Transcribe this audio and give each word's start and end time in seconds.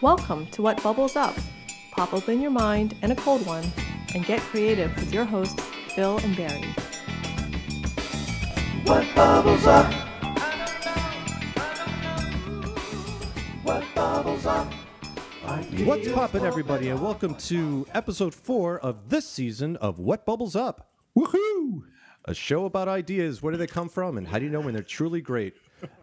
Welcome 0.00 0.48
to 0.48 0.60
What 0.60 0.82
Bubbles 0.82 1.14
Up. 1.14 1.36
Pop 1.92 2.12
open 2.12 2.40
your 2.40 2.50
mind 2.50 2.96
and 3.00 3.12
a 3.12 3.14
cold 3.14 3.46
one 3.46 3.64
and 4.12 4.26
get 4.26 4.40
creative 4.40 4.92
with 4.96 5.14
your 5.14 5.24
hosts, 5.24 5.62
Phil 5.94 6.18
and 6.18 6.36
Barry. 6.36 6.64
What 8.82 9.06
bubbles 9.14 9.66
up? 9.68 9.92
What 13.62 13.84
bubbles 13.94 14.46
up? 14.46 14.72
What's 15.84 16.10
poppin', 16.10 16.44
everybody, 16.44 16.88
and 16.88 17.00
welcome 17.00 17.36
to 17.36 17.86
episode 17.94 18.34
four 18.34 18.80
of 18.80 19.10
this 19.10 19.28
season 19.28 19.76
of 19.76 20.00
What 20.00 20.26
Bubbles 20.26 20.56
Up. 20.56 20.90
Woohoo! 21.16 21.84
A 22.24 22.34
show 22.34 22.64
about 22.64 22.88
ideas. 22.88 23.42
Where 23.42 23.52
do 23.52 23.58
they 23.58 23.68
come 23.68 23.88
from, 23.88 24.18
and 24.18 24.26
how 24.26 24.40
do 24.40 24.44
you 24.44 24.50
know 24.50 24.60
when 24.60 24.74
they're 24.74 24.82
truly 24.82 25.20
great? 25.20 25.54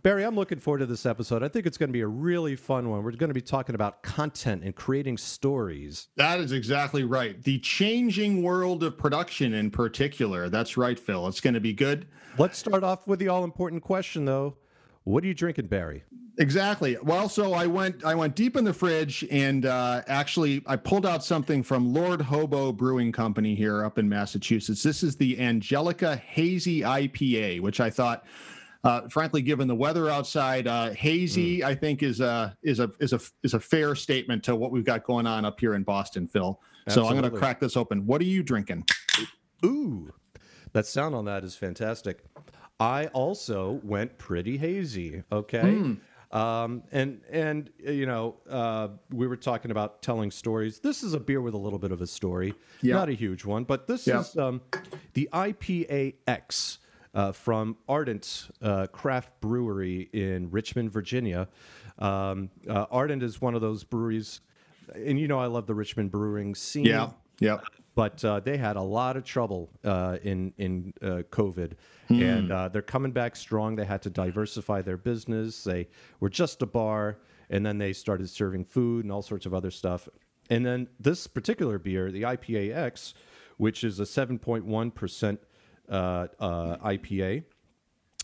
Barry, 0.04 0.24
I'm 0.24 0.36
looking 0.36 0.60
forward 0.60 0.80
to 0.80 0.86
this 0.86 1.06
episode. 1.06 1.44
I 1.44 1.48
think 1.48 1.66
it's 1.66 1.78
going 1.78 1.90
to 1.90 1.94
be 1.94 2.02
a 2.02 2.08
really 2.08 2.56
fun 2.56 2.90
one. 2.90 3.04
We're 3.04 3.12
going 3.12 3.30
to 3.30 3.34
be 3.34 3.42
talking 3.42 3.76
about 3.76 4.04
content 4.04 4.64
and 4.64 4.76
creating 4.76 5.18
stories. 5.18 6.08
That 6.16 6.40
is 6.40 6.52
exactly 6.52 7.04
right. 7.04 7.42
The 7.42 7.60
changing 7.60 8.44
world 8.44 8.84
of 8.84 8.98
production, 8.98 9.54
in 9.54 9.72
particular. 9.72 10.50
That's 10.50 10.78
right, 10.78 11.00
Phil. 11.00 11.28
It's 11.28 11.42
going 11.42 11.54
to 11.54 11.60
be 11.60 11.74
good. 11.74 12.08
Let's 12.38 12.58
start 12.58 12.84
off 12.84 13.08
with 13.08 13.20
the 13.20 13.28
all 13.28 13.44
important 13.44 13.84
question, 13.84 14.26
though. 14.26 14.58
What 15.04 15.24
are 15.24 15.28
you 15.28 15.34
drinking, 15.34 15.68
Barry? 15.68 16.04
Exactly. 16.38 16.98
Well, 17.04 17.28
so 17.28 17.54
I 17.54 17.68
went 17.68 18.06
I 18.06 18.16
went 18.16 18.36
deep 18.36 18.56
in 18.56 18.64
the 18.64 18.74
fridge 18.74 19.26
and 19.30 19.66
uh, 19.66 20.02
actually 20.08 20.64
I 20.66 20.76
pulled 20.76 21.06
out 21.06 21.24
something 21.24 21.62
from 21.62 21.94
Lord 21.94 22.22
Hobo 22.22 22.72
Brewing 22.72 23.12
Company 23.12 23.54
here 23.54 23.84
up 23.84 23.98
in 23.98 24.08
Massachusetts. 24.08 24.82
This 24.82 25.04
is 25.04 25.18
the 25.18 25.40
Angelica 25.40 26.16
Hazy 26.16 26.82
IPA, 26.82 27.62
which 27.62 27.80
I 27.80 27.90
thought, 27.90 28.26
uh, 28.84 29.08
frankly, 29.10 29.42
given 29.42 29.68
the 29.68 29.76
weather 29.76 30.10
outside, 30.10 30.68
uh, 30.68 30.92
hazy 30.92 31.60
Hmm. 31.60 31.66
I 31.68 31.76
think 31.76 32.04
is 32.04 32.20
a 32.20 32.56
is 32.64 32.80
a 32.80 32.92
is 33.00 33.14
a 33.14 33.20
is 33.44 33.54
a 33.54 33.60
fair 33.60 33.96
statement 33.96 34.44
to 34.46 34.56
what 34.56 34.72
we've 34.72 34.86
got 34.86 35.04
going 35.04 35.28
on 35.28 35.46
up 35.46 35.60
here 35.60 35.76
in 35.76 35.84
Boston, 35.84 36.28
Phil. 36.28 36.60
So 36.88 37.06
I'm 37.06 37.12
going 37.20 37.32
to 37.32 37.38
crack 37.38 37.60
this 37.60 37.78
open. 37.78 38.06
What 38.08 38.22
are 38.22 38.26
you 38.26 38.42
drinking? 38.42 38.86
Ooh, 39.64 40.12
that 40.74 40.88
sound 40.88 41.14
on 41.14 41.26
that 41.26 41.44
is 41.44 41.56
fantastic. 41.56 42.24
I 42.80 43.06
also 43.08 43.80
went 43.84 44.18
pretty 44.18 44.58
hazy. 44.58 45.22
Okay. 45.32 45.96
Um, 46.32 46.84
and 46.92 47.22
and 47.30 47.70
you 47.78 48.06
know 48.06 48.38
uh, 48.50 48.88
we 49.12 49.28
were 49.28 49.36
talking 49.38 49.70
about 49.70 50.02
telling 50.02 50.32
stories. 50.32 50.80
This 50.80 51.04
is 51.04 51.14
a 51.14 51.20
beer 51.20 51.42
with 51.42 51.54
a 51.54 51.58
little 51.58 51.78
bit 51.78 51.92
of 51.92 52.02
a 52.02 52.08
story, 52.08 52.56
Yeah. 52.82 52.96
not 52.96 53.10
a 53.10 53.14
huge 53.14 53.44
one, 53.46 53.64
but 53.66 53.86
this 53.86 54.08
Yeah. 54.08 54.22
is 54.22 54.36
um, 54.38 54.62
the 55.14 55.28
IPA 55.34 56.16
X 56.28 56.80
uh, 57.14 57.32
from 57.32 57.78
Ardent 57.88 58.50
uh, 58.62 58.88
Craft 58.88 59.40
Brewery 59.42 60.10
in 60.14 60.50
Richmond, 60.50 60.92
Virginia. 60.92 61.48
Um, 62.00 62.50
uh, 62.68 62.86
Ardent 62.92 63.24
is 63.24 63.42
one 63.42 63.56
of 63.56 63.62
those 63.62 63.84
breweries, 63.84 64.42
and 64.96 65.20
you 65.20 65.28
know 65.28 65.40
I 65.40 65.48
love 65.48 65.68
the 65.68 65.76
Richmond 65.76 66.12
brewing 66.12 66.56
scene. 66.56 66.86
Yeah, 66.86 67.12
yeah. 67.40 67.60
But 67.94 68.24
uh, 68.24 68.40
they 68.40 68.58
had 68.58 68.78
a 68.78 68.82
lot 68.82 69.18
of 69.18 69.26
trouble 69.26 69.70
uh, 69.84 70.18
in 70.24 70.54
in 70.58 70.94
COVID, 71.02 71.74
mm. 72.10 72.22
and 72.22 72.74
they're 72.74 72.82
coming 72.82 73.12
back 73.12 73.36
strong. 73.36 73.76
They 73.76 73.86
had 73.86 74.02
to 74.04 74.10
diversify 74.10 74.82
their 74.82 74.98
business. 74.98 75.64
They 75.64 75.90
were 76.22 76.30
just 76.30 76.62
a 76.62 76.66
bar, 76.66 77.20
and 77.50 77.66
then 77.66 77.78
they 77.78 77.92
started 77.92 78.30
serving 78.30 78.66
food 78.66 79.04
and 79.04 79.12
all 79.12 79.22
sorts 79.22 79.46
of 79.46 79.54
other 79.54 79.72
stuff. 79.72 80.08
And 80.50 80.66
then 80.66 80.90
this 81.00 81.28
particular 81.28 81.80
beer, 81.80 82.12
the 82.12 82.24
IPAX, 82.24 83.14
which 83.58 83.84
is 83.84 84.00
a 84.00 84.04
7.1% 84.04 85.38
uh, 85.92 86.28
uh, 86.40 86.78
IPA 86.78 87.44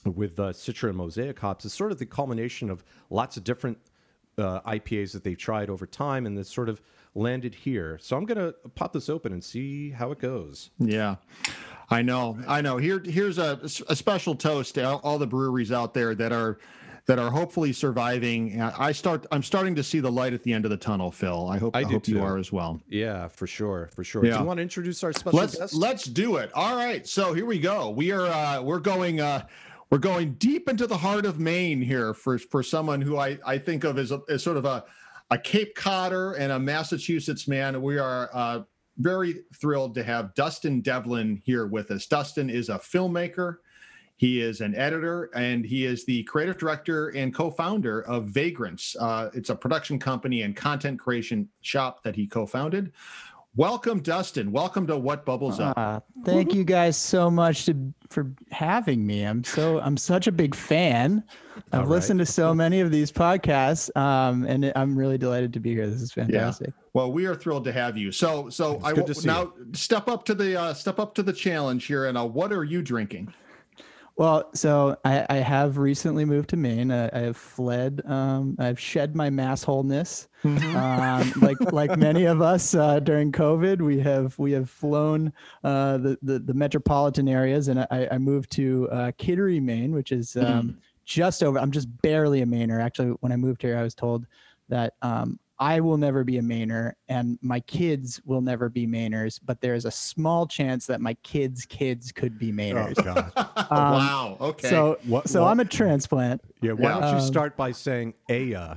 with 0.06 0.40
uh, 0.40 0.54
Citra 0.54 0.90
and 0.90 0.98
Mosaic 0.98 1.38
hops 1.40 1.66
is 1.66 1.73
sort 1.73 1.92
of 1.92 2.00
the 2.00 2.06
culmination 2.06 2.70
of 2.70 2.84
lots 3.10 3.38
of 3.38 3.44
different 3.44 3.78
uh, 4.38 4.62
IPAs 4.62 5.12
that 5.12 5.23
they've 5.23 5.38
tried 5.38 5.70
over 5.70 5.86
time 5.86 6.26
and 6.26 6.38
this 6.38 6.50
sort 6.50 6.70
of 6.70 6.82
landed 7.16 7.54
here. 7.54 7.98
So 8.02 8.16
I'm 8.16 8.26
going 8.26 8.38
to 8.38 8.54
pop 8.76 8.94
this 8.94 9.10
open 9.10 9.34
and 9.34 9.44
see 9.44 9.90
how 9.90 10.12
it 10.12 10.20
goes. 10.20 10.70
Yeah. 10.80 11.16
I 11.89 12.02
know. 12.02 12.38
I 12.48 12.61
know. 12.61 12.77
Here 12.77 13.02
here's 13.04 13.38
a, 13.38 13.60
a 13.88 13.95
special 13.95 14.36
toast 14.36 14.76
to 14.76 14.98
all 14.98 15.17
the 15.17 15.27
breweries 15.27 15.72
out 15.72 15.94
there 15.94 16.14
that 16.16 16.32
are 16.32 16.60
that 17.08 17.20
are 17.20 17.32
hopefully 17.32 17.72
surviving. 17.72 18.62
I 18.62 18.92
start. 18.92 19.26
I'm 19.32 19.42
starting 19.42 19.76
to 19.76 19.84
see 19.84 20.02
the 20.02 20.12
light 20.12 20.34
at 20.34 20.44
the 20.44 20.54
end 20.54 20.66
of 20.66 20.72
the 20.72 20.78
tunnel, 20.78 21.10
Phil. 21.10 21.48
I 21.48 21.58
hope. 21.58 21.76
I 21.76 21.80
I, 21.80 21.84
hope 21.84 22.08
you 22.08 22.22
are 22.22 22.38
as 22.38 22.52
well. 22.52 22.82
Yeah, 22.90 23.30
for 23.30 23.48
sure, 23.48 23.90
for 23.95 24.04
sure. 24.04 24.22
Do 24.22 24.28
you 24.28 24.44
want 24.44 24.58
to 24.58 24.62
introduce 24.62 25.04
our 25.04 25.14
special 25.14 25.40
Let's 25.40 25.58
guest? 25.58 25.73
let's 25.73 26.04
do 26.04 26.36
it. 26.36 26.52
All 26.54 26.76
right. 26.76 27.08
So 27.08 27.34
here 27.34 27.45
we 27.45 27.60
go. 27.60 27.90
We 27.90 28.12
are 28.12 28.28
uh, 28.28 28.62
we're 28.62 28.80
going 28.80 29.22
uh, 29.22 29.48
we're 29.90 30.00
going 30.00 30.34
deep 30.34 30.68
into 30.68 30.86
the 30.86 30.98
heart 30.98 31.26
of 31.26 31.40
Maine 31.40 31.82
here 31.82 32.14
for 32.14 32.38
for 32.38 32.62
someone 32.62 33.02
who 33.02 33.18
I 33.18 33.39
I 33.45 33.58
think 33.58 33.86
of 33.86 33.98
as 33.98 34.12
a, 34.12 34.22
as 34.30 34.44
sort 34.44 34.58
of 34.58 34.66
a 34.66 34.84
a 35.32 35.38
Cape 35.38 35.76
Codder 35.76 36.34
and 36.34 36.52
a 36.52 36.60
Massachusetts 36.60 37.48
man. 37.48 37.82
We 37.82 37.98
are 38.00 38.30
uh, 38.34 38.62
very 38.98 39.44
thrilled 39.56 39.95
to 39.95 40.04
have 40.04 40.34
Dustin 40.36 40.82
Devlin 40.82 41.42
here 41.45 41.68
with 41.68 41.89
us. 41.92 42.06
Dustin 42.06 42.50
is 42.50 42.68
a 42.68 42.76
filmmaker. 42.80 43.58
He 44.17 44.42
is 44.42 44.61
an 44.61 44.73
editor 44.73 45.30
and 45.36 45.64
he 45.64 45.86
is 45.86 46.04
the 46.04 46.23
creative 46.23 46.58
director 46.58 47.10
and 47.10 47.33
co-founder 47.33 48.02
of 48.02 48.26
Vagrants. 48.26 48.95
Uh, 49.00 49.30
it's 49.36 49.52
a 49.52 49.55
production 49.55 50.00
company 50.00 50.42
and 50.42 50.55
content 50.55 51.00
creation 51.00 51.48
shop 51.61 52.02
that 52.02 52.16
he 52.16 52.26
co-founded. 52.26 52.92
Welcome, 53.56 54.02
Dustin. 54.02 54.52
Welcome 54.52 54.88
to 54.88 54.98
What 54.98 55.23
Bubbles 55.23 55.60
Up. 55.60 55.77
Uh, 55.77 56.00
thank 56.26 56.54
you 56.54 56.64
guys 56.64 56.98
so 56.98 57.30
much 57.30 57.66
to, 57.66 57.94
for 58.10 58.32
having 58.52 59.06
me. 59.06 59.23
I'm 59.23 59.44
so 59.44 59.80
I'm 59.82 59.98
such 59.98 60.26
a 60.27 60.32
big 60.32 60.54
fan. 60.54 61.23
I've 61.72 61.73
All 61.73 61.80
right. 61.82 61.89
listened 61.89 62.20
to 62.20 62.26
so 62.26 62.54
many 62.54 62.82
of 62.82 62.92
these 62.92 63.11
podcasts, 63.11 63.95
um, 63.98 64.45
and 64.45 64.72
I'm 64.76 64.98
really 64.98 65.17
delighted 65.17 65.54
to 65.54 65.60
be 65.60 65.73
here. 65.73 65.88
This 65.88 66.02
is 66.02 66.11
fantastic. 66.11 66.67
Yeah. 66.67 66.83
Well, 66.94 67.11
we 67.11 67.26
are 67.26 67.33
thrilled 67.36 67.64
to 67.66 67.72
have 67.72 67.98
you. 67.98 68.11
So, 68.11 68.50
so 68.50 68.80
I 68.83 68.94
good 68.94 69.02
will 69.02 69.08
to 69.08 69.16
see 69.16 69.27
now 69.27 69.54
step 69.73 70.08
up 70.08 70.23
to 70.26 70.36
the 70.36 70.60
uh, 70.60 70.73
step 70.76 71.00
up 71.00 71.16
to 71.16 71.23
the 71.23 71.33
challenge 71.33 71.86
here. 71.86 72.06
And 72.06 72.17
uh, 72.17 72.26
what 72.26 72.52
are 72.52 72.64
you 72.64 72.83
drinking? 72.83 73.33
Well, 74.17 74.50
so 74.55 74.98
I, 75.05 75.26
I 75.30 75.36
have 75.36 75.78
recently 75.78 76.26
moved 76.26 76.50
to 76.50 76.58
Maine. 76.58 76.92
I, 76.92 77.08
I 77.14 77.20
have 77.20 77.38
fled. 77.38 78.02
Um, 78.05 78.55
I've 78.58 78.80
shed 78.80 79.16
my 79.16 79.30
massholeness. 79.30 80.28
Um, 80.44 81.33
like 81.42 81.60
like 81.72 81.98
many 81.98 82.26
of 82.26 82.42
us 82.42 82.73
uh, 82.73 83.00
during 83.00 83.32
COVID, 83.32 83.80
we 83.80 84.00
have 84.00 84.38
we 84.39 84.52
have 84.54 84.70
flown 84.72 85.32
uh, 85.64 85.98
the, 85.98 86.17
the 86.23 86.39
the 86.39 86.54
metropolitan 86.54 87.27
areas, 87.27 87.67
and 87.67 87.80
I, 87.80 88.08
I 88.11 88.17
moved 88.17 88.52
to 88.54 88.89
uh, 88.92 89.11
Kittery, 89.20 89.60
Maine, 89.60 89.92
which 89.92 90.11
is 90.11 90.36
um, 90.36 90.80
just 91.06 91.44
over. 91.44 91.60
I'm 91.60 91.72
just 91.72 91.88
barely 92.02 92.42
a 92.42 92.45
Mainer. 92.45 92.82
Actually, 92.82 93.11
when 93.20 93.32
I 93.32 93.36
moved 93.36 93.61
here, 93.61 93.77
I 93.77 93.83
was 93.83 93.94
told 93.94 94.26
that 94.70 94.94
um, 95.04 95.39
I 95.60 95.80
will 95.80 95.98
never 95.98 96.23
be 96.23 96.38
a 96.38 96.42
Mainer, 96.42 96.94
and 97.10 97.40
my 97.42 97.60
kids 97.62 98.22
will 98.26 98.42
never 98.42 98.70
be 98.70 98.86
Mainers. 98.86 99.40
But 99.44 99.60
there 99.62 99.73
is 99.73 99.86
a 99.86 99.92
small 99.92 100.45
chance 100.45 100.86
that 100.86 101.02
my 101.02 101.16
kids' 101.23 101.66
kids 101.66 102.12
could 102.12 102.38
be 102.38 102.52
Mainers. 102.52 102.94
Oh, 103.00 103.04
God. 103.04 103.32
wow. 103.72 104.38
Okay. 104.40 104.70
So, 104.70 105.00
What- 105.08 105.28
so 105.28 105.42
what- 105.44 105.50
I'm 105.52 105.60
a 105.60 105.66
transplant. 105.66 106.42
yeah, 106.62 106.73
why 106.73 106.90
Yeah. 106.90 107.00
don't 107.00 107.10
you 107.10 107.16
Um, 107.18 107.22
start 107.22 107.58
by 107.58 107.72
saying 107.72 108.14
Aya? 108.30 108.76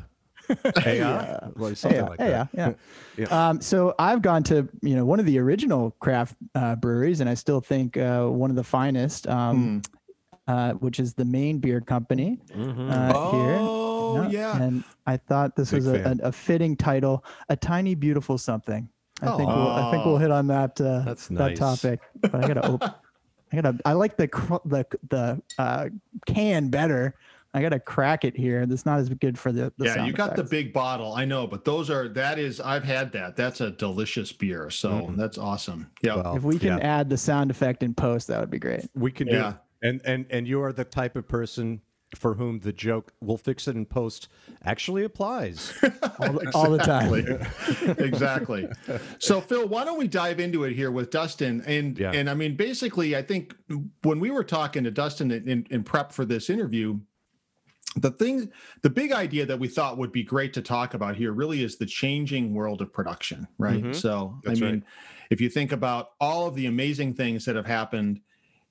Aya? 0.85 1.51
Or 1.61 1.75
something 1.75 2.01
yeah, 2.01 2.09
like 2.09 2.19
yeah, 2.21 2.47
that. 2.55 2.77
yeah. 3.17 3.27
Um, 3.51 3.61
so 3.61 3.95
I've 3.99 4.21
gone 4.23 4.43
to 4.45 4.69
you 4.83 4.97
know 4.97 5.05
one 5.05 5.21
of 5.21 5.27
the 5.27 5.39
original 5.39 5.93
craft 6.01 6.35
uh, 6.55 6.75
breweries, 6.77 7.21
and 7.21 7.29
I 7.31 7.35
still 7.35 7.61
think 7.61 7.97
uh, 7.97 8.27
one 8.27 8.51
of 8.51 8.57
the 8.57 8.65
finest, 8.65 9.29
um, 9.29 9.83
uh, 10.49 10.73
which 10.75 10.99
is 10.99 11.15
the 11.15 11.25
Maine 11.25 11.59
Beer 11.59 11.81
Company 11.81 12.41
Mhm. 12.53 12.91
uh, 12.91 13.13
oh 14.19 14.23
here. 14.23 14.41
yeah. 14.41 14.63
And 14.63 14.85
I 15.07 15.17
thought 15.17 15.57
this 15.57 15.71
Big 15.71 15.83
was 15.85 15.89
a, 15.89 16.17
a, 16.23 16.29
a 16.29 16.33
fitting 16.33 16.77
title, 16.77 17.25
a 17.49 17.57
tiny 17.57 17.95
beautiful 17.95 18.39
something. 18.39 18.89
I 19.23 19.37
think 19.37 19.49
we'll, 19.49 19.69
I 19.69 19.91
think 19.91 20.05
we'll 20.07 20.15
Oh. 20.15 20.19
hit 20.19 20.31
on 20.31 20.47
that 20.47 20.81
uh, 20.81 21.01
That's 21.01 21.29
that 21.29 21.55
topic. 21.57 22.01
But 22.21 22.35
I 22.37 22.41
gotta 22.49 22.67
open. 22.67 22.91
I 23.53 23.57
gotta. 23.57 23.79
I 23.85 23.93
like 23.93 24.17
the 24.17 24.29
cr- 24.29 24.55
the 24.65 24.87
the 25.11 25.43
uh, 25.59 25.89
can 26.27 26.69
better. 26.69 27.17
I 27.53 27.61
gotta 27.61 27.81
crack 27.81 28.25
it 28.25 28.37
here. 28.37 28.65
That's 28.65 28.87
not 28.87 29.01
as 29.01 29.09
good 29.09 29.37
for 29.39 29.51
the. 29.53 29.73
the 29.77 29.87
yeah, 29.87 29.95
sound 29.97 30.07
you 30.07 30.13
got 30.13 30.37
the 30.37 30.45
big 30.45 30.73
bottle. 30.73 31.13
I 31.15 31.25
know, 31.25 31.47
but 31.49 31.65
those 31.65 31.91
are 31.91 32.09
that 32.11 32.39
is 32.39 32.61
I've 32.61 32.85
had 32.85 33.11
that. 33.13 33.35
That's 33.37 33.61
a 33.61 33.73
delicious 33.73 34.33
beer. 34.33 34.71
So 34.71 34.91
Mhm. 34.91 35.17
that's 35.17 35.37
awesome. 35.37 35.91
Yeah. 36.01 36.15
Well, 36.17 36.37
If 36.37 36.45
we 36.45 36.59
can 36.59 36.79
yeah, 36.79 36.99
add 37.01 37.11
the 37.11 37.17
sound 37.19 37.51
effect 37.51 37.83
in 37.83 37.93
post, 37.93 38.29
that 38.29 38.39
would 38.41 38.51
be 38.51 38.61
great. 38.61 38.89
we 38.95 39.11
can 39.11 39.27
Yeah. 39.27 39.35
do 39.35 39.49
it. 39.49 39.55
And 39.83 40.01
and 40.05 40.27
and 40.31 40.47
you 40.49 40.63
are 40.63 40.73
the 40.73 40.85
type 40.85 41.17
of 41.17 41.27
person 41.29 41.81
for 42.17 42.35
whom 42.35 42.61
the 42.61 42.73
joke 42.73 43.13
"we'll 43.21 43.37
fix 43.37 43.69
it 43.69 43.77
in 43.77 43.87
post" 43.87 44.29
actually 44.65 45.05
applies. 45.05 45.73
All 46.19 46.33
the, 46.33 46.51
all 46.55 46.71
the 46.71 46.79
time. 46.79 47.13
exactly. 47.15 48.05
exactly. 48.05 48.69
So 49.19 49.41
Phil, 49.41 49.67
why 49.69 49.85
don't 49.85 49.99
we 49.99 50.09
dive 50.09 50.41
into 50.41 50.65
it 50.65 50.75
here 50.75 50.91
with 50.91 51.11
Dustin? 51.11 51.63
And 51.67 51.99
Yeah. 51.99 52.11
and 52.13 52.29
I 52.29 52.35
mean, 52.35 52.57
basically, 52.57 53.17
I 53.17 53.23
think 53.23 53.55
when 54.03 54.21
we 54.21 54.31
were 54.31 54.45
talking 54.45 54.85
to 54.85 54.91
Dustin 54.91 55.31
in, 55.31 55.49
in, 55.49 55.67
in 55.71 55.83
prep 55.85 56.13
for 56.13 56.25
this 56.25 56.51
interview, 56.51 56.99
the 57.97 58.11
thing, 58.11 58.51
the 58.83 58.91
big 58.91 59.13
idea 59.13 59.47
that 59.47 59.59
we 59.59 59.67
thought 59.69 59.99
would 59.99 60.13
be 60.13 60.23
great 60.23 60.53
to 60.55 60.63
talk 60.63 60.95
about 60.95 61.17
here 61.17 61.33
really 61.33 61.63
is 61.63 61.77
the 61.77 61.87
changing 61.87 62.55
world 62.55 62.83
of 62.83 62.93
production, 62.93 63.47
right? 63.59 63.83
Mhm. 63.83 63.95
So 63.95 64.39
That's 64.45 64.61
I 64.61 64.65
mean, 64.65 64.75
right. 64.75 64.83
if 65.31 65.41
you 65.41 65.49
think 65.49 65.73
about 65.73 66.11
all 66.21 66.47
of 66.47 66.55
the 66.55 66.67
amazing 66.67 67.15
things 67.15 67.45
that 67.47 67.57
have 67.57 67.67
happened 67.67 68.21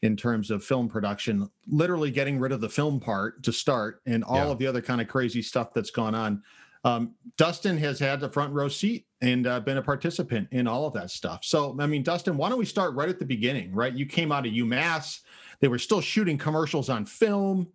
in 0.02 0.16
terms 0.16 0.50
of 0.50 0.64
film 0.64 0.88
production, 0.88 1.50
literally 1.68 2.10
getting 2.12 2.40
rid 2.40 2.52
of 2.52 2.62
the 2.62 2.70
film 2.70 3.00
part 3.00 3.44
to 3.44 3.52
start 3.52 4.02
and 4.06 4.24
all 4.24 4.36
Yeah. 4.38 4.52
of 4.52 4.58
the 4.60 4.68
other 4.68 4.82
kind 4.82 5.02
of 5.02 5.08
crazy 5.08 5.42
stuff 5.42 5.74
that's 5.74 5.92
gone 5.92 6.16
on. 6.16 6.42
Um, 6.86 7.14
Dustin 7.36 7.78
has 7.80 8.00
had 8.00 8.22
the 8.22 8.30
front 8.30 8.54
row 8.54 8.70
seat 8.70 9.06
and 9.22 9.46
uh, 9.46 9.60
been 9.60 9.76
a 9.78 9.82
participant 9.82 10.48
in 10.52 10.66
all 10.66 10.86
of 10.86 10.94
that 10.94 11.12
stuff. 11.12 11.44
So, 11.44 11.76
I 11.80 11.86
mean, 11.88 12.04
Dustin, 12.04 12.38
why 12.38 12.48
don't 12.48 12.58
we 12.58 12.64
start 12.66 12.94
right 12.96 13.10
at 13.10 13.20
the 13.20 13.26
beginning, 13.26 13.74
right? 13.74 13.92
You 13.94 14.06
came 14.06 14.32
out 14.32 14.46
of 14.48 14.54
UMass, 14.54 15.20
they 15.60 15.68
were 15.68 15.78
still 15.80 16.00
shooting 16.00 16.38
commercials 16.38 16.88
on 16.90 17.06
film. 17.06 17.68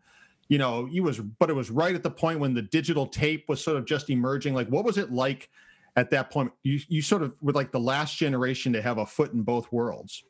You 0.48 0.56
know, 0.56 0.86
you 0.90 1.02
was, 1.02 1.20
but 1.20 1.50
it 1.50 1.52
was 1.54 1.70
right 1.70 1.94
at 1.94 2.02
the 2.02 2.10
point 2.10 2.40
when 2.40 2.54
the 2.54 2.62
digital 2.62 3.06
tape 3.06 3.46
was 3.48 3.62
sort 3.62 3.76
of 3.76 3.84
just 3.84 4.08
emerging. 4.08 4.54
Like, 4.54 4.68
what 4.68 4.84
was 4.86 4.96
it 4.96 5.12
like 5.12 5.50
at 5.96 6.08
that 6.10 6.30
point? 6.30 6.52
You, 6.62 6.80
you 6.88 7.02
sort 7.02 7.22
of 7.22 7.34
were 7.42 7.52
like 7.52 7.72
the 7.72 7.80
last 7.80 8.16
generation 8.16 8.72
to 8.72 8.80
have 8.80 8.96
a 8.96 9.04
foot 9.06 9.32
in 9.34 9.42
both 9.42 9.70
worlds. 9.70 10.24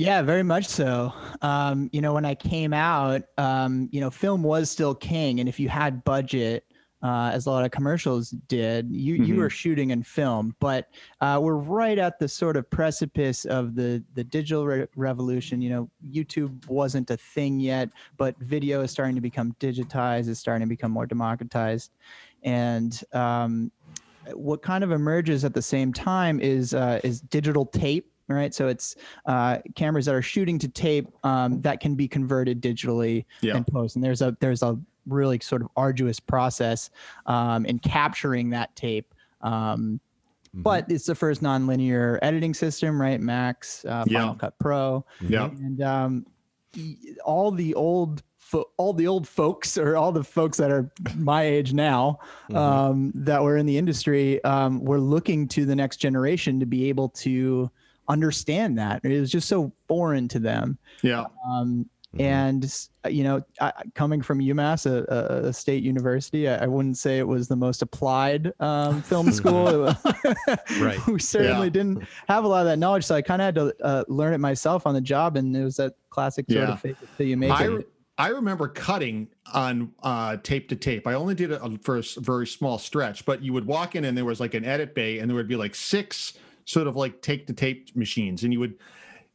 Yeah, 0.00 0.22
very 0.22 0.42
much 0.42 0.66
so. 0.66 1.12
Um, 1.42 1.90
you 1.92 2.00
know, 2.00 2.14
when 2.14 2.24
I 2.24 2.34
came 2.34 2.72
out, 2.72 3.20
um, 3.36 3.86
you 3.92 4.00
know, 4.00 4.10
film 4.10 4.42
was 4.42 4.70
still 4.70 4.94
king, 4.94 5.40
and 5.40 5.48
if 5.48 5.60
you 5.60 5.68
had 5.68 6.02
budget, 6.04 6.64
uh, 7.02 7.30
as 7.34 7.44
a 7.44 7.50
lot 7.50 7.66
of 7.66 7.70
commercials 7.70 8.30
did, 8.48 8.90
you 8.90 9.16
you 9.16 9.34
Mhm. 9.34 9.38
were 9.40 9.50
shooting 9.50 9.90
in 9.90 10.02
film. 10.02 10.56
But 10.58 10.88
uh, 11.20 11.38
we're 11.42 11.56
right 11.56 11.98
at 11.98 12.18
the 12.18 12.28
sort 12.28 12.56
of 12.56 12.70
precipice 12.70 13.44
of 13.44 13.74
the 13.74 14.02
the 14.14 14.24
digital 14.24 14.64
re- 14.66 14.86
revolution. 14.96 15.60
You 15.60 15.68
know, 15.68 15.90
YouTube 16.10 16.66
wasn't 16.66 17.10
a 17.10 17.18
thing 17.18 17.60
yet, 17.60 17.90
but 18.16 18.38
video 18.38 18.80
is 18.80 18.90
starting 18.90 19.16
to 19.16 19.20
become 19.20 19.54
digitized. 19.60 20.30
It's 20.30 20.40
starting 20.40 20.66
to 20.66 20.68
become 20.70 20.92
more 20.92 21.04
democratized, 21.06 21.90
and 22.42 22.98
um, 23.12 23.70
what 24.32 24.62
kind 24.62 24.82
of 24.82 24.92
emerges 24.92 25.44
at 25.44 25.52
the 25.52 25.62
same 25.62 25.92
time 25.92 26.40
is 26.40 26.72
uh, 26.72 27.00
is 27.04 27.20
digital 27.20 27.66
tape 27.66 28.10
right 28.36 28.54
so 28.54 28.68
it's 28.68 28.96
uh, 29.26 29.58
cameras 29.74 30.06
that 30.06 30.14
are 30.14 30.22
shooting 30.22 30.58
to 30.58 30.68
tape 30.68 31.08
um, 31.24 31.60
that 31.62 31.80
can 31.80 31.94
be 31.94 32.06
converted 32.08 32.60
digitally 32.60 33.24
Yeah. 33.40 33.56
in 33.56 33.64
post 33.64 33.96
and 33.96 34.04
there's 34.04 34.22
a 34.22 34.36
there's 34.40 34.62
a 34.62 34.78
really 35.06 35.40
sort 35.40 35.62
of 35.62 35.68
arduous 35.76 36.20
process 36.20 36.90
um, 37.26 37.66
in 37.66 37.78
capturing 37.78 38.50
that 38.50 38.74
tape 38.76 39.12
um, 39.42 40.00
Mm-hmm. 40.52 40.62
but 40.62 40.90
it's 40.90 41.06
the 41.06 41.14
first 41.14 41.44
nonlinear 41.44 42.18
editing 42.22 42.54
system 42.54 43.00
right 43.00 43.20
max 43.20 43.84
uh, 43.84 44.02
Yeah. 44.08 44.18
final 44.18 44.34
cut 44.34 44.58
pro 44.58 45.04
Yeah. 45.20 45.44
and 45.46 45.80
um, 45.80 46.26
all 47.24 47.52
the 47.52 47.72
old 47.76 48.24
fo- 48.36 48.68
all 48.76 48.92
the 48.92 49.06
old 49.06 49.28
folks 49.28 49.78
or 49.78 49.96
all 49.96 50.10
the 50.10 50.24
folks 50.24 50.58
that 50.58 50.72
are 50.72 50.90
my 51.16 51.44
age 51.44 51.72
now 51.72 52.18
um, 52.52 53.12
that 53.14 53.40
were 53.40 53.58
in 53.58 53.66
the 53.66 53.78
industry 53.78 54.42
um, 54.42 54.84
were 54.84 54.98
looking 54.98 55.46
to 55.48 55.64
the 55.64 55.76
next 55.76 55.98
generation 55.98 56.58
to 56.58 56.66
be 56.66 56.88
able 56.88 57.08
to 57.10 57.70
understand 58.10 58.76
that 58.78 59.00
it 59.04 59.20
was 59.20 59.30
just 59.30 59.48
so 59.48 59.72
foreign 59.88 60.28
to 60.28 60.38
them 60.38 60.76
Yeah. 61.02 61.24
um, 61.48 61.88
Mhm. 62.16 62.20
and 62.22 63.14
you 63.14 63.22
know 63.22 63.40
I, 63.60 63.72
coming 63.94 64.20
from 64.20 64.40
umass 64.40 64.84
a, 64.84 65.04
a- 65.14 65.48
a 65.50 65.52
state 65.52 65.84
university 65.84 66.48
I, 66.48 66.64
I 66.64 66.66
wouldn't 66.66 66.98
say 66.98 67.18
it 67.20 67.28
was 67.28 67.46
the 67.46 67.54
most 67.54 67.82
applied 67.82 68.52
um, 68.58 69.00
film 69.10 69.30
school 69.30 69.94
Right. 70.80 70.98
we 71.06 71.20
certainly 71.20 71.68
Yeah. 71.68 71.70
didn't 71.70 72.02
have 72.28 72.42
a 72.42 72.48
lot 72.48 72.62
of 72.62 72.66
that 72.66 72.80
knowledge 72.80 73.04
so 73.04 73.14
i 73.14 73.22
kind 73.22 73.40
of 73.40 73.46
had 73.46 73.54
to 73.54 73.74
uh, 73.84 74.02
learn 74.08 74.34
it 74.34 74.38
myself 74.38 74.88
on 74.88 74.94
the 74.94 75.00
job 75.00 75.36
and 75.36 75.56
it 75.56 75.62
was 75.62 75.76
that 75.76 75.94
classic 76.10 76.46
sort 76.50 76.64
Yeah. 76.66 76.72
of 76.72 76.80
fake 76.80 76.96
it 77.00 77.08
till 77.16 77.26
you 77.26 77.36
make 77.36 77.52
I, 77.52 77.64
it 77.66 77.68
re- 77.68 77.84
I 78.18 78.28
remember 78.30 78.66
cutting 78.66 79.28
on 79.54 79.92
uh, 80.02 80.36
tape 80.42 80.68
to 80.70 80.76
tape. 80.76 81.06
I 81.06 81.14
only 81.14 81.34
did 81.34 81.52
it 81.52 81.60
for 81.82 81.96
a 81.96 82.02
very 82.18 82.46
small 82.46 82.76
stretch, 82.76 83.24
but 83.24 83.40
you 83.42 83.54
would 83.54 83.64
walk 83.64 83.94
in 83.96 84.04
and 84.04 84.14
there 84.18 84.26
was 84.26 84.40
like 84.40 84.52
an 84.52 84.62
edit 84.62 84.94
bay, 84.94 85.20
and 85.20 85.30
there 85.30 85.34
would 85.36 85.48
be 85.48 85.56
like 85.56 85.74
six 85.74 86.34
sort 86.70 86.86
of 86.86 86.96
like 86.96 87.20
take 87.20 87.46
to 87.48 87.52
tape 87.52 87.94
machines, 87.96 88.44
and 88.44 88.52
you 88.52 88.60
would. 88.60 88.74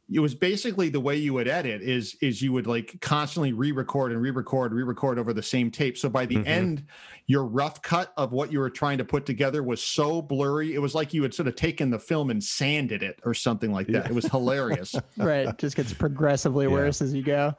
It 0.08 0.20
was 0.20 0.36
basically 0.36 0.88
the 0.88 1.00
way 1.00 1.16
you 1.16 1.34
would 1.34 1.48
edit 1.48 1.82
is 1.82 2.16
is 2.22 2.40
you 2.40 2.52
would 2.52 2.68
like 2.68 2.96
constantly 3.00 3.52
re-record 3.52 4.12
and 4.12 4.22
re-record, 4.22 4.72
re-record 4.72 5.18
over 5.18 5.32
the 5.32 5.42
same 5.42 5.68
tape. 5.68 5.98
So 5.98 6.08
by 6.08 6.26
the 6.26 6.36
Mhm. 6.36 6.46
end, 6.46 6.84
your 7.26 7.44
rough 7.44 7.82
cut 7.82 8.12
of 8.16 8.30
what 8.30 8.52
you 8.52 8.60
were 8.60 8.70
trying 8.70 8.98
to 8.98 9.04
put 9.04 9.26
together 9.26 9.64
was 9.64 9.82
so 9.82 10.22
blurry. 10.22 10.74
It 10.74 10.78
was 10.80 10.94
like 10.94 11.12
you 11.12 11.24
had 11.24 11.34
sort 11.34 11.48
of 11.48 11.56
taken 11.56 11.90
the 11.90 11.98
film 11.98 12.30
and 12.30 12.42
sanded 12.42 13.02
it 13.02 13.18
or 13.24 13.34
something 13.34 13.72
like 13.72 13.88
that. 13.88 14.04
Yeah. 14.04 14.08
It 14.10 14.14
was 14.14 14.26
hilarious. 14.26 14.94
right 15.16 15.48
it 15.48 15.58
just 15.58 15.74
gets 15.74 15.92
progressively 15.92 16.66
Yeah. 16.66 16.72
worse 16.72 17.02
as 17.02 17.12
you 17.12 17.24
go 17.24 17.54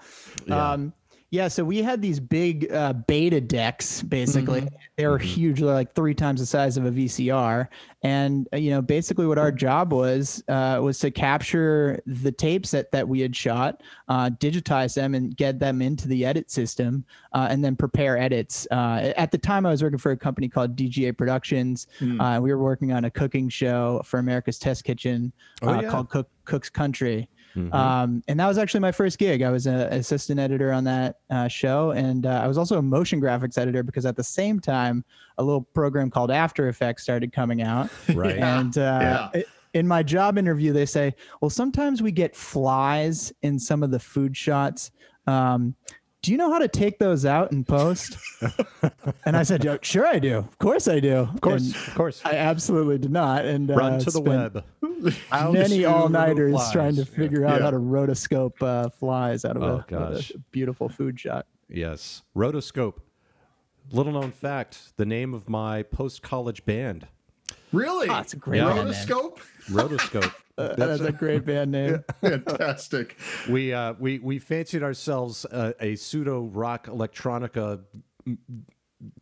Yeah. 0.47 0.71
um 0.71 0.93
yeah 1.29 1.47
so 1.47 1.63
we 1.63 1.81
had 1.81 2.01
these 2.01 2.19
big 2.19 2.71
uh, 2.71 2.93
beta 2.93 3.41
decks 3.41 4.01
basically. 4.01 4.67
They 4.95 5.05
were 5.07 5.17
huge 5.17 5.59
they're 5.59 5.73
like 5.73 5.93
three 5.93 6.13
times 6.15 6.39
the 6.39 6.45
size 6.45 6.77
of 6.77 6.85
a 6.85 6.91
vcr 6.91 7.67
and 8.01 8.47
uh, 8.53 8.57
you 8.57 8.71
know 8.71 8.81
basically 8.81 9.27
what 9.27 9.37
our 9.37 9.51
job 9.51 9.91
was 9.93 10.43
uh, 10.47 10.79
was 10.81 10.99
to 10.99 11.11
capture 11.11 12.01
the 12.05 12.31
tapes 12.31 12.71
that, 12.71 12.91
that 12.91 13.07
we 13.07 13.19
had 13.19 13.35
shot 13.35 13.83
uh, 14.07 14.29
digitize 14.39 14.95
them 14.95 15.13
and 15.15 15.35
get 15.37 15.59
them 15.59 15.81
into 15.81 16.07
the 16.07 16.25
edit 16.25 16.49
system 16.49 17.05
uh, 17.33 17.47
and 17.49 17.63
then 17.63 17.75
prepare 17.75 18.17
edits. 18.17 18.65
Uh, 18.71 19.13
at 19.17 19.31
the 19.31 19.37
time 19.37 19.65
i 19.65 19.69
was 19.69 19.83
working 19.83 19.99
for 19.99 20.11
a 20.11 20.17
company 20.17 20.47
called 20.49 20.75
dga 20.75 21.15
productions. 21.15 21.87
Uh, 22.19 22.39
we 22.41 22.51
were 22.53 22.63
working 22.63 22.91
on 22.93 23.05
a 23.05 23.11
cooking 23.11 23.49
show 23.49 24.01
for 24.05 24.19
america's 24.19 24.57
test 24.59 24.83
kitchen 24.83 25.31
Oh, 25.61 25.69
uh, 25.69 25.81
yeah. 25.81 25.89
called 25.89 26.09
Cook, 26.09 26.29
cook's 26.45 26.69
country 26.69 27.27
Mhm. 27.57 27.73
um, 27.73 28.23
and 28.27 28.39
that 28.39 28.47
was 28.47 28.57
actually 28.59 28.81
my 28.81 28.91
first 28.91 29.17
gig. 29.17 29.41
I 29.41 29.49
was 29.49 29.65
an 29.65 29.75
assistant 29.93 30.39
editor 30.39 30.71
on 30.71 30.83
that 30.83 31.15
uh, 31.31 31.47
show, 31.47 31.91
and 31.91 32.25
uh, 32.25 32.41
I 32.43 32.47
was 32.47 32.57
also 32.57 32.77
a 32.77 32.81
motion 32.81 33.19
graphics 33.19 33.57
editor 33.57 33.81
because 33.83 34.05
at 34.05 34.15
the 34.15 34.23
same 34.23 34.59
time, 34.59 35.03
a 35.39 35.43
little 35.43 35.61
program 35.63 36.11
called 36.11 36.29
After 36.31 36.67
Effects 36.69 37.01
started 37.03 37.33
coming 37.33 37.61
out. 37.63 37.89
right. 38.13 38.37
And 38.37 38.77
uh, 38.77 38.81
Yeah. 39.33 39.39
i- 39.41 39.45
in 39.73 39.87
my 39.87 40.01
job 40.01 40.37
interview, 40.37 40.71
they 40.73 40.85
say, 40.85 41.13
"Well, 41.41 41.49
sometimes 41.49 42.01
we 42.01 42.11
get 42.11 42.35
flies 42.35 43.33
in 43.41 43.59
some 43.59 43.83
of 43.83 43.91
the 43.91 43.99
food 43.99 44.35
shots." 44.37 44.91
Um, 45.27 45.75
do 46.23 46.31
you 46.31 46.37
know 46.37 46.51
how 46.51 46.59
to 46.59 46.67
take 46.67 46.99
those 46.99 47.25
out 47.25 47.51
and 47.51 47.65
post? 47.67 48.17
and 49.25 49.37
I 49.37 49.43
said, 49.43 49.63
"Yeah, 49.63 49.77
"Sure, 49.81 50.05
I 50.05 50.19
do. 50.19 50.37
Of 50.37 50.57
course, 50.57 50.87
I 50.87 50.99
do. 50.99 51.15
Of 51.17 51.41
course, 51.41 51.65
And 51.67 51.75
of 51.75 51.95
course. 51.95 52.21
I 52.25 52.33
absolutely 52.35 52.97
did 52.97 53.11
not." 53.11 53.45
And 53.45 53.69
Run 53.69 53.93
uh, 53.93 53.99
to 53.99 54.11
the 54.11 54.21
web. 54.21 54.63
Many 55.31 55.85
all 55.85 56.09
nighters 56.09 56.55
trying 56.71 56.95
to 56.95 57.01
Yeah. 57.01 57.05
figure 57.05 57.45
out 57.45 57.57
Yeah. 57.59 57.65
how 57.65 57.71
to 57.71 57.77
rotoscope 57.77 58.61
uh, 58.61 58.89
flies 58.89 59.45
out 59.45 59.55
of, 59.57 59.63
Oh, 59.63 59.65
a, 59.67 59.69
out 59.75 59.79
of 59.79 60.13
gosh. 60.15 60.31
a 60.31 60.39
beautiful 60.51 60.89
food 60.89 61.19
shot. 61.19 61.45
Yes. 61.69 62.23
Rotoscope. 62.35 62.95
Little 63.91 64.11
known 64.13 64.31
fact 64.31 64.97
the 64.97 65.05
name 65.05 65.33
of 65.33 65.47
my 65.47 65.83
post 65.83 66.21
college 66.21 66.65
band. 66.65 67.07
Really? 67.71 68.09
Oh, 68.09 68.13
that's 68.13 68.33
a 68.33 68.37
great 68.37 68.57
Yeah. 68.57 68.65
band 68.73 68.77
name. 68.77 68.87
Rotoscope? 68.87 69.37
Rotoscope. 69.69 70.33
Uh, 70.57 70.75
that's 70.75 71.01
a 71.01 71.11
great 71.11 71.45
band 71.45 71.71
name. 71.71 72.03
Fantastic. 72.21 73.17
we 73.49 73.73
uh, 73.73 73.93
we 73.99 74.19
we 74.19 74.39
fancied 74.39 74.83
ourselves 74.83 75.45
uh, 75.45 75.73
a 75.79 75.95
pseudo 75.95 76.41
rock 76.45 76.87
electronica 76.87 77.81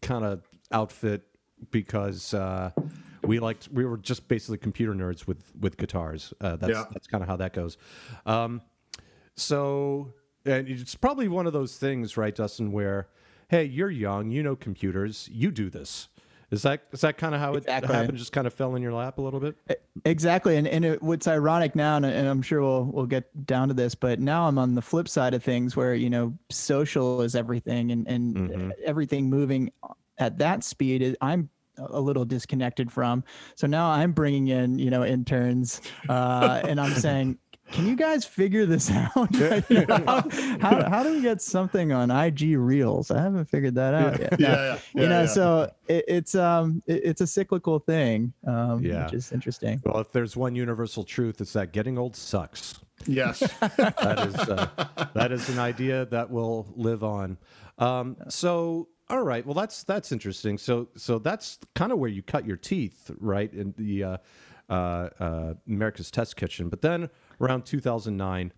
kind 0.02 0.26
of 0.26 0.44
outfit 0.72 1.24
because 1.72 2.34
uh, 2.34 2.72
we 3.24 3.40
liked 3.40 3.68
we 3.70 3.86
were 3.86 3.98
just 3.98 4.28
basically 4.28 4.58
computer 4.58 4.94
nerds 4.94 5.28
with 5.28 5.44
with 5.60 5.78
guitars. 5.78 6.34
Uh, 6.40 6.56
that's 6.56 6.72
Yeah. 6.74 6.86
that's 6.92 7.08
kind 7.08 7.22
of 7.22 7.28
how 7.28 7.36
that 7.38 7.54
goes. 7.54 7.78
Um, 8.26 8.62
so 9.36 10.14
and 10.46 10.68
it's 10.68 10.96
probably 10.96 11.28
one 11.28 11.48
of 11.48 11.54
those 11.54 11.78
things, 11.78 12.18
right, 12.18 12.34
Dustin? 12.34 12.72
Where 12.72 13.10
hey, 13.50 13.64
you're 13.66 13.92
young, 13.92 14.32
you 14.32 14.42
know 14.42 14.56
computers, 14.56 15.30
you 15.32 15.52
do 15.52 15.70
this. 15.70 16.08
Is 16.56 16.62
that 16.62 16.84
is 16.94 17.02
that 17.02 17.18
kind 17.18 17.36
of 17.36 17.42
how 17.42 17.54
Exactly. 17.54 17.94
it 17.94 17.98
happened? 17.98 18.18
Just 18.18 18.32
kind 18.32 18.48
of 18.48 18.54
fell 18.54 18.76
in 18.76 18.82
your 18.82 18.94
lap 18.94 19.18
a 19.18 19.22
little 19.22 19.42
bit. 19.42 19.58
Exactly, 20.06 20.56
and 20.56 20.66
and 20.68 20.86
it, 20.86 21.04
what's 21.04 21.28
ironic 21.28 21.76
now, 21.76 21.98
and, 21.98 22.06
and 22.06 22.28
I'm 22.28 22.42
sure 22.42 22.62
we'll 22.62 22.86
we'll 22.86 23.06
get 23.06 23.46
down 23.46 23.68
to 23.68 23.74
this, 23.74 23.94
but 23.94 24.22
now 24.22 24.48
I'm 24.48 24.58
on 24.58 24.74
the 24.74 24.82
flip 24.82 25.10
side 25.10 25.34
of 25.34 25.44
things, 25.44 25.76
where 25.76 25.94
you 25.96 26.10
know 26.10 26.34
social 26.50 27.22
is 27.22 27.36
everything, 27.36 27.92
and 27.92 28.08
and 28.08 28.36
Mhm. 28.36 28.72
everything 28.86 29.30
moving 29.30 29.70
at 30.18 30.38
that 30.38 30.64
speed, 30.64 31.02
is, 31.02 31.18
I'm 31.20 31.50
a 31.78 32.00
little 32.00 32.24
disconnected 32.24 32.90
from. 32.90 33.22
So 33.56 33.68
now 33.68 33.90
I'm 33.90 34.14
bringing 34.14 34.48
in 34.48 34.80
you 34.80 34.90
know 34.90 35.04
interns, 35.04 35.82
uh, 36.10 36.62
and 36.64 36.80
I'm 36.80 36.96
saying. 36.96 37.38
Can 37.72 37.88
you 37.88 37.96
guys 37.96 38.24
figure 38.26 38.66
this 38.66 38.92
out? 39.16 39.34
You 39.70 39.86
know, 39.86 39.98
how, 40.06 40.30
how, 40.62 40.90
how 40.90 41.04
do 41.04 41.14
we 41.14 41.22
get 41.22 41.42
something 41.42 41.92
on 41.92 42.12
IG 42.12 42.58
Reels? 42.58 43.12
I 43.12 43.22
haven't 43.22 43.46
figured 43.46 43.76
that 43.76 43.94
out 43.94 44.20
yet. 44.20 44.40
Yeah, 44.40 44.48
No, 44.50 44.56
yeah, 44.56 44.80
you 45.04 45.10
know, 45.10 45.22
yeah. 45.22 45.26
so 45.28 45.72
it, 45.88 46.06
it's 46.08 46.36
um 46.36 46.82
it, 46.86 47.02
it's 47.04 47.22
a 47.22 47.28
cyclical 47.28 47.80
thing, 47.80 48.34
um, 48.48 48.84
Yeah. 48.84 49.06
which 49.06 49.14
is 49.14 49.32
interesting. 49.32 49.82
Well, 49.84 50.00
if 50.00 50.12
there's 50.12 50.38
one 50.38 50.56
universal 50.56 51.04
truth, 51.04 51.42
it's 51.42 51.54
that 51.54 51.72
getting 51.74 51.98
old 51.98 52.16
sucks. 52.16 52.80
Yes. 53.08 53.40
that 53.60 54.26
is 54.28 54.36
uh, 54.36 54.68
that 55.14 55.32
is 55.32 55.50
an 55.50 55.60
idea 55.60 56.06
that 56.06 56.30
will 56.30 56.68
live 56.76 57.04
on. 57.04 57.38
Um, 57.78 58.16
so, 58.30 58.88
all 59.10 59.22
right, 59.24 59.46
well, 59.46 59.54
that's 59.54 59.84
that's 59.84 60.12
interesting. 60.12 60.58
So, 60.58 60.88
so 60.96 61.20
that's 61.20 61.60
kind 61.76 61.92
of 61.92 61.98
where 62.00 62.10
you 62.10 62.22
cut 62.24 62.46
your 62.46 62.56
teeth, 62.58 63.12
right? 63.20 63.52
In 63.54 63.74
the 63.78 64.04
uh, 64.04 64.18
uh, 64.70 65.10
uh, 65.20 65.54
America's 65.68 66.10
Test 66.10 66.38
Kitchen. 66.38 66.70
But 66.70 66.82
then 66.82 67.10
around 67.42 67.66
2009, 67.66 68.52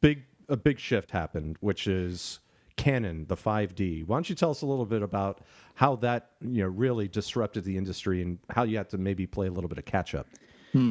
big 0.00 0.24
a 0.48 0.56
big 0.56 0.78
shift 0.78 1.10
happened, 1.10 1.56
which 1.60 1.86
is 1.86 2.38
Canon, 2.76 3.26
the 3.26 3.36
5D. 3.36 4.06
Why 4.06 4.16
don't 4.16 4.28
you 4.28 4.36
tell 4.36 4.50
us 4.50 4.62
a 4.62 4.66
little 4.66 4.86
bit 4.86 5.02
about 5.02 5.40
how 5.74 5.96
that 5.96 6.30
you 6.40 6.62
know 6.62 6.68
really 6.68 7.08
disrupted 7.08 7.64
the 7.64 7.76
industry 7.76 8.22
and 8.22 8.38
how 8.50 8.62
you 8.62 8.76
had 8.76 8.88
to 8.90 8.98
maybe 8.98 9.26
play 9.26 9.48
a 9.48 9.50
little 9.50 9.68
bit 9.68 9.78
of 9.78 9.84
catch 9.84 10.14
up? 10.14 10.26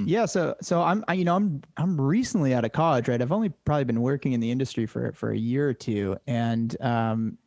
Yeah, 0.07 0.25
so 0.25 0.55
so 0.61 0.81
I'm 0.81 1.03
I, 1.07 1.13
you 1.13 1.25
know 1.25 1.35
I'm 1.35 1.61
I'm 1.77 1.99
recently 1.99 2.53
out 2.53 2.65
of 2.65 2.71
college, 2.71 3.07
right? 3.07 3.21
I've 3.21 3.31
only 3.31 3.49
probably 3.49 3.83
been 3.83 4.01
working 4.01 4.33
in 4.33 4.39
the 4.39 4.49
industry 4.49 4.85
for 4.85 5.11
for 5.11 5.31
a 5.31 5.37
year 5.37 5.69
or 5.69 5.73
two, 5.73 6.17
and 6.27 6.75
um, 6.81 7.37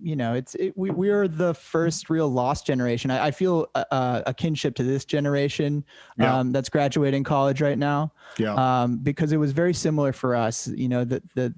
you 0.00 0.16
know 0.16 0.34
it's 0.34 0.54
it, 0.56 0.76
we 0.76 0.90
we're 0.90 1.28
the 1.28 1.54
first 1.54 2.10
real 2.10 2.28
lost 2.28 2.66
generation. 2.66 3.10
I, 3.10 3.26
I 3.26 3.30
feel 3.30 3.68
a, 3.74 4.22
a 4.26 4.34
kinship 4.34 4.74
to 4.76 4.82
this 4.82 5.04
generation 5.04 5.84
Yeah. 6.18 6.38
um, 6.38 6.52
that's 6.52 6.68
graduating 6.68 7.24
college 7.24 7.60
right 7.62 7.78
now, 7.78 8.12
Yeah. 8.38 8.54
um, 8.54 8.98
because 8.98 9.32
it 9.32 9.38
was 9.38 9.52
very 9.52 9.74
similar 9.74 10.12
for 10.12 10.34
us. 10.34 10.68
You 10.68 10.88
know 10.88 11.04
that 11.04 11.22
the 11.34 11.54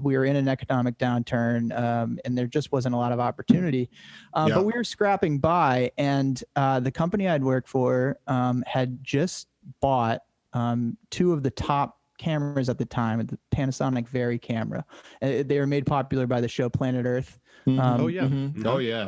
we 0.00 0.16
were 0.16 0.24
in 0.24 0.36
an 0.36 0.48
economic 0.48 0.98
downturn, 0.98 1.76
um, 1.78 2.18
and 2.24 2.36
there 2.36 2.46
just 2.46 2.70
wasn't 2.72 2.94
a 2.94 2.98
lot 2.98 3.12
of 3.12 3.20
opportunity. 3.20 3.90
Um, 4.34 4.48
Yeah. 4.48 4.56
But 4.56 4.66
we 4.66 4.72
were 4.72 4.84
scrapping 4.84 5.38
by, 5.38 5.90
and 5.98 6.42
uh, 6.54 6.80
the 6.80 6.90
company 6.92 7.28
I'd 7.28 7.42
worked 7.44 7.68
for 7.68 8.18
um, 8.26 8.62
had 8.66 9.02
just 9.02 9.48
bought 9.80 10.20
um, 10.52 10.96
two 11.10 11.32
of 11.32 11.42
the 11.42 11.50
top 11.50 11.95
cameras 12.18 12.68
at 12.68 12.78
the 12.78 12.84
time, 12.84 13.24
the 13.26 13.38
Panasonic 13.54 14.08
VariCam. 14.08 14.78
Uh, 14.78 14.82
they 15.20 15.58
were 15.58 15.66
made 15.66 15.86
popular 15.86 16.26
by 16.26 16.40
the 16.40 16.48
show 16.48 16.68
Planet 16.68 17.06
Earth. 17.06 17.38
Mhm. 17.66 17.80
Um, 17.80 18.00
Oh 18.02 18.06
yeah. 18.08 18.22
Mhm. 18.24 18.66
Oh 18.66 18.78
yeah. 18.78 19.06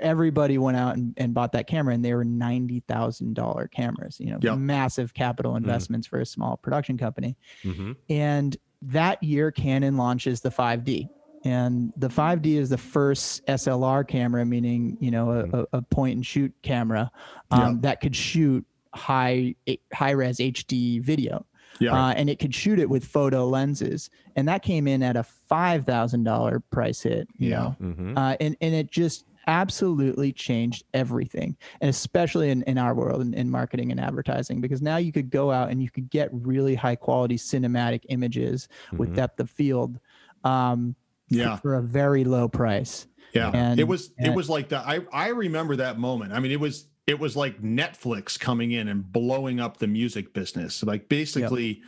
Everybody 0.00 0.56
went 0.56 0.76
out 0.76 0.96
and, 0.96 1.14
and 1.16 1.34
bought 1.34 1.50
that 1.52 1.66
camera, 1.66 1.92
and 1.94 2.04
they 2.04 2.14
were 2.14 2.24
ninety 2.24 2.80
thousand 2.86 3.34
dollar 3.34 3.66
cameras. 3.66 4.20
You 4.20 4.30
know, 4.32 4.38
Yep. 4.40 4.58
massive 4.58 5.14
capital 5.14 5.56
investments 5.56 6.06
for 6.06 6.20
a 6.20 6.26
small 6.26 6.56
production 6.56 6.96
company. 6.96 7.36
Mm-hmm. 7.64 7.92
And 8.08 8.56
that 8.82 9.22
year, 9.22 9.50
Canon 9.50 9.96
launches 9.96 10.40
the 10.40 10.48
5D. 10.50 11.08
And 11.44 11.92
the 11.96 12.08
5D 12.08 12.56
is 12.56 12.68
the 12.70 12.78
first 12.78 13.44
SLR 13.46 14.06
camera, 14.06 14.44
meaning 14.44 14.96
you 15.00 15.10
know 15.10 15.30
a, 15.32 15.60
a, 15.60 15.66
a 15.78 15.82
point 15.82 16.16
and 16.16 16.24
shoot 16.26 16.52
camera 16.62 17.10
um, 17.50 17.60
Yeah. 17.60 17.74
that 17.80 18.00
could 18.00 18.14
shoot 18.14 18.64
high 18.94 19.54
high 19.92 20.10
res 20.12 20.38
HD 20.38 21.00
video, 21.02 21.44
Yeah. 21.80 21.92
uh, 21.94 22.12
and 22.12 22.28
it 22.30 22.38
could 22.38 22.54
shoot 22.54 22.78
it 22.78 22.88
with 22.88 23.04
photo 23.04 23.46
lenses. 23.48 24.10
And 24.36 24.46
that 24.48 24.62
came 24.62 24.86
in 24.86 25.02
at 25.02 25.16
a 25.16 25.22
five 25.22 25.86
thousand 25.86 26.24
dollar 26.24 26.60
price 26.60 27.02
hit. 27.02 27.26
You 27.38 27.50
Yeah. 27.50 27.58
know, 27.58 27.76
Mm-hmm. 27.80 28.18
uh, 28.18 28.36
and 28.40 28.56
and 28.60 28.74
it 28.74 28.90
just 28.90 29.24
absolutely 29.46 30.30
changed 30.32 30.84
everything 30.94 31.56
and 31.80 31.88
especially 31.88 32.50
in, 32.50 32.62
in 32.64 32.76
our 32.78 32.94
world 32.94 33.22
in, 33.22 33.32
in 33.34 33.50
marketing 33.50 33.90
and 33.90 33.98
advertising 33.98 34.60
because 34.60 34.80
now 34.82 34.96
you 34.98 35.10
could 35.10 35.28
go 35.30 35.50
out 35.50 35.70
and 35.70 35.82
you 35.82 35.90
could 35.90 36.08
get 36.10 36.28
really 36.32 36.74
high 36.74 36.94
quality 36.94 37.36
cinematic 37.36 38.02
images 38.10 38.68
with 38.96 39.08
Mhm. 39.10 39.14
depth 39.16 39.40
of 39.40 39.50
field 39.50 39.98
um, 40.44 40.94
for- 41.30 41.34
Yeah. 41.36 41.56
for 41.56 41.74
a 41.76 41.82
very 41.82 42.22
low 42.22 42.48
price 42.48 43.08
Yeah. 43.32 43.50
And- 43.52 43.80
it 43.80 43.88
was 43.88 44.12
it 44.18 44.32
was 44.34 44.48
like 44.50 44.68
that. 44.68 44.84
I 44.86 45.00
I 45.12 45.28
remember 45.28 45.74
that 45.76 45.98
moment. 45.98 46.32
I 46.32 46.38
mean, 46.38 46.52
it 46.52 46.60
was 46.60 46.86
it 47.10 47.18
was 47.18 47.36
like 47.36 47.60
Netflix 47.60 48.38
coming 48.38 48.70
in 48.72 48.88
and 48.88 49.10
blowing 49.12 49.60
up 49.60 49.76
the 49.78 49.86
music 49.86 50.32
business. 50.32 50.82
Like 50.82 51.08
basically 51.08 51.82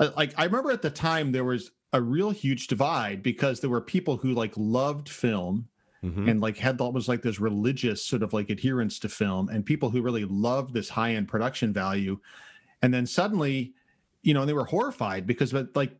uh, 0.00 0.10
like 0.16 0.32
I 0.38 0.44
remember 0.44 0.70
at 0.70 0.82
the 0.82 0.90
time 0.90 1.32
there 1.32 1.44
was 1.44 1.72
a 1.92 2.00
real 2.00 2.30
huge 2.30 2.66
divide 2.68 3.22
because 3.22 3.60
there 3.60 3.70
were 3.70 3.80
people 3.80 4.16
who 4.16 4.32
like 4.32 4.52
loved 4.56 5.08
film 5.08 5.68
Mm-hmm. 6.04 6.28
and 6.28 6.40
like 6.40 6.56
had 6.56 6.80
almost 6.80 7.08
like 7.08 7.22
this 7.22 7.40
religious 7.40 8.04
sort 8.04 8.22
of 8.22 8.32
like 8.32 8.50
adherence 8.50 9.00
to 9.00 9.08
film 9.08 9.48
and 9.48 9.66
people 9.66 9.90
who 9.90 10.00
really 10.00 10.24
loved 10.24 10.72
this 10.72 10.88
high 10.88 11.14
end 11.14 11.26
production 11.26 11.72
value 11.72 12.20
and 12.82 12.94
then 12.94 13.04
suddenly 13.04 13.72
you 14.22 14.32
know 14.32 14.46
they 14.46 14.52
were 14.52 14.64
horrified 14.64 15.26
because 15.26 15.50
but 15.50 15.74
like 15.74 15.90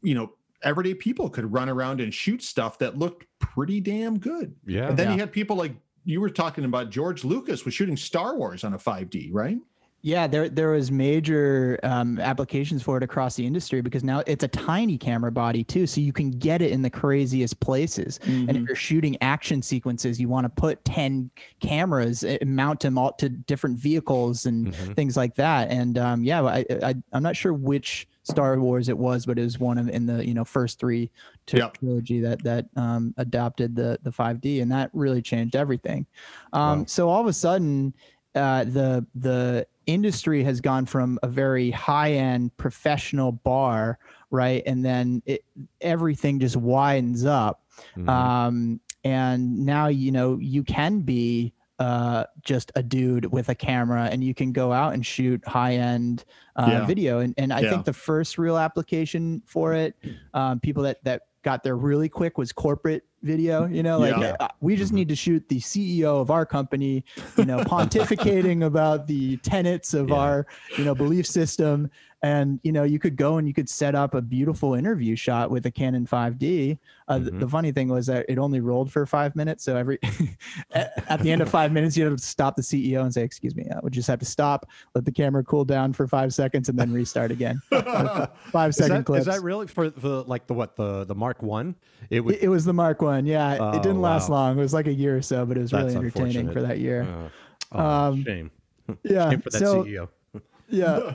you 0.00 0.14
know 0.14 0.32
everyday 0.62 0.94
people 0.94 1.28
could 1.28 1.52
run 1.52 1.68
around 1.68 2.00
and 2.00 2.14
shoot 2.14 2.40
stuff 2.40 2.78
that 2.78 3.00
looked 3.00 3.26
pretty 3.40 3.80
damn 3.80 4.16
good 4.20 4.54
Yeah. 4.64 4.90
and 4.90 4.96
then 4.96 5.08
Yeah. 5.08 5.14
you 5.14 5.18
had 5.22 5.32
people 5.32 5.56
like 5.56 5.74
you 6.08 6.20
were 6.20 6.30
talking 6.30 6.64
about 6.64 6.90
george 6.90 7.22
lucas 7.24 7.64
was 7.64 7.74
shooting 7.74 7.96
star 7.96 8.36
wars 8.36 8.64
on 8.64 8.74
a 8.74 8.78
5d 8.78 9.28
right? 9.32 9.58
Yeah 10.00 10.28
there 10.28 10.48
there 10.48 10.70
was 10.70 10.92
major 10.92 11.78
um, 11.82 12.20
applications 12.20 12.84
for 12.84 12.96
it 12.96 13.02
across 13.02 13.34
the 13.34 13.44
industry 13.44 13.80
because 13.82 14.04
now 14.04 14.22
it's 14.28 14.44
a 14.44 14.48
tiny 14.48 14.96
camera 14.96 15.32
body 15.32 15.64
too 15.64 15.88
so 15.88 16.00
you 16.00 16.12
can 16.12 16.30
get 16.30 16.62
it 16.62 16.70
in 16.70 16.82
the 16.82 16.88
craziest 16.90 17.58
places. 17.58 18.20
And 18.22 18.56
if 18.56 18.62
you're 18.68 18.76
shooting 18.76 19.16
action 19.20 19.60
sequences 19.60 20.20
you 20.20 20.28
want 20.28 20.44
to 20.44 20.50
put 20.50 20.84
10 20.84 21.30
cameras 21.60 22.22
and 22.22 22.54
mount 22.56 22.78
them 22.80 22.96
all 22.96 23.12
to 23.14 23.28
different 23.28 23.76
vehicles 23.78 24.46
and 24.46 24.68
Mhm. 24.68 24.94
things 24.94 25.16
like 25.16 25.34
that. 25.34 25.68
And 25.70 25.98
um, 25.98 26.22
yeah 26.24 26.42
I, 26.44 26.64
I 26.82 26.94
i'm 27.12 27.22
not 27.24 27.36
sure 27.36 27.52
which 27.52 28.07
star 28.28 28.58
wars 28.60 28.88
it 28.88 28.98
was 28.98 29.24
but 29.24 29.38
it 29.38 29.42
was 29.42 29.58
one 29.58 29.78
of 29.78 29.88
in 29.88 30.04
the 30.06 30.26
you 30.26 30.34
know 30.34 30.44
first 30.44 30.78
three 30.78 31.10
tri- 31.46 31.58
Yep. 31.60 31.78
trilogy 31.78 32.20
that 32.20 32.42
that 32.44 32.66
um, 32.76 33.14
adopted 33.16 33.74
the 33.74 33.98
the 34.02 34.10
5d 34.10 34.60
and 34.62 34.70
that 34.70 34.90
really 34.92 35.22
changed 35.22 35.56
everything 35.56 36.06
um, 36.52 36.80
Wow. 36.80 36.84
so 36.86 37.08
all 37.08 37.20
of 37.20 37.26
a 37.26 37.32
sudden 37.32 37.94
uh, 38.34 38.64
the 38.64 39.04
the 39.14 39.66
industry 39.86 40.44
has 40.44 40.60
gone 40.60 40.84
from 40.84 41.18
a 41.22 41.28
very 41.28 41.70
high 41.70 42.12
end 42.12 42.54
professional 42.58 43.32
bar 43.32 43.98
right 44.30 44.62
and 44.66 44.84
then 44.84 45.22
it, 45.24 45.42
everything 45.80 46.38
just 46.38 46.56
widens 46.56 47.24
up 47.24 47.64
Mhm. 47.96 48.08
um, 48.08 48.80
and 49.04 49.58
now 49.64 49.86
you 49.86 50.12
know 50.12 50.36
you 50.38 50.62
can 50.62 51.00
be 51.00 51.54
uh, 51.78 52.24
just 52.44 52.72
a 52.74 52.82
dude 52.82 53.26
with 53.26 53.48
a 53.48 53.54
camera 53.54 54.08
and 54.10 54.24
you 54.24 54.34
can 54.34 54.52
go 54.52 54.72
out 54.72 54.94
and 54.94 55.04
shoot 55.06 55.46
high 55.46 55.74
end 55.74 56.24
uh, 56.56 56.66
Yeah. 56.72 56.86
video 56.86 57.20
and, 57.20 57.34
and 57.38 57.52
i 57.52 57.60
Yeah. 57.60 57.70
think 57.70 57.84
the 57.84 57.92
first 57.92 58.36
real 58.38 58.58
application 58.58 59.42
for 59.46 59.74
it 59.74 59.94
um, 60.34 60.58
people 60.60 60.82
that 60.82 61.02
that 61.04 61.22
got 61.44 61.62
there 61.62 61.76
really 61.76 62.08
quick 62.08 62.36
was 62.36 62.52
corporate 62.52 63.04
video 63.22 63.66
you 63.66 63.82
know 63.82 63.98
like 63.98 64.16
Yeah. 64.16 64.36
uh, 64.38 64.48
we 64.60 64.76
just 64.76 64.92
Mhm. 64.92 64.96
need 64.96 65.08
to 65.08 65.16
shoot 65.16 65.48
the 65.48 65.58
ceo 65.60 66.20
of 66.20 66.30
our 66.30 66.46
company 66.46 67.04
you 67.36 67.44
know 67.44 67.58
pontificating 67.64 68.64
about 68.64 69.06
the 69.06 69.36
tenets 69.38 69.92
of 69.94 70.10
Yeah. 70.10 70.14
our 70.16 70.46
you 70.76 70.84
know 70.84 70.94
belief 70.94 71.26
system 71.26 71.90
and 72.22 72.58
you 72.64 72.72
know 72.72 72.82
you 72.82 72.98
could 72.98 73.16
go 73.16 73.38
and 73.38 73.46
you 73.46 73.54
could 73.54 73.68
set 73.68 73.94
up 73.94 74.14
a 74.14 74.20
beautiful 74.22 74.74
interview 74.74 75.14
shot 75.16 75.50
with 75.50 75.66
a 75.66 75.70
canon 75.70 76.04
5d 76.06 76.78
uh, 77.08 77.18
th- 77.18 77.30
Mhm. 77.30 77.40
the 77.40 77.48
funny 77.48 77.72
thing 77.72 77.88
was 77.88 78.06
that 78.06 78.24
it 78.28 78.38
only 78.38 78.60
rolled 78.60 78.90
for 78.92 79.04
five 79.06 79.34
minutes 79.36 79.64
so 79.64 79.76
every 79.76 79.98
at 80.72 81.20
the 81.20 81.30
end 81.32 81.42
of 81.42 81.48
five 81.48 81.72
minutes 81.72 81.96
you 81.96 82.04
have 82.04 82.16
to 82.16 82.22
stop 82.22 82.56
the 82.56 82.62
ceo 82.62 83.02
and 83.02 83.12
say 83.14 83.22
excuse 83.22 83.54
me 83.56 83.64
uh, 83.70 83.80
we 83.82 83.90
just 83.90 84.08
have 84.08 84.18
to 84.18 84.24
stop 84.26 84.66
let 84.94 85.04
the 85.04 85.12
camera 85.12 85.42
cool 85.44 85.64
down 85.64 85.92
for 85.92 86.06
five 86.06 86.32
seconds 86.34 86.68
and 86.68 86.78
then 86.78 86.92
restart 86.92 87.30
again 87.30 87.60
five 87.70 88.74
that, 88.76 89.02
clips 89.06 89.20
is 89.20 89.26
that 89.26 89.42
really 89.42 89.66
for 89.66 89.90
the 89.90 90.22
like 90.24 90.46
the 90.46 90.54
what 90.54 90.76
the 90.76 91.04
the 91.04 91.14
Mark 91.14 91.42
One? 91.42 91.74
It 92.10 92.20
would. 92.20 92.36
it, 92.36 92.42
it 92.44 92.48
was 92.48 92.64
the 92.64 92.72
mark 92.72 93.02
one 93.02 93.07
yeah 93.16 93.56
Oh, 93.60 93.70
it 93.76 93.82
didn't 93.82 94.00
last 94.00 94.28
long. 94.28 94.58
It 94.58 94.60
was 94.62 94.74
like 94.74 94.86
a 94.86 94.92
year 94.92 95.16
or 95.16 95.22
so 95.22 95.44
but 95.46 95.56
it 95.56 95.60
was 95.60 95.70
That's 95.70 95.94
really 95.94 95.96
entertaining 96.06 96.52
for 96.52 96.62
that 96.62 96.78
year. 96.78 97.02
uh, 97.02 97.28
oh, 97.72 97.80
Um, 97.80 98.24
shame. 98.24 98.50
yeah 99.02 99.30
Shame 99.30 99.40
for 99.40 99.50
that 99.50 99.58
so 99.58 99.84
CEO. 99.84 100.08
yeah 100.68 101.14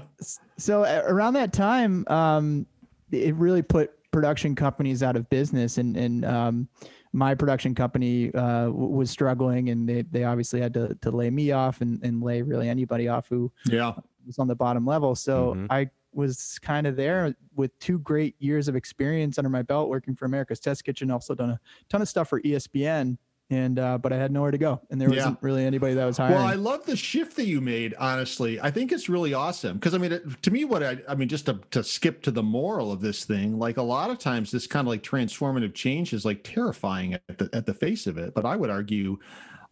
so 0.57 0.83
around 1.07 1.33
that 1.33 1.53
time 1.53 2.05
um 2.07 2.65
it 3.11 3.35
really 3.35 3.61
put 3.61 3.91
production 4.11 4.55
companies 4.55 5.03
out 5.03 5.15
of 5.15 5.29
business 5.29 5.77
and 5.77 5.95
and 5.97 6.25
um 6.25 6.67
my 7.13 7.35
production 7.35 7.75
company 7.75 8.33
uh 8.33 8.69
was 8.69 9.09
struggling 9.11 9.69
and 9.69 9.87
they 9.87 10.01
they 10.03 10.23
obviously 10.23 10.59
had 10.59 10.73
to 10.73 10.95
to 11.01 11.11
lay 11.11 11.29
me 11.29 11.51
off 11.51 11.81
and 11.81 12.03
and 12.03 12.21
lay 12.23 12.41
really 12.41 12.67
anybody 12.69 13.07
off 13.07 13.27
who 13.29 13.51
yeah. 13.65 13.93
was 14.25 14.39
on 14.39 14.47
the 14.47 14.55
bottom 14.55 14.85
level. 14.85 15.13
So 15.15 15.53
Mhm. 15.53 15.67
i 15.69 15.89
was 16.15 16.59
kind 16.61 16.87
of 16.87 16.95
there 16.95 17.35
with 17.55 17.77
two 17.79 17.99
great 17.99 18.35
years 18.39 18.67
of 18.67 18.75
experience 18.75 19.37
under 19.37 19.49
my 19.49 19.61
belt 19.61 19.89
working 19.89 20.15
for 20.15 20.25
america's 20.25 20.59
test 20.59 20.83
kitchen 20.83 21.11
also 21.11 21.35
done 21.35 21.51
a 21.51 21.59
ton 21.89 22.01
of 22.01 22.07
stuff 22.07 22.29
for 22.29 22.41
espn 22.41 23.17
and 23.49 23.77
uh 23.77 23.97
but 23.97 24.13
i 24.13 24.17
had 24.17 24.31
nowhere 24.31 24.51
to 24.51 24.57
go 24.57 24.81
and 24.89 24.99
there 25.01 25.09
wasn't 25.09 25.37
really 25.41 25.65
anybody 25.65 25.93
that 25.93 26.05
was 26.05 26.17
hiring 26.17 26.35
Well, 26.35 26.45
I 26.45 26.53
love 26.53 26.85
the 26.85 26.95
shift 26.95 27.35
that 27.35 27.45
you 27.45 27.61
made. 27.61 27.93
Honestly, 27.99 28.59
I 28.59 28.71
think 28.71 28.91
it's 28.91 29.09
really 29.09 29.33
awesome 29.33 29.77
because 29.77 29.93
I 29.93 29.97
mean, 29.97 30.13
it, 30.13 30.41
to 30.43 30.51
me, 30.51 30.65
what 30.65 30.81
I, 30.83 30.97
I 31.07 31.15
mean, 31.15 31.27
just 31.27 31.45
to, 31.47 31.59
to 31.71 31.83
skip 31.83 32.21
to 32.23 32.31
the 32.31 32.43
moral 32.43 32.91
of 32.91 33.01
this 33.01 33.25
thing, 33.25 33.59
like 33.59 33.77
a 33.77 33.81
lot 33.81 34.09
of 34.09 34.17
times, 34.17 34.51
this 34.51 34.65
kind 34.67 34.87
of 34.87 34.89
like 34.89 35.03
transformative 35.03 35.73
change 35.73 36.13
is 36.13 36.25
like 36.25 36.43
terrifying 36.43 37.15
at 37.15 37.37
the 37.37 37.49
at 37.53 37.65
the 37.65 37.73
face 37.73 38.07
of 38.07 38.17
it. 38.17 38.33
But 38.33 38.45
I 38.45 38.55
would 38.55 38.69
argue, 38.69 39.17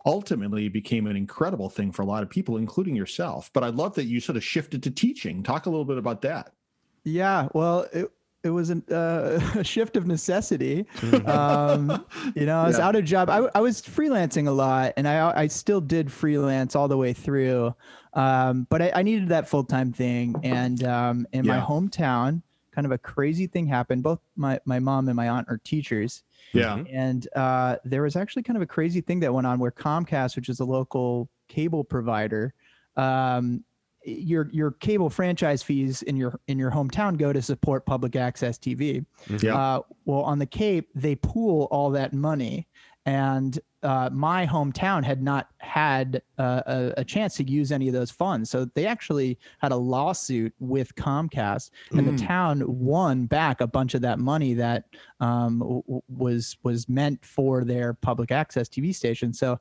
ultimately, 0.05 0.65
it 0.65 0.73
became 0.73 1.07
an 1.07 1.15
incredible 1.15 1.69
thing 1.69 1.91
for 1.91 2.01
a 2.01 2.05
lot 2.05 2.23
of 2.23 2.29
people, 2.29 2.57
including 2.57 2.95
yourself. 2.95 3.49
But 3.53 3.63
I 3.63 3.69
love 3.69 3.95
that 3.95 4.05
you 4.05 4.19
sort 4.19 4.37
of 4.37 4.43
shifted 4.43 4.81
to 4.83 4.91
teaching. 4.91 5.43
Talk 5.43 5.65
a 5.65 5.69
little 5.69 5.85
bit 5.85 5.97
about 5.97 6.21
that. 6.23 6.53
Yeah, 7.03 7.47
well, 7.53 7.87
it 7.93 8.11
it 8.43 8.49
was 8.49 8.71
an, 8.71 8.83
uh, 8.91 9.39
a 9.55 9.63
shift 9.63 9.95
of 9.95 10.07
necessity. 10.07 10.85
Um, 11.25 12.03
you 12.35 12.45
know, 12.47 12.59
I 12.59 12.67
was 12.67 12.79
Yeah. 12.79 12.87
out 12.87 12.95
of 12.95 13.05
job. 13.05 13.29
I, 13.29 13.47
I 13.53 13.61
was 13.61 13.81
freelancing 13.81 14.47
a 14.47 14.51
lot, 14.51 14.93
and 14.97 15.07
I 15.07 15.31
I 15.41 15.47
still 15.47 15.81
did 15.81 16.11
freelance 16.11 16.75
all 16.75 16.87
the 16.87 16.97
way 16.97 17.13
through. 17.13 17.75
Um, 18.13 18.67
but 18.69 18.81
I, 18.81 18.91
I 18.95 19.03
needed 19.03 19.29
that 19.29 19.47
full 19.47 19.63
time 19.63 19.91
thing, 19.93 20.35
and 20.43 20.83
um, 20.83 21.27
in 21.33 21.45
my 21.45 21.59
hometown, 21.59 22.41
kind 22.71 22.85
of 22.85 22.91
a 22.91 22.97
crazy 22.97 23.47
thing 23.47 23.67
happened. 23.67 24.03
Both 24.03 24.19
my 24.35 24.59
my 24.65 24.79
mom 24.79 25.07
and 25.07 25.15
my 25.15 25.29
aunt 25.29 25.47
are 25.49 25.59
teachers, 25.63 26.23
Yeah. 26.53 26.77
Mhm. 26.77 26.87
and 26.91 27.27
uh, 27.35 27.77
there 27.85 28.01
was 28.01 28.15
actually 28.15 28.43
kind 28.43 28.57
of 28.57 28.61
a 28.63 28.67
crazy 28.67 28.99
thing 29.01 29.19
that 29.21 29.33
went 29.33 29.47
on 29.47 29.57
where 29.59 29.71
Comcast, 29.71 30.35
which 30.35 30.49
is 30.49 30.59
a 30.59 30.65
local 30.65 31.29
cable 31.47 31.83
provider, 31.83 32.53
um, 32.97 33.63
your 34.03 34.49
your 34.51 34.71
cable 34.71 35.09
franchise 35.09 35.61
fees 35.61 36.01
in 36.01 36.17
your 36.17 36.39
in 36.47 36.57
your 36.57 36.71
hometown 36.71 37.17
go 37.17 37.31
to 37.31 37.41
support 37.41 37.85
public 37.85 38.15
access 38.15 38.57
TV. 38.57 39.05
Yeah. 39.41 39.55
Uh, 39.55 39.81
well, 40.05 40.21
on 40.21 40.39
the 40.39 40.45
Cape, 40.47 40.89
they 40.95 41.15
pool 41.15 41.67
all 41.71 41.91
that 41.91 42.11
money, 42.11 42.67
and 43.05 43.59
uh, 43.83 44.09
my 44.13 44.45
hometown 44.45 45.03
had 45.03 45.23
not 45.23 45.47
had 45.57 46.21
uh, 46.37 46.61
a, 46.67 46.93
a 46.97 47.03
chance 47.03 47.35
to 47.35 47.43
use 47.43 47.71
any 47.71 47.87
of 47.87 47.93
those 47.93 48.11
funds. 48.11 48.49
So 48.51 48.65
they 48.65 48.85
actually 48.85 49.39
had 49.59 49.71
a 49.71 49.75
lawsuit 49.75 50.53
with 50.59 50.93
Comcast, 50.95 51.71
and 51.91 52.01
Mm. 52.01 52.17
the 52.17 52.23
town 52.23 52.63
won 52.67 53.25
back 53.25 53.59
a 53.61 53.65
bunch 53.67 53.95
of 53.95 54.01
that 54.01 54.19
money 54.19 54.53
that 54.53 54.85
um, 55.19 55.59
w- 55.59 56.01
was 56.09 56.57
was 56.61 56.87
meant 56.87 57.25
for 57.25 57.63
their 57.63 57.93
public 57.95 58.31
access 58.31 58.69
TV 58.69 58.93
station. 58.93 59.33
So 59.33 59.59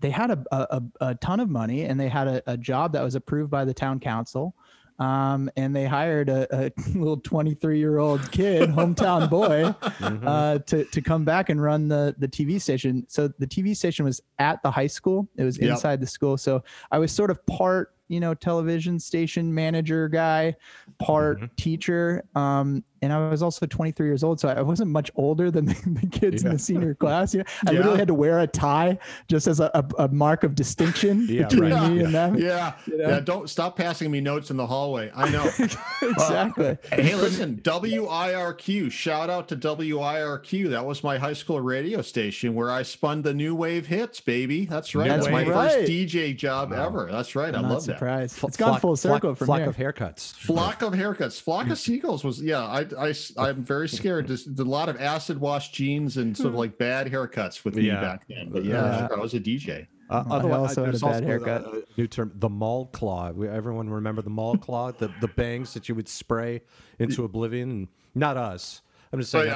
they 0.00 0.10
had 0.10 0.30
a, 0.32 0.44
a, 0.50 0.66
a 1.00 1.08
a 1.10 1.14
ton 1.16 1.38
of 1.38 1.48
money, 1.48 1.84
and 1.84 1.98
they 1.98 2.08
had 2.08 2.26
a, 2.26 2.42
a 2.48 2.56
job 2.56 2.92
that 2.92 3.02
was 3.04 3.14
approved 3.14 3.50
by 3.52 3.64
the 3.64 3.74
town 3.74 4.00
council. 4.00 4.54
Um, 4.98 5.48
and 5.56 5.74
they 5.74 5.86
hired 5.86 6.28
a, 6.28 6.46
a 6.66 6.72
little 6.98 7.18
23 7.18 7.78
year 7.78 7.98
old 7.98 8.30
kid, 8.32 8.68
hometown 8.70 9.30
boy, 9.30 9.64
Mhm. 9.98 10.22
uh, 10.26 10.58
to 10.60 10.84
to 10.84 11.00
come 11.02 11.24
back 11.24 11.50
and 11.50 11.62
run 11.62 11.88
the 11.88 12.14
the 12.18 12.28
TV 12.28 12.60
station. 12.60 13.04
So 13.08 13.28
the 13.38 13.46
TV 13.46 13.76
station 13.76 14.04
was 14.04 14.20
at 14.38 14.62
the 14.62 14.70
high 14.70 14.86
school. 14.88 15.28
It 15.36 15.44
was 15.44 15.58
Yep. 15.58 15.70
inside 15.70 16.00
the 16.00 16.06
school. 16.06 16.36
So 16.36 16.62
I 16.90 16.98
was 16.98 17.12
sort 17.12 17.30
of 17.30 17.44
part, 17.46 17.94
you 18.08 18.20
know, 18.20 18.34
television 18.34 18.98
station 18.98 19.54
manager 19.54 20.08
guy, 20.08 20.54
part 20.98 21.40
Mhm. 21.40 21.50
teacher. 21.56 22.24
Um, 22.34 22.82
and 23.00 23.12
I 23.12 23.28
was 23.30 23.42
also 23.44 23.64
23 23.64 24.08
years 24.08 24.24
old, 24.24 24.40
so 24.40 24.48
I 24.48 24.60
wasn't 24.60 24.90
much 24.90 25.08
older 25.14 25.52
than 25.52 25.66
the, 25.66 25.74
the 26.02 26.06
kids 26.08 26.42
in 26.44 26.50
the 26.52 26.58
senior 26.58 26.94
class. 26.94 27.32
You 27.32 27.40
know, 27.40 27.44
I 27.66 27.70
Yeah. 27.70 27.76
literally 27.78 27.98
had 27.98 28.08
to 28.08 28.14
wear 28.14 28.40
a 28.40 28.46
tie 28.48 28.98
just 29.28 29.46
as 29.46 29.60
a, 29.60 29.70
a, 29.74 30.04
a 30.04 30.08
mark 30.08 30.42
of 30.42 30.54
distinction 30.56 31.26
Yeah, 31.28 31.46
between 31.46 31.72
right. 31.72 31.92
me 31.92 32.00
and 32.02 32.12
them. 32.14 32.34
Yeah, 32.36 32.72
You 32.86 32.98
know? 32.98 33.08
yeah. 33.08 33.20
Don't 33.20 33.48
stop 33.48 33.76
passing 33.76 34.10
me 34.10 34.20
notes 34.20 34.50
in 34.50 34.56
the 34.56 34.66
hallway. 34.66 35.12
I 35.14 35.30
know. 35.30 35.48
exactly. 36.02 36.76
hey, 36.90 37.14
listen, 37.14 37.60
WIRQ. 37.62 38.90
Shout 38.90 39.30
out 39.30 39.48
to 39.48 39.56
WIRQ. 39.56 40.70
That 40.70 40.84
was 40.84 41.04
my 41.04 41.18
high 41.18 41.32
school 41.32 41.60
radio 41.60 42.02
station 42.02 42.54
where 42.54 42.70
I 42.70 42.82
spun 42.82 43.22
the 43.22 43.34
new 43.34 43.54
wave 43.54 43.86
hits, 43.86 44.20
baby. 44.20 44.66
That's 44.66 44.94
right. 44.94 45.04
New 45.04 45.10
That's 45.10 45.28
my 45.28 45.44
wave. 45.44 45.52
first 45.54 45.78
DJ 45.90 46.36
job 46.36 46.70
Wow. 46.72 46.86
ever. 46.86 47.08
That's 47.10 47.34
right. 47.36 47.54
I 47.54 47.60
love 47.60 47.86
that. 47.86 47.97
Surprised. 47.98 48.36
Fl- 48.36 48.46
It's 48.46 48.56
gone 48.56 48.68
flock- 48.70 48.80
full 48.80 48.96
circle 48.96 49.34
flock, 49.34 49.38
from 49.38 49.46
flock 49.46 49.60
here. 49.60 49.68
of 49.68 49.76
haircuts. 49.76 50.32
Flock 50.34 50.82
of 50.82 50.92
haircuts, 50.92 51.40
flock 51.40 51.68
of 51.68 51.78
seagulls 51.78 52.24
was 52.24 52.40
yeah. 52.42 52.64
I 52.64 52.86
I 52.98 53.14
I'm 53.36 53.64
very 53.64 53.88
scared. 53.88 54.28
There's 54.28 54.46
a 54.46 54.64
lot 54.64 54.88
of 54.88 55.00
acid 55.00 55.40
wash 55.40 55.70
jeans 55.72 56.16
and 56.16 56.36
sort 56.36 56.50
of 56.50 56.54
like 56.54 56.78
bad 56.78 57.10
haircuts 57.10 57.64
with 57.64 57.74
me 57.76 57.82
Yeah. 57.88 58.00
back 58.00 58.26
then. 58.28 58.50
But 58.50 58.64
yeah, 58.64 59.08
Yeah. 59.08 59.08
I 59.12 59.18
was 59.18 59.34
a 59.34 59.40
DJ. 59.40 59.86
Uh, 60.10 60.24
I 60.30 60.40
also 60.52 60.80
had 60.86 60.88
a 60.88 60.90
there's 60.92 61.02
bad 61.02 61.08
also 61.16 61.24
haircut. 61.26 61.64
A, 61.66 61.70
a 61.78 61.82
new 61.98 62.06
term, 62.06 62.32
the 62.34 62.48
mall 62.48 62.86
claw. 62.86 63.30
We, 63.30 63.46
everyone 63.46 63.90
remember 63.90 64.22
the 64.22 64.30
mall 64.30 64.56
claw, 64.56 64.90
the 64.92 65.10
the 65.20 65.28
bangs 65.28 65.74
that 65.74 65.88
you 65.88 65.94
would 65.94 66.08
spray 66.08 66.62
into 66.98 67.24
oblivion. 67.24 67.70
And 67.70 67.88
not 68.14 68.36
us. 68.38 68.80
I'm 69.12 69.20
just 69.20 69.34
Oh 69.34 69.40
saying. 69.40 69.50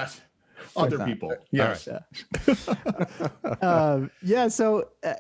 Other 0.77 0.99
not. 0.99 1.07
people. 1.07 1.35
Yes. 1.51 1.89
um, 3.63 4.11
yeah 4.23 4.49
so 4.49 4.89
uh, 5.05 5.15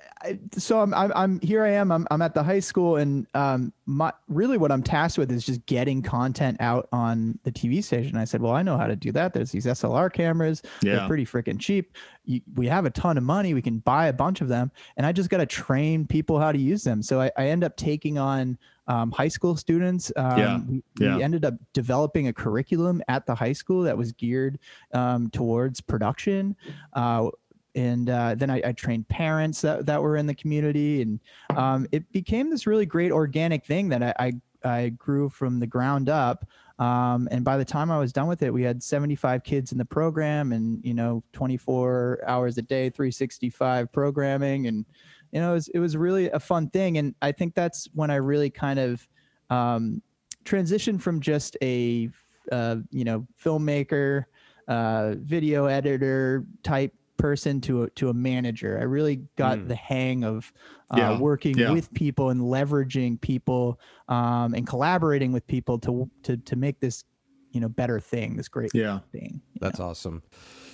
so 0.56 0.80
I'm, 0.80 0.94
I'm 0.94 1.12
i'm 1.14 1.40
here 1.40 1.64
i 1.64 1.70
am 1.70 1.90
i'm, 1.90 2.06
I'm 2.11 2.22
at 2.22 2.34
the 2.34 2.42
high 2.42 2.61
school 2.61 2.96
and 2.96 3.26
um 3.34 3.72
my 3.87 4.12
really 4.28 4.58
what 4.58 4.70
i'm 4.72 4.82
tasked 4.82 5.18
with 5.18 5.30
is 5.30 5.44
just 5.44 5.64
getting 5.66 6.02
content 6.02 6.56
out 6.61 6.88
on 6.92 7.38
the 7.44 7.52
tv 7.52 7.82
station 7.82 8.16
i 8.16 8.25
said 8.25 8.40
well 8.40 8.52
i 8.52 8.62
know 8.62 8.76
how 8.76 8.87
to 8.87 8.96
do 8.96 9.12
that 9.12 9.32
there's 9.32 9.50
these 9.50 9.66
slr 9.66 10.12
cameras 10.12 10.62
Yeah. 10.82 10.96
they're 10.96 11.08
pretty 11.08 11.26
freaking 11.26 11.58
cheap 11.58 11.96
you, 12.25 12.40
we 12.54 12.66
have 12.68 12.84
a 12.87 12.90
ton 12.90 13.18
of 13.18 13.25
money 13.25 13.54
we 13.54 13.62
can 13.62 13.78
buy 13.78 14.06
a 14.08 14.12
bunch 14.12 14.40
of 14.40 14.49
them 14.49 14.70
and 14.96 15.06
i 15.06 15.12
just 15.12 15.30
got 15.30 15.38
to 15.38 15.46
train 15.46 16.06
people 16.06 16.38
how 16.38 16.52
to 16.52 16.58
use 16.58 16.84
them 16.84 17.02
so 17.02 17.20
i, 17.20 17.30
I 17.37 17.49
end 17.49 17.64
up 17.64 17.76
taking 17.76 18.18
on 18.18 18.58
um, 18.86 19.10
high 19.10 19.28
school 19.28 19.56
students 19.56 20.12
um, 20.16 20.38
Yeah, 20.38 20.60
we, 20.68 20.82
we 21.16 21.22
ended 21.22 21.44
up 21.44 21.54
developing 21.72 22.28
a 22.28 22.32
curriculum 22.32 23.02
at 23.08 23.26
the 23.26 23.34
high 23.34 23.52
school 23.52 23.82
that 23.82 23.96
was 23.96 24.12
geared 24.12 24.58
um, 24.92 25.30
towards 25.30 25.80
production 25.80 26.56
uh, 26.94 27.28
and 27.74 28.10
uh, 28.10 28.34
then 28.34 28.50
I, 28.50 28.60
I 28.66 28.72
trained 28.72 29.08
parents 29.08 29.62
that, 29.62 29.86
that 29.86 30.02
were 30.02 30.16
in 30.16 30.26
the 30.26 30.34
community 30.34 31.02
and 31.02 31.20
um, 31.56 31.86
it 31.92 32.10
became 32.12 32.50
this 32.50 32.66
really 32.66 32.86
great 32.86 33.12
organic 33.12 33.64
thing 33.64 33.88
that 33.90 34.02
I, 34.02 34.14
I, 34.18 34.32
I 34.64 34.88
grew 34.90 35.28
from 35.28 35.58
the 35.58 35.66
ground 35.66 36.08
up 36.08 36.46
um, 36.78 37.28
and 37.30 37.44
by 37.44 37.56
the 37.56 37.64
time 37.64 37.90
I 37.90 37.98
was 37.98 38.12
done 38.12 38.26
with 38.26 38.42
it 38.42 38.52
we 38.52 38.62
had 38.62 38.82
75 38.82 39.44
kids 39.44 39.72
in 39.72 39.78
the 39.78 39.84
program 39.84 40.52
and 40.52 40.84
you 40.84 40.94
know 40.94 41.22
24 41.32 42.24
hours 42.26 42.58
a 42.58 42.62
day 42.62 42.90
365 42.90 43.92
programming 43.92 44.66
and 44.66 44.84
you 45.32 45.40
know 45.40 45.50
it 45.50 45.54
was, 45.54 45.68
it 45.68 45.78
was 45.78 45.96
really 45.96 46.30
a 46.30 46.40
fun 46.40 46.68
thing 46.70 46.98
and 46.98 47.14
I 47.22 47.32
think 47.32 47.54
that's 47.54 47.88
when 47.94 48.10
I 48.10 48.16
really 48.16 48.50
kind 48.50 48.78
of 48.78 49.06
um, 49.50 50.02
transitioned 50.45 51.00
from 51.00 51.21
just 51.21 51.56
a 51.62 52.08
uh, 52.50 52.76
you 52.90 53.04
know 53.04 53.26
filmmaker 53.42 54.25
uh, 54.68 55.14
video 55.18 55.66
editor 55.66 56.45
type 56.62 56.92
person 57.18 57.60
to 57.60 57.84
a, 57.84 57.90
to 57.90 58.08
a 58.08 58.14
manager. 58.14 58.78
I 58.80 58.84
really 58.84 59.23
got 59.36 59.58
Mm. 59.58 59.68
the 59.68 59.75
hang 59.76 60.25
of 60.25 60.52
uh, 60.92 60.97
Yeah, 60.99 61.21
working 61.21 61.56
yeah. 61.56 61.71
with 61.71 61.92
people 61.95 62.30
and 62.30 62.40
leveraging 62.40 63.21
people 63.21 63.78
um, 64.08 64.54
and 64.54 64.66
collaborating 64.66 65.30
with 65.32 65.47
people 65.47 65.78
to 65.80 66.10
to 66.25 66.36
to 66.36 66.56
make 66.56 66.80
this 66.80 67.04
you 67.52 67.60
know 67.60 67.68
better 67.68 68.00
thing, 68.00 68.36
this 68.36 68.49
great 68.49 68.73
Yeah. 68.75 69.00
thing. 69.12 69.40
you 69.52 69.58
That's 69.60 69.78
awesome. 69.80 70.23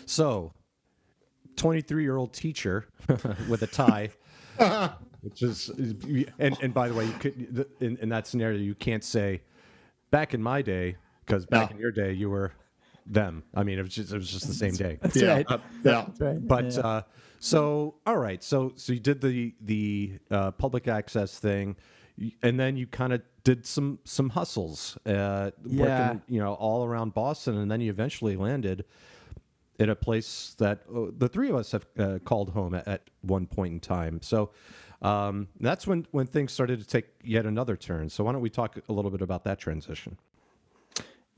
So, 0.06 0.52
23 1.56 2.02
year 2.02 2.16
old 2.16 2.32
teacher 2.32 2.86
with 3.48 3.62
a 3.62 3.66
tie, 3.66 4.10
which 5.22 5.42
is, 5.42 5.68
and, 6.38 6.56
and 6.62 6.74
by 6.74 6.88
the 6.88 6.94
way, 6.94 7.06
you 7.06 7.12
could, 7.12 7.66
in, 7.80 7.96
in 7.98 8.08
that 8.10 8.26
scenario, 8.26 8.58
you 8.58 8.74
can't 8.74 9.04
say 9.04 9.42
back 10.10 10.34
in 10.34 10.42
my 10.42 10.62
day, 10.62 10.96
because 11.26 11.46
back 11.46 11.70
No. 11.70 11.74
in 11.76 11.80
your 11.80 11.90
day, 11.92 12.12
you 12.12 12.30
were 12.30 12.52
them. 13.06 13.42
I 13.54 13.62
mean, 13.62 13.78
it 13.78 13.82
was 13.82 13.94
just, 13.94 14.12
it 14.12 14.16
was 14.16 14.30
just 14.30 14.46
the 14.46 14.54
same 14.54 14.74
day. 14.74 14.98
That's 15.00 15.16
yeah. 15.16 15.32
right. 15.34 15.46
uh, 15.48 15.58
yeah. 15.84 16.04
That's 16.06 16.20
right. 16.20 16.46
But 16.46 16.72
Yeah. 16.72 16.80
uh, 16.80 17.02
so, 17.40 17.94
all 18.06 18.16
right. 18.18 18.42
So, 18.42 18.72
so 18.76 18.92
you 18.92 19.00
did 19.00 19.20
the 19.20 19.54
the 19.60 20.18
uh, 20.30 20.50
public 20.52 20.88
access 20.88 21.38
thing, 21.38 21.76
and 22.42 22.58
then 22.58 22.76
you 22.76 22.86
kind 22.86 23.12
of 23.12 23.22
did 23.44 23.64
some 23.64 23.98
some 24.04 24.30
hustles, 24.30 24.98
uh, 25.06 25.52
Yeah. 25.64 26.10
working, 26.10 26.22
you 26.28 26.40
know, 26.40 26.54
all 26.54 26.84
around 26.84 27.14
Boston, 27.14 27.56
and 27.58 27.70
then 27.70 27.80
you 27.80 27.90
eventually 27.90 28.36
landed 28.36 28.84
in 29.78 29.90
a 29.90 29.96
place 29.96 30.54
that 30.58 30.80
uh, 30.94 31.06
the 31.16 31.28
three 31.28 31.48
of 31.50 31.56
us 31.56 31.72
have 31.72 31.86
uh, 31.98 32.18
called 32.24 32.50
home 32.50 32.74
at, 32.74 32.86
at 32.88 33.10
one 33.22 33.46
point 33.46 33.72
in 33.72 33.80
time. 33.80 34.20
So. 34.22 34.50
Um, 35.00 35.46
that's 35.60 35.86
when, 35.86 36.08
when 36.10 36.26
things 36.26 36.50
started 36.50 36.80
to 36.80 36.84
take 36.84 37.04
yet 37.22 37.46
another 37.46 37.76
turn. 37.76 38.08
So 38.08 38.24
why 38.24 38.32
don't 38.32 38.40
we 38.40 38.50
talk 38.50 38.76
a 38.88 38.92
little 38.92 39.12
bit 39.12 39.22
about 39.22 39.44
that 39.44 39.60
transition? 39.60 40.18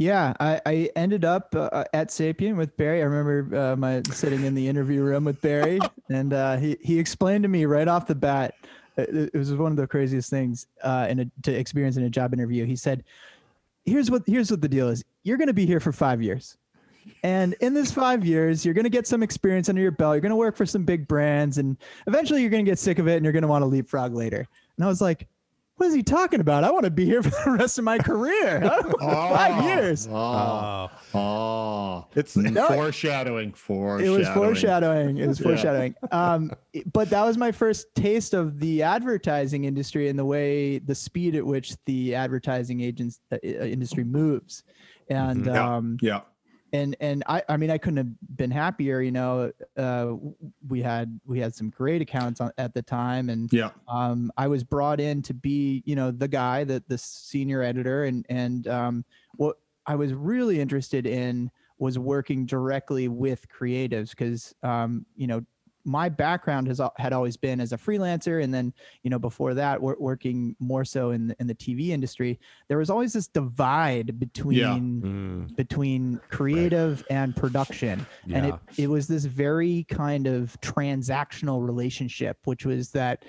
Yeah, 0.00 0.32
I, 0.40 0.62
I 0.64 0.90
ended 0.96 1.26
up 1.26 1.54
uh, 1.54 1.84
at 1.92 2.10
Sapient 2.10 2.56
with 2.56 2.74
Barry. 2.78 3.02
I 3.02 3.04
remember 3.04 3.54
uh, 3.54 3.76
my 3.76 4.00
sitting 4.10 4.44
in 4.44 4.54
the 4.54 4.66
interview 4.66 5.02
room 5.02 5.24
with 5.24 5.42
Barry, 5.42 5.78
and 6.08 6.32
uh, 6.32 6.56
he 6.56 6.78
he 6.80 6.98
explained 6.98 7.42
to 7.42 7.50
me 7.50 7.66
right 7.66 7.86
off 7.86 8.06
the 8.06 8.14
bat. 8.14 8.54
It, 8.96 9.30
it 9.34 9.36
was 9.36 9.52
one 9.52 9.72
of 9.72 9.76
the 9.76 9.86
craziest 9.86 10.30
things 10.30 10.68
uh, 10.82 11.06
in 11.10 11.20
a, 11.20 11.26
to 11.42 11.52
experience 11.52 11.98
in 11.98 12.04
a 12.04 12.08
job 12.08 12.32
interview. 12.32 12.64
He 12.64 12.76
said, 12.76 13.04
"Here's 13.84 14.10
what 14.10 14.22
here's 14.26 14.50
what 14.50 14.62
the 14.62 14.70
deal 14.70 14.88
is. 14.88 15.04
You're 15.22 15.36
going 15.36 15.48
to 15.48 15.52
be 15.52 15.66
here 15.66 15.80
for 15.80 15.92
five 15.92 16.22
years, 16.22 16.56
and 17.22 17.54
in 17.60 17.74
this 17.74 17.90
five 17.92 18.24
years, 18.24 18.64
you're 18.64 18.74
going 18.74 18.84
to 18.84 18.90
get 18.90 19.06
some 19.06 19.22
experience 19.22 19.68
under 19.68 19.80
your 19.82 19.90
belt. 19.90 20.14
You're 20.14 20.20
going 20.20 20.30
to 20.30 20.36
work 20.36 20.56
for 20.56 20.66
some 20.66 20.84
big 20.84 21.06
brands, 21.08 21.58
and 21.58 21.76
eventually, 22.06 22.40
you're 22.40 22.50
going 22.50 22.64
to 22.64 22.70
get 22.70 22.78
sick 22.78 22.98
of 22.98 23.08
it, 23.08 23.16
and 23.16 23.24
you're 23.24 23.32
going 23.32 23.42
to 23.42 23.48
want 23.48 23.62
to 23.62 23.66
leapfrog 23.66 24.14
later." 24.14 24.46
And 24.76 24.84
I 24.84 24.88
was 24.88 25.00
like. 25.00 25.28
What 25.76 25.86
is 25.86 25.94
he 25.94 26.02
talking 26.02 26.40
about? 26.40 26.62
I 26.62 26.70
want 26.70 26.84
to 26.84 26.90
be 26.90 27.06
here 27.06 27.22
for 27.22 27.30
the 27.30 27.56
rest 27.56 27.78
of 27.78 27.84
my 27.84 27.96
career. 27.96 28.60
Five 29.00 29.64
years. 29.64 30.06
Oh, 30.10 30.90
oh. 31.14 32.06
it's 32.14 32.36
No. 32.36 32.66
foreshadowing. 32.68 33.54
Foreshadowing. 33.54 34.14
It 34.14 34.18
was 34.18 34.28
foreshadowing. 34.28 35.16
It 35.16 35.26
was 35.26 35.40
Yeah. 35.40 35.44
foreshadowing. 35.46 35.94
Um, 36.12 36.52
but 36.92 37.08
that 37.08 37.24
was 37.24 37.38
my 37.38 37.50
first 37.50 37.86
taste 37.94 38.34
of 38.34 38.60
the 38.60 38.82
advertising 38.82 39.64
industry 39.64 40.10
and 40.10 40.18
the 40.18 40.24
way, 40.26 40.80
the 40.80 40.94
speed 40.94 41.34
at 41.34 41.46
which 41.46 41.72
the 41.86 42.14
advertising 42.14 42.82
agents 42.82 43.20
uh, 43.32 43.36
uh, 43.42 43.48
industry 43.48 44.04
moves. 44.04 44.64
And 45.08 45.46
Mm-hmm. 45.46 45.54
Yeah. 45.54 45.76
um, 45.76 45.96
Yeah. 46.02 46.20
And 46.72 46.96
and 47.00 47.22
I, 47.26 47.42
I 47.48 47.56
mean, 47.56 47.70
I 47.70 47.78
couldn't 47.78 47.98
have 47.98 48.36
been 48.36 48.50
happier. 48.50 49.00
You 49.00 49.12
know, 49.12 49.52
uh, 49.76 50.14
we 50.68 50.82
had 50.82 51.20
we 51.24 51.40
had 51.40 51.54
some 51.54 51.70
great 51.70 52.02
accounts 52.02 52.40
on, 52.40 52.52
at 52.58 52.74
the 52.74 52.82
time, 52.82 53.28
and 53.30 53.52
Yeah. 53.52 53.70
um, 53.88 54.30
I 54.36 54.46
was 54.46 54.64
brought 54.64 55.00
in 55.00 55.22
to 55.22 55.34
be, 55.34 55.82
you 55.86 55.96
know, 55.96 56.10
the 56.10 56.28
guy, 56.28 56.64
that 56.64 56.88
the 56.88 56.98
senior 56.98 57.62
editor, 57.62 58.04
and 58.04 58.24
and 58.28 58.68
um, 58.68 59.04
what 59.36 59.56
I 59.86 59.96
was 59.96 60.12
really 60.14 60.60
interested 60.60 61.06
in 61.06 61.50
was 61.78 61.98
working 61.98 62.44
directly 62.44 63.08
with 63.08 63.48
creatives 63.48 64.10
because, 64.10 64.54
um, 64.62 65.06
you 65.16 65.26
know, 65.26 65.42
my 65.84 66.08
background 66.08 66.68
has 66.68 66.80
had 66.96 67.12
always 67.12 67.36
been 67.36 67.60
as 67.60 67.72
a 67.72 67.76
freelancer, 67.76 68.42
and 68.42 68.52
then 68.52 68.72
you 69.02 69.10
know 69.10 69.18
before 69.18 69.54
that, 69.54 69.80
working 69.80 70.56
more 70.58 70.84
so 70.84 71.10
in 71.10 71.28
the, 71.28 71.36
in 71.40 71.46
the 71.46 71.54
TV 71.54 71.88
industry. 71.88 72.38
There 72.68 72.78
was 72.78 72.90
always 72.90 73.12
this 73.12 73.28
divide 73.28 74.18
between 74.18 75.02
Mm, 75.02 75.56
between 75.56 76.20
creative 76.28 77.04
and 77.10 77.34
production. 77.34 78.06
And 78.32 78.46
it, 78.46 78.54
it 78.76 78.86
was 78.88 79.06
this 79.06 79.24
very 79.24 79.86
kind 79.88 80.26
of 80.26 80.58
transactional 80.60 81.64
relationship 81.64 82.38
which 82.44 82.64
was 82.64 82.90
that 82.90 83.24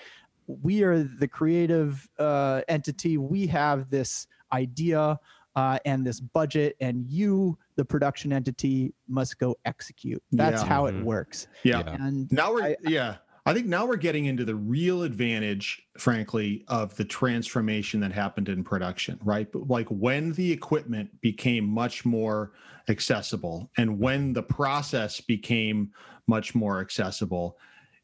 we 0.48 0.84
are 0.84 1.04
the 1.04 1.28
creative 1.28 2.08
uh, 2.20 2.62
entity. 2.68 3.18
We 3.18 3.48
have 3.48 3.90
this 3.90 4.28
idea 4.52 5.20
uh, 5.56 5.80
and 5.86 6.06
this 6.06 6.20
budget 6.20 6.76
and 6.80 7.06
you 7.08 7.58
the 7.82 7.86
production 7.86 8.32
entity 8.32 8.94
must 9.08 9.40
go 9.40 9.58
execute 9.66 10.22
that's 10.34 10.62
Yeah. 10.62 10.68
how 10.68 10.86
it 10.86 10.92
mm-hmm. 10.94 11.06
works 11.06 11.48
Yeah. 11.64 11.80
Yeah. 11.84 11.98
and 12.06 12.32
Now 12.32 12.54
we're 12.54 12.64
I- 12.64 12.76
yeah. 12.84 13.16
I 13.44 13.50
I 13.50 13.54
think 13.56 13.66
now 13.66 13.88
we're 13.88 13.96
getting 13.96 14.26
into 14.26 14.46
the 14.46 14.54
real 14.54 15.02
advantage, 15.02 15.82
frankly, 15.98 16.64
of 16.68 16.96
the 16.96 17.04
transformation 17.04 18.00
that 18.02 18.12
happened 18.12 18.50
in 18.50 18.64
production, 18.64 19.18
right? 19.24 19.52
But 19.52 19.68
like 19.68 19.88
when 19.88 20.34
the 20.34 20.52
equipment 20.52 21.10
became 21.22 21.66
much 21.66 22.06
more 22.06 22.52
accessible 22.88 23.72
and 23.78 23.98
when 23.98 24.34
the 24.34 24.44
process 24.44 25.20
became 25.22 25.92
much 26.28 26.54
more 26.54 26.82
accessible, 26.82 27.58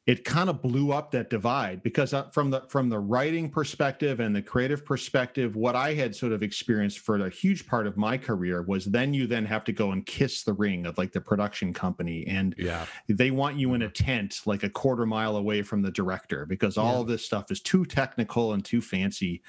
it 0.07 0.23
kind 0.23 0.49
of 0.49 0.61
blew 0.61 0.93
up 0.93 1.11
that 1.11 1.29
divide 1.29 1.83
because 1.83 2.13
uh, 2.13 2.23
from 2.29 2.49
the 2.49 2.61
from 2.69 2.87
the 2.89 2.97
writing 2.97 3.49
perspective 3.49 4.21
and 4.21 4.33
the 4.35 4.41
creative 4.41 4.85
perspective 4.85 5.55
what 5.55 5.75
i 5.75 5.93
had 5.93 6.15
sort 6.15 6.31
of 6.31 6.41
experienced 6.41 6.99
for 6.99 7.17
a 7.17 7.29
huge 7.29 7.67
part 7.67 7.85
of 7.85 7.97
my 7.97 8.17
career 8.17 8.61
was 8.63 8.85
then 8.85 9.13
you 9.13 9.27
then 9.27 9.45
have 9.45 9.63
to 9.65 9.71
go 9.73 9.91
and 9.91 10.05
kiss 10.05 10.43
the 10.43 10.53
ring 10.53 10.85
of 10.85 10.97
like 10.97 11.11
the 11.11 11.21
production 11.21 11.73
company 11.73 12.25
and 12.25 12.55
Yeah. 12.57 12.85
they 13.09 13.29
want 13.31 13.57
you 13.57 13.73
in 13.73 13.81
a 13.83 13.89
tent 13.89 14.41
like 14.45 14.63
a 14.63 14.69
quarter 14.69 15.05
mile 15.05 15.35
away 15.35 15.61
from 15.61 15.81
the 15.81 15.91
director 15.91 16.45
because 16.45 16.77
all 16.77 16.93
Yeah. 16.95 17.01
of 17.01 17.07
this 17.07 17.25
stuff 17.25 17.51
is 17.51 17.61
too 17.61 17.85
technical 17.85 18.53
and 18.53 18.63
too 18.65 18.81
fancy 18.81 19.43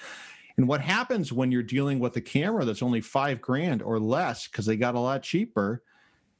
and 0.56 0.66
what 0.66 0.80
happens 0.80 1.32
when 1.32 1.52
you're 1.52 1.62
dealing 1.62 2.00
with 2.00 2.16
a 2.16 2.20
camera 2.20 2.64
that's 2.64 2.82
only 2.82 3.00
five 3.00 3.40
grand 3.40 3.80
or 3.80 4.00
less 4.00 4.48
because 4.48 4.66
they 4.66 4.76
got 4.76 4.96
a 4.96 5.00
lot 5.00 5.22
cheaper 5.22 5.84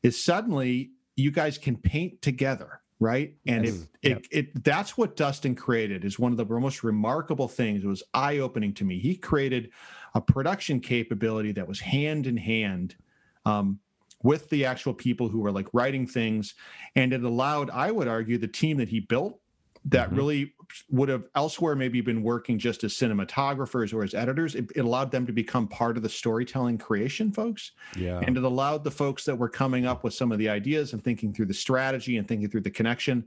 is 0.02 0.22
suddenly 0.22 0.90
you 1.14 1.30
guys 1.30 1.56
can 1.56 1.76
paint 1.76 2.20
together 2.20 2.80
right? 3.00 3.34
And 3.46 3.64
Yes. 3.64 3.88
it, 4.02 4.10
it, 4.10 4.28
it 4.30 4.64
that's 4.64 4.98
what 4.98 5.16
dustin 5.16 5.54
created 5.54 6.04
is 6.04 6.18
one 6.18 6.32
of 6.32 6.38
the 6.38 6.44
most 6.44 6.82
remarkable 6.82 7.48
things. 7.48 7.84
It 7.84 7.86
was 7.86 8.02
eye-opening 8.14 8.74
to 8.74 8.84
me. 8.84 8.98
He 8.98 9.16
created 9.16 9.70
a 10.14 10.20
production 10.20 10.80
capability 10.80 11.52
that 11.52 11.66
was 11.68 11.80
hand 11.80 12.26
in 12.26 12.36
hand 12.36 12.96
um, 13.44 13.78
with 14.22 14.48
the 14.50 14.64
actual 14.64 14.94
people 14.94 15.28
who 15.28 15.40
were 15.40 15.52
like 15.52 15.68
writing 15.72 16.06
things. 16.06 16.54
And 16.96 17.12
it 17.12 17.22
allowed 17.22 17.70
i 17.70 17.90
would 17.90 18.08
argue 18.08 18.38
the 18.38 18.48
team 18.48 18.76
that 18.78 18.88
he 18.88 19.00
built 19.00 19.40
that 19.84 20.10
Mhm. 20.10 20.16
really 20.16 20.54
would 20.90 21.08
have 21.08 21.24
elsewhere 21.34 21.74
maybe 21.74 22.00
been 22.00 22.22
working 22.22 22.58
just 22.58 22.84
as 22.84 22.92
cinematographers 22.94 23.92
or 23.94 24.02
as 24.02 24.14
editors. 24.14 24.54
It, 24.54 24.70
it 24.76 24.80
allowed 24.80 25.10
them 25.10 25.26
to 25.26 25.32
become 25.32 25.66
part 25.68 25.96
of 25.96 26.02
the 26.02 26.08
storytelling 26.08 26.78
creation 26.78 27.32
folks. 27.32 27.72
Yeah. 27.96 28.20
and 28.26 28.36
it 28.36 28.44
allowed 28.44 28.84
the 28.84 28.90
folks 28.90 29.24
that 29.24 29.36
were 29.36 29.48
coming 29.48 29.86
up 29.86 30.04
with 30.04 30.14
some 30.14 30.32
of 30.32 30.38
the 30.38 30.48
ideas 30.48 30.92
and 30.92 31.02
thinking 31.02 31.32
through 31.32 31.46
the 31.46 31.54
strategy 31.54 32.18
and 32.18 32.26
thinking 32.28 32.48
through 32.50 32.62
the 32.62 32.70
connection 32.70 33.26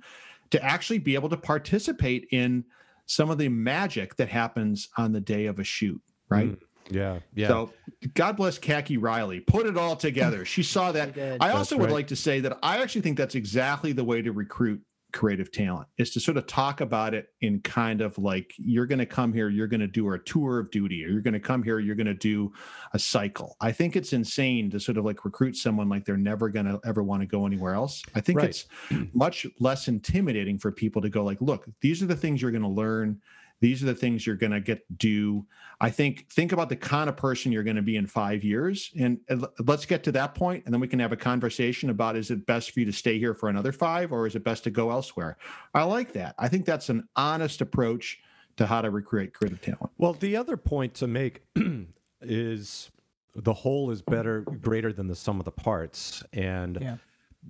to 0.52 0.64
actually 0.64 1.00
be 1.00 1.16
able 1.16 1.30
to 1.30 1.38
participate 1.38 2.28
in 2.32 2.64
some 3.06 3.30
of 3.30 3.38
the 3.38 3.50
magic 3.50 4.16
that 4.16 4.30
happens 4.30 4.90
on 4.98 5.12
the 5.12 5.22
day 5.22 5.46
of 5.46 5.60
a 5.60 5.64
shoot 5.64 6.02
right? 6.32 6.50
Mm, 6.50 6.60
yeah. 6.90 7.20
Yeah. 7.36 7.48
so 7.48 7.74
god 8.16 8.38
bless 8.38 8.58
khaki 8.58 8.98
riley. 8.98 9.40
Put 9.40 9.68
it 9.68 9.78
all 9.78 9.96
together. 9.96 10.46
She 10.46 10.64
saw 10.64 10.92
that. 10.94 11.10
I 11.18 11.38
That's 11.38 11.56
also 11.56 11.78
would 11.78 11.92
like 11.92 12.08
to 12.08 12.16
say 12.16 12.40
that 12.40 12.58
i 12.64 12.82
actually 12.82 13.02
think 13.02 13.18
that's 13.18 13.36
exactly 13.36 13.92
the 13.92 14.04
way 14.04 14.22
to 14.22 14.32
recruit 14.32 14.82
creative 15.12 15.52
talent 15.52 15.88
is 15.98 16.12
to 16.12 16.20
sort 16.20 16.38
of 16.38 16.48
talk 16.48 16.82
about 16.82 17.14
it 17.14 17.30
in 17.42 17.60
kind 17.62 18.02
of 18.02 18.18
like 18.18 18.54
you're 18.58 18.86
going 18.86 19.00
to 19.00 19.06
come 19.06 19.34
here 19.34 19.50
you're 19.50 19.68
going 19.68 19.80
to 19.80 19.88
do 19.88 20.12
a 20.12 20.20
tour 20.20 20.60
of 20.60 20.72
duty 20.72 21.04
or 21.06 21.10
you're 21.10 21.22
going 21.22 21.34
to 21.34 21.40
come 21.40 21.62
here 21.64 21.80
you're 21.80 21.96
going 21.96 22.06
to 22.08 22.14
do 22.14 22.52
a 22.94 23.00
cycle. 23.00 23.56
I 23.62 23.72
think 23.72 23.96
it's 23.96 24.14
insane 24.14 24.70
to 24.72 24.80
sort 24.80 24.98
of 24.98 25.06
like 25.06 25.24
recruit 25.26 25.56
someone 25.56 25.90
like 25.90 26.06
they're 26.06 26.18
never 26.18 26.50
going 26.50 26.66
to 26.66 26.80
ever 26.86 27.04
want 27.04 27.22
to 27.22 27.26
go 27.28 27.46
anywhere 27.46 27.74
else. 27.74 28.04
I 28.16 28.22
think 28.22 28.40
Right. 28.40 28.50
it's 28.50 28.66
much 29.14 29.46
less 29.60 29.88
intimidating 29.88 30.58
for 30.58 30.72
people 30.72 31.02
to 31.02 31.10
go 31.10 31.24
like 31.24 31.42
look 31.42 31.66
these 31.82 32.02
are 32.02 32.08
the 32.08 32.16
things 32.16 32.42
you're 32.42 32.52
going 32.52 32.62
to 32.62 32.68
learn 32.68 33.20
these 33.62 33.82
are 33.82 33.86
the 33.86 33.96
things 33.96 34.28
you're 34.28 34.36
going 34.36 34.52
to 34.52 34.60
get 34.60 34.86
to 34.88 34.94
do 34.96 35.46
i 35.80 35.90
think 35.90 36.30
think 36.30 36.52
about 36.52 36.68
the 36.68 36.76
kind 36.76 37.08
of 37.10 37.16
person 37.16 37.52
you're 37.52 37.64
going 37.64 37.76
to 37.78 37.82
be 37.82 37.96
in 37.96 38.06
five 38.06 38.44
years 38.44 38.92
and 39.00 39.20
and 39.30 39.46
let's 39.66 39.86
get 39.86 40.04
to 40.04 40.12
that 40.12 40.36
point 40.36 40.64
and 40.66 40.74
then 40.74 40.82
we 40.82 40.88
can 40.88 41.00
have 41.00 41.14
a 41.14 41.18
conversation 41.18 41.90
about 41.90 42.16
is 42.18 42.30
it 42.30 42.46
best 42.46 42.72
for 42.72 42.80
you 42.82 42.86
to 42.86 42.92
stay 42.94 43.18
here 43.18 43.34
for 43.34 43.48
another 43.48 43.72
five 43.72 44.12
or 44.12 44.28
is 44.28 44.36
it 44.36 44.44
best 44.44 44.64
to 44.66 44.70
go 44.70 44.92
elsewhere 44.92 45.38
i 45.74 45.82
like 45.84 46.12
that 46.12 46.36
i 46.38 46.48
think 46.50 46.66
that's 46.66 46.90
an 46.90 47.08
honest 47.16 47.62
approach 47.62 48.20
to 48.58 48.66
how 48.68 48.82
to 48.82 48.90
recreate 48.90 49.34
creative 49.34 49.62
talent 49.62 49.90
Well, 49.98 50.14
the 50.14 50.36
other 50.36 50.58
point 50.58 50.94
to 50.96 51.08
make 51.08 51.42
is 52.22 52.92
the 53.34 53.54
whole 53.54 53.92
is 53.92 54.02
better, 54.02 54.42
greater 54.42 54.92
than 54.92 55.08
the 55.08 55.16
sum 55.16 55.40
of 55.40 55.46
the 55.46 55.52
parts. 55.52 56.22
And 56.34 56.78
Yeah. 56.82 56.98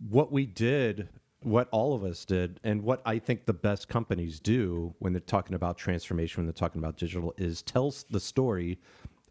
what 0.08 0.32
we 0.32 0.46
did, 0.46 1.10
what 1.42 1.68
all 1.72 1.94
of 1.94 2.04
us 2.04 2.24
did, 2.26 2.60
and 2.64 2.84
what 2.84 3.02
I 3.06 3.20
think 3.20 3.46
the 3.46 3.54
best 3.54 3.88
companies 3.88 4.40
do 4.40 4.94
when 5.00 5.14
they're 5.14 5.20
talking 5.20 5.56
about 5.56 5.78
transformation, 5.78 6.42
when 6.42 6.46
they're 6.46 6.54
talking 6.54 6.80
about 6.80 6.98
digital, 6.98 7.34
is 7.38 7.62
tells 7.62 8.04
the 8.10 8.20
story 8.20 8.80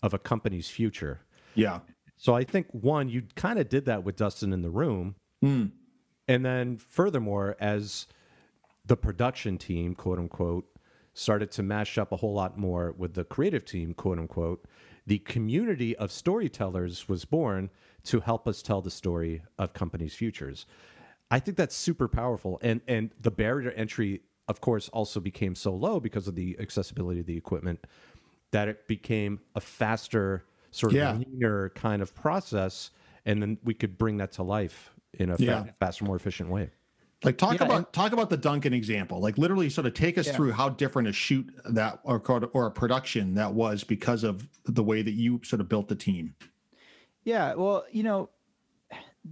of 0.02 0.14
a 0.14 0.18
company's 0.18 0.68
future. 0.68 1.20
yeah 1.54 1.80
So 2.16 2.34
I 2.34 2.44
think 2.44 2.66
one, 2.72 3.08
you 3.08 3.22
kind 3.36 3.58
of 3.58 3.68
did 3.68 3.84
that 3.86 4.04
with 4.04 4.16
Dustin 4.16 4.52
in 4.52 4.62
the 4.62 4.70
room. 4.70 5.14
Mm. 5.44 5.70
And 6.28 6.44
then 6.44 6.76
furthermore, 6.76 7.56
as 7.60 8.06
the 8.84 8.96
production 8.96 9.56
team, 9.58 9.94
quote 9.94 10.18
unquote, 10.18 10.66
started 11.14 11.50
to 11.52 11.62
mash 11.62 11.98
up 11.98 12.12
a 12.12 12.16
whole 12.16 12.34
lot 12.34 12.58
more 12.58 12.92
with 12.96 13.14
the 13.14 13.24
creative 13.24 13.64
team, 13.64 13.94
quote 13.94 14.18
unquote, 14.18 14.64
the 15.06 15.18
community 15.18 15.96
of 15.96 16.12
storytellers 16.12 17.08
was 17.08 17.24
born 17.24 17.70
to 18.04 18.20
help 18.20 18.46
us 18.46 18.62
tell 18.62 18.80
the 18.80 18.90
story 18.90 19.42
of 19.58 19.72
companies' 19.72 20.14
futures. 20.14 20.66
I 21.30 21.38
think 21.38 21.56
that's 21.56 21.76
super 21.76 22.08
powerful. 22.08 22.58
And 22.62 22.80
and 22.88 23.10
the 23.20 23.30
barrier 23.30 23.70
to 23.70 23.78
entry, 23.78 24.22
of 24.48 24.60
course, 24.60 24.88
also 24.90 25.20
became 25.20 25.54
so 25.54 25.74
low 25.74 26.00
because 26.00 26.26
of 26.28 26.34
the 26.34 26.56
accessibility 26.58 27.20
of 27.20 27.26
the 27.26 27.36
equipment 27.36 27.86
that 28.52 28.68
it 28.68 28.88
became 28.88 29.40
a 29.54 29.60
faster, 29.60 30.44
sort 30.72 30.92
of 30.92 30.96
Yeah. 30.96 31.12
linear 31.12 31.70
kind 31.74 32.02
of 32.02 32.14
process. 32.14 32.90
And 33.24 33.40
then 33.40 33.58
we 33.62 33.74
could 33.74 33.96
bring 33.96 34.16
that 34.16 34.32
to 34.32 34.42
life 34.42 34.90
in 35.14 35.30
a 35.30 35.36
fa- 35.36 35.42
Yeah. 35.44 35.64
faster, 35.78 36.04
more 36.04 36.16
efficient 36.16 36.48
way. 36.50 36.70
Like 37.22 37.36
talk 37.36 37.58
Yeah, 37.60 37.66
about 37.66 37.76
and- 37.76 37.92
talk 37.92 38.12
about 38.12 38.30
the 38.30 38.36
Dunkin' 38.38 38.72
example. 38.72 39.20
Like 39.20 39.36
literally, 39.38 39.68
sort 39.70 39.86
of 39.86 39.94
take 39.94 40.16
us 40.18 40.26
Yeah. 40.26 40.32
through 40.32 40.52
how 40.52 40.70
different 40.70 41.06
a 41.06 41.12
shoot 41.12 41.48
that 41.66 42.00
or 42.02 42.20
or 42.54 42.66
a 42.66 42.70
production 42.70 43.34
that 43.34 43.52
was 43.54 43.84
because 43.84 44.24
of 44.24 44.48
the 44.64 44.82
way 44.82 45.02
that 45.02 45.12
you 45.12 45.40
sort 45.44 45.60
of 45.60 45.68
built 45.68 45.88
the 45.88 45.94
team. 45.96 46.34
Yeah, 47.22 47.54
well, 47.54 47.84
you 47.92 48.02
know, 48.02 48.30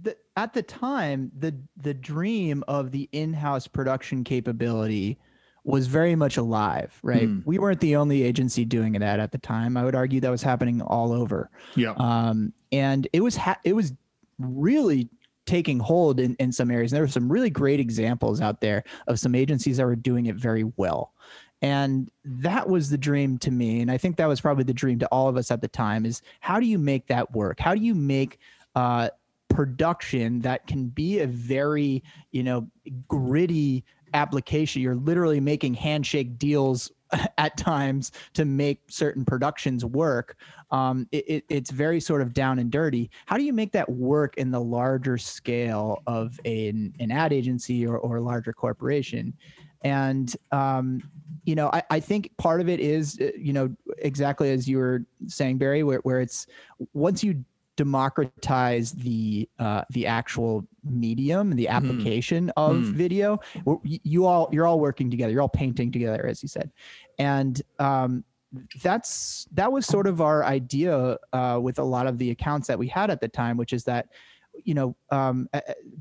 the, 0.01 0.15
at 0.35 0.53
the 0.53 0.63
time, 0.63 1.31
the 1.37 1.55
the 1.77 1.93
dream 1.93 2.63
of 2.67 2.91
the 2.91 3.09
in-house 3.11 3.67
production 3.67 4.23
capability 4.23 5.17
was 5.63 5.87
very 5.87 6.15
much 6.15 6.37
alive, 6.37 6.97
right? 7.03 7.27
Hmm. 7.27 7.39
We 7.45 7.59
weren't 7.59 7.79
the 7.79 7.95
only 7.95 8.23
agency 8.23 8.65
doing 8.65 8.95
it 8.95 9.01
at 9.01 9.19
at 9.19 9.31
the 9.31 9.37
time. 9.37 9.77
I 9.77 9.83
would 9.83 9.95
argue 9.95 10.19
that 10.21 10.29
was 10.29 10.43
happening 10.43 10.81
all 10.81 11.11
over, 11.11 11.49
Yeah, 11.75 11.93
um, 11.97 12.53
and 12.71 13.07
it 13.13 13.21
was 13.21 13.35
ha- 13.35 13.59
it 13.63 13.73
was 13.73 13.93
really 14.37 15.09
taking 15.45 15.79
hold 15.79 16.19
in, 16.19 16.35
in 16.35 16.51
some 16.51 16.69
areas. 16.69 16.91
And 16.91 16.97
there 16.97 17.03
were 17.03 17.07
some 17.07 17.31
really 17.31 17.49
great 17.49 17.79
examples 17.79 18.39
out 18.39 18.61
there 18.61 18.83
of 19.07 19.19
some 19.19 19.33
agencies 19.33 19.77
that 19.77 19.85
were 19.85 19.95
doing 19.95 20.27
it 20.27 20.35
very 20.35 20.63
well. 20.77 21.13
And 21.61 22.09
that 22.23 22.69
was 22.69 22.89
the 22.89 22.97
dream 22.97 23.37
to 23.39 23.51
me. 23.51 23.81
And 23.81 23.89
I 23.91 23.97
think 23.97 24.15
that 24.17 24.27
was 24.27 24.39
probably 24.39 24.63
the 24.63 24.73
dream 24.73 24.99
to 24.99 25.07
all 25.07 25.27
of 25.27 25.37
us 25.37 25.49
at 25.49 25.61
the 25.61 25.67
time 25.67 26.05
is 26.05 26.21
how 26.39 26.59
do 26.59 26.67
you 26.67 26.77
make 26.77 27.07
that 27.07 27.31
work? 27.33 27.59
How 27.59 27.73
do 27.73 27.81
you 27.81 27.95
make 27.95 28.39
uh, 28.75 29.09
production 29.49 30.39
that 30.41 30.67
can 30.67 30.87
be 30.87 31.19
a 31.19 31.27
very, 31.27 32.03
you 32.31 32.43
know, 32.43 32.67
gritty 33.07 33.83
application? 34.13 34.81
You're 34.81 34.95
literally 34.95 35.39
making 35.39 35.73
handshake 35.73 36.37
deals 36.37 36.91
at 37.37 37.57
times 37.57 38.11
to 38.33 38.45
make 38.45 38.81
certain 38.89 39.25
productions 39.25 39.83
work. 39.83 40.37
Um, 40.71 41.07
it, 41.11 41.25
it, 41.27 41.45
it's 41.49 41.71
very 41.71 41.99
sort 41.99 42.21
of 42.21 42.33
down 42.33 42.59
and 42.59 42.71
dirty. 42.71 43.09
How 43.25 43.37
do 43.37 43.43
you 43.43 43.53
make 43.53 43.71
that 43.71 43.89
work 43.89 44.37
in 44.37 44.51
the 44.51 44.61
larger 44.61 45.17
scale 45.17 46.03
of 46.07 46.39
an, 46.45 46.93
an 46.99 47.11
ad 47.11 47.33
agency 47.33 47.85
or, 47.85 47.97
or 47.97 48.17
a 48.17 48.21
larger 48.21 48.53
corporation? 48.53 49.33
And 49.83 50.35
um, 50.51 51.01
you 51.45 51.55
know, 51.55 51.69
I, 51.71 51.83
I 51.89 51.99
think 51.99 52.35
part 52.37 52.61
of 52.61 52.69
it 52.69 52.79
is, 52.79 53.17
uh, 53.21 53.29
you 53.37 53.53
know, 53.53 53.73
exactly 53.99 54.51
as 54.51 54.67
you 54.67 54.77
were 54.77 55.03
saying, 55.27 55.57
Barry, 55.57 55.83
where, 55.83 55.99
where 55.99 56.21
it's 56.21 56.47
once 56.93 57.23
you 57.23 57.43
democratize 57.79 58.91
the 58.91 59.47
uh, 59.65 59.83
the 59.91 60.05
actual 60.05 60.67
medium, 60.83 61.55
the 61.55 61.67
application 61.69 62.51
of 62.57 62.75
Hmm. 62.85 62.97
video, 63.03 63.39
you 63.83 64.25
all 64.25 64.49
you're 64.51 64.67
all 64.67 64.81
working 64.81 65.09
together, 65.09 65.31
you're 65.31 65.41
all 65.41 65.57
painting 65.63 65.89
together, 65.91 66.25
as 66.31 66.43
you 66.43 66.49
said, 66.49 66.69
and 67.17 67.61
um, 67.79 68.23
that's 68.83 69.47
that 69.53 69.71
was 69.71 69.85
sort 69.85 70.07
of 70.07 70.19
our 70.19 70.43
idea 70.43 71.17
uh, 71.31 71.57
with 71.61 71.79
a 71.79 71.83
lot 71.95 72.05
of 72.05 72.17
the 72.17 72.31
accounts 72.31 72.67
that 72.67 72.77
we 72.77 72.87
had 72.87 73.09
at 73.09 73.21
the 73.21 73.29
time, 73.29 73.55
which 73.55 73.71
is 73.71 73.83
that 73.85 74.07
you 74.65 74.73
know, 74.73 74.95
um, 75.11 75.47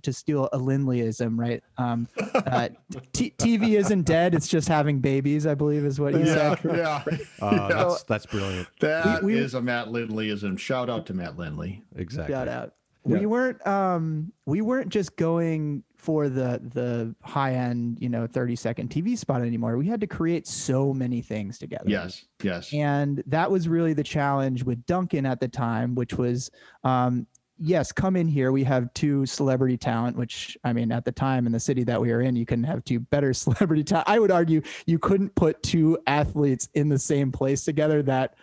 to 0.02 0.12
steal 0.12 0.48
a 0.52 0.58
Lindleyism, 0.58 1.38
right? 1.38 1.62
Um, 1.76 2.08
uh, 2.34 2.68
t- 3.12 3.34
TV 3.38 3.78
isn't 3.78 4.02
dead; 4.02 4.34
it's 4.34 4.48
just 4.48 4.68
having 4.68 5.00
babies. 5.00 5.46
I 5.46 5.54
believe 5.54 5.84
is 5.84 6.00
what 6.00 6.14
he 6.14 6.20
yeah, 6.20 6.54
said. 6.56 6.58
yeah. 6.76 7.04
Uh, 7.40 7.68
that's 7.90 8.02
that's 8.04 8.26
brilliant. 8.26 8.68
That 8.80 9.22
We- 9.22 9.34
we- 9.34 9.40
is 9.40 9.54
a 9.54 9.62
Matt 9.62 9.88
Lindleyism. 9.88 10.58
Shout 10.58 10.88
out 10.90 11.06
to 11.06 11.14
Matt 11.14 11.36
Lindley. 11.36 11.82
Exactly. 11.96 12.34
Shout 12.34 12.48
out. 12.48 12.74
Yeah. 13.06 13.18
We 13.20 13.26
weren't 13.26 13.66
um 13.66 14.32
we 14.44 14.60
weren't 14.60 14.90
just 14.90 15.16
going 15.16 15.82
for 15.96 16.28
the 16.28 16.60
the 16.74 17.14
high 17.22 17.54
end, 17.54 17.98
you 18.00 18.08
know, 18.08 18.26
30 18.26 18.54
second 18.56 18.90
TV 18.90 19.16
spot 19.16 19.40
anymore. 19.40 19.78
We 19.78 19.86
had 19.86 20.00
to 20.02 20.06
create 20.06 20.46
so 20.46 20.92
many 20.92 21.22
things 21.22 21.58
together. 21.58 21.84
Yes, 21.86 22.24
yes. 22.42 22.72
And 22.74 23.22
that 23.26 23.50
was 23.50 23.66
really 23.66 23.94
the 23.94 24.02
challenge 24.04 24.62
with 24.62 24.84
Dunkin' 24.86 25.24
at 25.26 25.40
the 25.40 25.48
time, 25.48 25.94
which 25.94 26.14
was 26.14 26.50
um 26.84 27.26
yes, 27.58 27.92
come 27.92 28.16
in 28.16 28.28
here. 28.28 28.52
We 28.52 28.64
have 28.64 28.92
two 28.94 29.26
celebrity 29.26 29.76
talent, 29.76 30.16
which 30.16 30.56
I 30.64 30.72
mean, 30.72 30.92
at 30.92 31.04
the 31.04 31.12
time 31.12 31.46
in 31.46 31.52
the 31.52 31.60
city 31.60 31.84
that 31.84 32.00
we 32.00 32.12
are 32.12 32.20
in, 32.22 32.36
you 32.36 32.46
couldn't 32.46 32.64
have 32.64 32.84
two 32.84 33.00
better 33.00 33.32
celebrity 33.34 33.84
talent. 33.84 34.08
I 34.08 34.18
would 34.18 34.30
argue 34.30 34.62
you 34.86 34.98
couldn't 34.98 35.34
put 35.34 35.62
two 35.62 35.98
athletes 36.06 36.68
in 36.74 36.88
the 36.88 36.98
same 36.98 37.30
place 37.32 37.64
together 37.64 38.02
that 38.04 38.34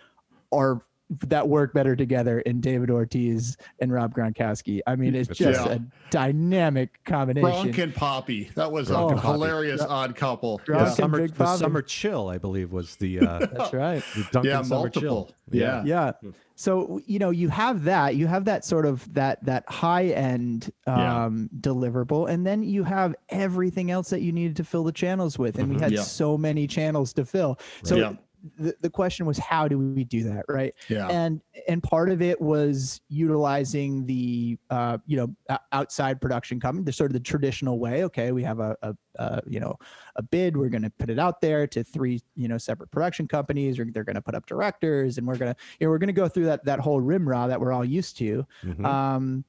are 0.52 0.82
that 1.28 1.46
work 1.46 1.72
better 1.72 1.94
together 1.94 2.40
in 2.40 2.60
David 2.60 2.90
Ortiz 2.90 3.56
and 3.78 3.92
Rob 3.92 4.12
Gronkowski. 4.12 4.80
I 4.88 4.96
mean, 4.96 5.14
it's 5.14 5.28
just 5.28 5.64
Yeah. 5.64 5.74
a 5.74 5.78
dynamic 6.10 6.98
combination. 7.04 7.48
Gronk 7.72 7.78
and 7.80 7.94
Papi. 7.94 8.52
That 8.54 8.72
was 8.72 8.88
Gronk 8.88 9.10
a 9.10 9.12
and 9.12 9.20
Papi. 9.20 9.32
hilarious 9.32 9.80
odd 9.82 10.16
couple. 10.16 10.58
Gronk 10.66 10.74
Yeah. 10.80 10.86
and 10.86 10.94
summer, 10.96 11.28
the 11.28 11.56
summer 11.58 11.82
chill, 11.82 12.28
I 12.28 12.38
believe, 12.38 12.72
was 12.72 12.96
the, 12.96 13.20
uh, 13.20 13.38
That's 13.52 13.72
right. 13.72 14.02
the 14.16 14.26
Dunkin' 14.32 14.50
Yeah, 14.50 14.62
summer 14.62 14.88
chill. 14.88 15.02
multiple. 15.14 15.30
Yeah. 15.52 15.84
yeah 15.84 16.12
so 16.58 17.00
you 17.06 17.18
know 17.18 17.30
you 17.30 17.48
have 17.50 17.84
that 17.84 18.16
you 18.16 18.26
have 18.26 18.46
that 18.46 18.64
sort 18.64 18.86
of 18.86 19.12
that 19.14 19.44
that 19.44 19.62
high 19.68 20.06
end 20.06 20.70
Yeah. 20.86 21.24
um 21.26 21.48
deliverable 21.60 22.28
and 22.28 22.46
then 22.46 22.62
you 22.62 22.82
have 22.82 23.14
everything 23.28 23.90
else 23.90 24.08
that 24.10 24.22
you 24.22 24.32
needed 24.32 24.56
to 24.56 24.64
fill 24.64 24.82
the 24.82 24.92
channels 24.92 25.38
with 25.38 25.58
and 25.58 25.72
we 25.72 25.78
had 25.80 25.92
Yeah. 25.92 26.00
so 26.00 26.36
many 26.38 26.66
channels 26.66 27.12
to 27.14 27.24
fill 27.26 27.58
so 27.84 27.96
Yeah. 27.96 28.12
The, 28.58 28.74
the 28.80 28.90
question 28.90 29.26
was 29.26 29.38
how 29.38 29.66
do 29.68 29.78
we 29.78 30.04
do 30.04 30.22
that 30.24 30.44
right 30.48 30.74
Yeah. 30.88 31.08
and 31.08 31.40
and 31.68 31.82
part 31.82 32.10
of 32.10 32.22
it 32.22 32.40
was 32.40 33.00
utilizing 33.08 34.06
the 34.06 34.58
uh, 34.70 34.98
you 35.06 35.16
know 35.16 35.56
outside 35.72 36.20
production 36.20 36.60
company 36.60 36.84
the 36.84 36.92
sort 36.92 37.10
of 37.10 37.14
the 37.14 37.20
traditional 37.20 37.78
way 37.78 38.04
okay 38.04 38.32
we 38.32 38.42
have 38.42 38.60
a, 38.60 38.76
a, 38.82 38.94
a 39.16 39.42
you 39.46 39.60
know 39.60 39.76
a 40.16 40.22
bid 40.22 40.56
we're 40.56 40.68
going 40.68 40.82
to 40.82 40.90
put 40.90 41.10
it 41.10 41.18
out 41.18 41.40
there 41.40 41.66
to 41.66 41.82
three 41.82 42.20
you 42.34 42.48
know 42.48 42.58
separate 42.58 42.90
production 42.90 43.26
companies 43.26 43.78
or 43.78 43.84
they're 43.86 44.04
going 44.04 44.14
to 44.16 44.22
put 44.22 44.34
up 44.34 44.46
directors 44.46 45.18
and 45.18 45.26
we're 45.26 45.36
going 45.36 45.52
to 45.52 45.60
you 45.80 45.86
know 45.86 45.90
we're 45.90 45.98
going 45.98 46.06
to 46.08 46.12
go 46.12 46.28
through 46.28 46.44
that 46.46 46.64
that 46.64 46.78
whole 46.80 47.00
rimrod 47.00 47.48
that 47.48 47.60
we're 47.60 47.72
all 47.72 47.84
used 47.84 48.16
to 48.18 48.46
Mhm. 48.64 48.84
um, 48.84 49.44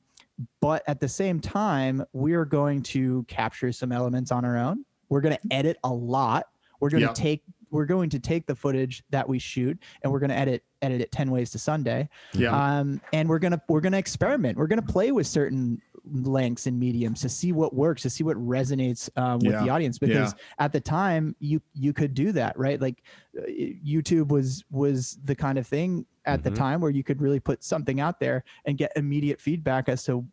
but 0.62 0.84
at 0.88 1.00
the 1.00 1.08
same 1.10 1.40
time 1.40 2.04
we're 2.14 2.46
going 2.46 2.82
to 2.84 3.24
capture 3.28 3.72
some 3.72 3.92
elements 3.92 4.32
on 4.32 4.46
our 4.46 4.58
own 4.58 4.86
we're 5.10 5.22
going 5.22 5.36
to 5.36 5.54
edit 5.56 5.78
a 5.84 5.92
lot 5.94 6.48
we're 6.80 6.90
going 6.90 7.02
to 7.02 7.08
Yeah. 7.10 7.14
take 7.14 7.44
we're 7.72 7.86
going 7.86 8.10
to 8.10 8.20
take 8.20 8.46
the 8.46 8.56
footage 8.56 9.04
that 9.10 9.28
we 9.28 9.40
shoot 9.40 9.78
and 10.02 10.12
we're 10.12 10.20
going 10.20 10.30
to 10.30 10.36
edit 10.38 10.64
edit 10.82 11.02
it 11.02 11.12
10 11.12 11.32
ways 11.32 11.50
to 11.52 11.58
sunday 11.58 12.08
yeah. 12.34 12.52
um, 12.80 13.02
and 13.14 13.28
we're 13.28 13.40
gonna 13.40 13.60
we're 13.68 13.82
gonna 13.82 13.98
experiment 13.98 14.58
we're 14.58 14.68
gonna 14.68 14.82
play 14.82 15.12
with 15.12 15.26
certain 15.26 15.82
lengths 16.06 16.68
and 16.68 16.80
mediums 16.80 17.20
to 17.20 17.28
see 17.28 17.52
what 17.52 17.74
works 17.74 18.04
to 18.04 18.10
see 18.10 18.24
what 18.24 18.38
resonates 18.38 19.10
um, 19.18 19.40
with 19.40 19.52
Yeah. 19.54 19.64
the 19.64 19.70
audience 19.70 19.98
because 19.98 20.36
at 20.60 20.72
the 20.72 20.80
time 20.80 21.36
you 21.40 21.62
you 21.74 21.94
could 21.94 22.14
do 22.14 22.32
that 22.34 22.58
right 22.58 22.80
like 22.80 23.04
uh, 23.38 23.42
youtube 23.48 24.28
was 24.30 24.64
was 24.72 25.18
the 25.26 25.36
kind 25.36 25.58
of 25.58 25.66
thing 25.68 26.06
at 26.26 26.44
the 26.44 26.52
Mhm. 26.52 26.56
time 26.56 26.82
where 26.82 26.92
you 26.92 27.04
could 27.04 27.22
really 27.22 27.40
put 27.40 27.64
something 27.64 28.00
out 28.00 28.20
there 28.20 28.44
and 28.66 28.78
get 28.78 28.92
immediate 28.96 29.42
feedback 29.42 29.90
as 29.90 30.04
to 30.04 30.26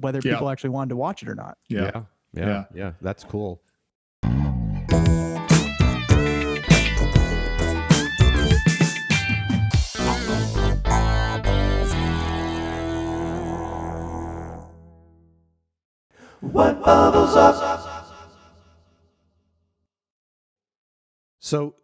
whether 0.00 0.20
Yeah. 0.24 0.32
people 0.34 0.50
actually 0.50 0.70
wanted 0.70 0.90
to 0.90 0.96
watch 0.96 1.22
it 1.22 1.28
or 1.28 1.34
not 1.34 1.56
yeah. 1.68 1.90
yeah. 1.94 2.02
Yeah. 2.34 2.64
Yeah. 2.74 2.92
That's 3.00 3.24
cool. 3.24 3.60
What 16.42 16.84
bubbles 16.84 17.36
up? 17.36 17.88
So, 21.38 21.76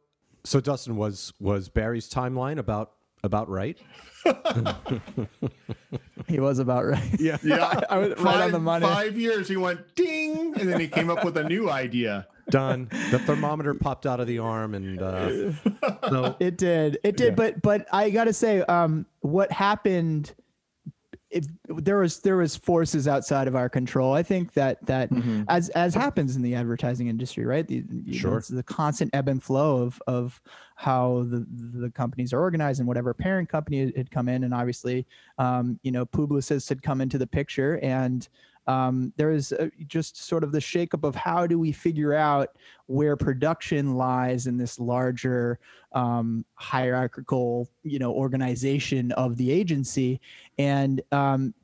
so 0.45 0.61
Dustin 0.61 0.97
was 0.97 1.33
was 1.41 1.69
Barry's 1.69 2.11
timeline 2.11 2.59
about 2.59 2.93
about 3.23 3.49
right? 3.49 3.79
he 6.27 6.41
was 6.41 6.59
about 6.59 6.87
right 6.87 7.21
Yeah. 7.21 7.39
Yeah. 7.43 7.81
I 7.91 7.99
was 7.99 8.19
right 8.19 8.43
on 8.43 8.51
the 8.51 8.59
money. 8.59 8.85
Five 8.85 9.17
years, 9.17 9.49
he 9.49 9.57
went 9.57 9.95
ding, 9.95 10.55
and 10.59 10.69
then 10.69 10.81
he 10.81 10.89
came 10.89 11.09
up 11.09 11.25
with 11.25 11.37
a 11.37 11.45
new 11.45 11.71
idea. 11.71 12.27
Done. 12.51 12.89
The 13.11 13.21
thermometer 13.21 13.75
popped 13.75 14.07
out 14.07 14.19
of 14.21 14.27
the 14.27 14.39
arm, 14.39 14.75
and 14.75 15.01
uh, 15.01 15.53
so 16.09 16.37
It 16.41 16.57
did. 16.59 16.99
It 17.05 17.17
did. 17.17 17.29
Yeah. 17.29 17.35
But 17.35 17.63
but 17.63 17.87
I 17.93 18.11
gotta 18.11 18.33
say, 18.33 18.63
um, 18.63 19.07
what 19.21 19.53
happened? 19.53 20.35
It, 21.31 21.47
there 21.69 21.99
was 21.99 22.21
there 22.21 22.39
was 22.39 22.57
forces 22.57 23.07
outside 23.07 23.49
of 23.49 23.55
our 23.55 23.69
control. 23.69 24.15
I 24.15 24.23
think 24.23 24.55
that 24.55 24.85
that 24.87 25.11
Mm-hmm. 25.11 25.43
as 25.49 25.69
as 25.71 25.95
happens 25.95 26.37
in 26.37 26.43
the 26.43 26.55
advertising 26.55 27.09
industry, 27.09 27.45
right? 27.45 27.67
The, 27.69 27.85
know, 27.91 28.13
Sure. 28.13 28.39
it's 28.39 28.49
the 28.49 28.63
constant 28.63 29.11
ebb 29.13 29.29
and 29.29 29.43
flow 29.43 29.83
of 29.83 30.01
of 30.07 30.41
how 30.77 31.27
the 31.29 31.47
the 31.51 31.91
companies 31.91 32.33
are 32.33 32.41
organized 32.41 32.81
and 32.81 32.89
whatever 32.89 33.13
parent 33.13 33.49
company 33.51 33.93
had- 33.95 34.11
come 34.11 34.29
in, 34.29 34.45
and 34.45 34.55
obviously, 34.55 35.07
um, 35.37 35.79
you 35.83 35.93
know, 35.93 36.07
Publicis 36.07 36.67
had 36.69 36.83
come 36.83 37.03
into 37.03 37.19
the 37.19 37.27
picture, 37.27 37.79
and 37.83 38.27
um, 38.69 39.13
there 39.17 39.33
is 39.33 39.53
uh 39.53 39.69
just 39.87 40.17
sort 40.17 40.45
of 40.45 40.53
the 40.53 40.59
shakeup 40.61 41.03
of 41.03 41.15
how 41.17 41.47
do 41.47 41.59
we 41.59 41.73
figure 41.73 42.15
out 42.15 42.51
where 42.87 43.17
production 43.17 43.95
lies 43.95 44.47
in 44.47 44.57
this 44.59 44.79
larger 44.79 45.59
um, 45.93 46.45
hierarchical, 46.55 47.69
you 47.83 47.99
know, 47.99 48.13
organization 48.13 49.11
of 49.13 49.37
the 49.37 49.51
agency, 49.51 50.21
and 50.59 51.01
um, 51.13 51.55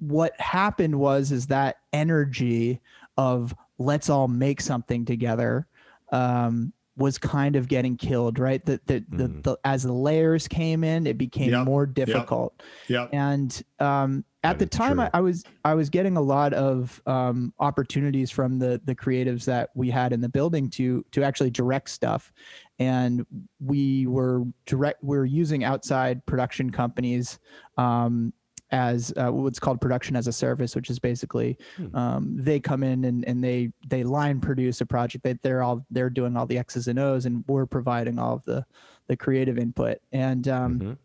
what 0.00 0.38
happened 0.40 0.98
was 0.98 1.30
is 1.30 1.46
that 1.46 1.76
energy 1.92 2.80
of 3.16 3.54
let's 3.78 4.10
all 4.10 4.26
make 4.26 4.60
something 4.60 5.04
together 5.04 5.66
um, 6.10 6.72
was 6.96 7.16
kind 7.18 7.54
of 7.54 7.68
getting 7.68 7.96
killed, 7.96 8.38
right? 8.40 8.64
That 8.64 8.84
the, 8.88 9.04
the, 9.10 9.28
Mhm. 9.28 9.42
the 9.44 9.56
as 9.64 9.84
the 9.84 9.92
layers 9.92 10.48
came 10.48 10.82
in, 10.82 11.06
it 11.06 11.16
became 11.18 11.50
Yep, 11.50 11.66
more 11.66 11.86
difficult 11.86 12.60
Yeah. 12.88 13.06
and 13.12 13.62
um, 13.78 14.24
at 14.44 14.58
That 14.58 14.70
the 14.70 14.76
time 14.78 15.00
I. 15.00 15.10
I 15.14 15.20
was 15.20 15.44
i 15.64 15.74
was 15.74 15.90
getting 15.90 16.16
a 16.16 16.20
lot 16.20 16.52
of 16.54 17.02
um, 17.06 17.52
opportunities 17.58 18.30
from 18.30 18.58
the 18.58 18.80
the 18.84 18.94
creatives 18.94 19.44
that 19.46 19.70
we 19.74 19.90
had 19.90 20.12
in 20.12 20.20
the 20.20 20.28
building 20.28 20.70
to 20.70 21.04
to 21.12 21.22
actually 21.24 21.50
direct 21.50 21.90
stuff 21.90 22.32
and 22.78 23.26
we 23.60 24.06
were 24.06 24.44
direct 24.66 25.02
we 25.02 25.16
were 25.16 25.24
using 25.24 25.64
outside 25.64 26.24
production 26.26 26.70
companies 26.70 27.38
um, 27.76 28.32
as 28.70 29.12
uh, 29.16 29.30
what's 29.30 29.58
called 29.58 29.80
production 29.80 30.14
as 30.14 30.26
a 30.28 30.32
service 30.32 30.76
which 30.76 30.90
is 30.90 30.98
basically 30.98 31.56
Hmm. 31.76 31.96
um, 31.96 32.36
they 32.38 32.60
come 32.60 32.82
in 32.82 33.04
and, 33.06 33.24
and 33.26 33.42
they 33.42 33.72
they 33.88 34.04
line 34.04 34.40
produce 34.40 34.80
a 34.80 34.86
project 34.86 35.24
that 35.24 35.42
they're 35.42 35.62
all 35.62 35.84
they're 35.90 36.10
doing 36.10 36.36
all 36.36 36.46
the 36.46 36.58
x's 36.58 36.86
and 36.86 36.98
o's 36.98 37.26
and 37.26 37.44
we're 37.48 37.66
providing 37.66 38.18
all 38.18 38.34
of 38.34 38.44
the 38.44 38.64
the 39.08 39.16
creative 39.16 39.58
input 39.58 39.98
and 40.12 40.46
um, 40.48 40.78
Mhm. 40.78 40.98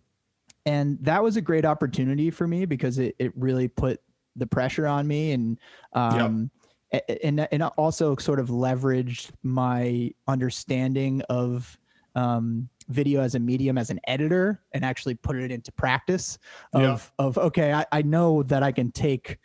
And 0.65 0.97
that 1.01 1.21
was 1.21 1.37
a 1.37 1.41
great 1.41 1.65
opportunity 1.65 2.31
for 2.31 2.47
me 2.47 2.65
because 2.65 2.99
it, 2.99 3.15
it 3.19 3.31
really 3.35 3.67
put 3.67 3.99
the 4.35 4.47
pressure 4.47 4.87
on 4.87 5.07
me 5.07 5.31
and 5.31 5.59
um 5.93 6.49
a- 6.93 7.25
and 7.25 7.47
and 7.51 7.63
also 7.63 8.15
sort 8.15 8.39
of 8.39 8.49
leveraged 8.49 9.31
my 9.43 10.11
understanding 10.27 11.21
of 11.29 11.77
um 12.15 12.69
video 12.89 13.21
as 13.21 13.35
a 13.35 13.39
medium 13.39 13.77
as 13.77 13.89
an 13.89 13.99
editor 14.07 14.61
and 14.73 14.83
actually 14.83 15.15
put 15.15 15.35
it 15.37 15.51
into 15.51 15.71
practice 15.71 16.37
of 16.73 16.81
Yeah. 17.19 17.25
of 17.25 17.37
okay 17.37 17.73
I, 17.73 17.85
I 17.91 18.01
know 18.01 18.43
that 18.43 18.63
I 18.63 18.71
can 18.71 18.91
take 18.91 19.37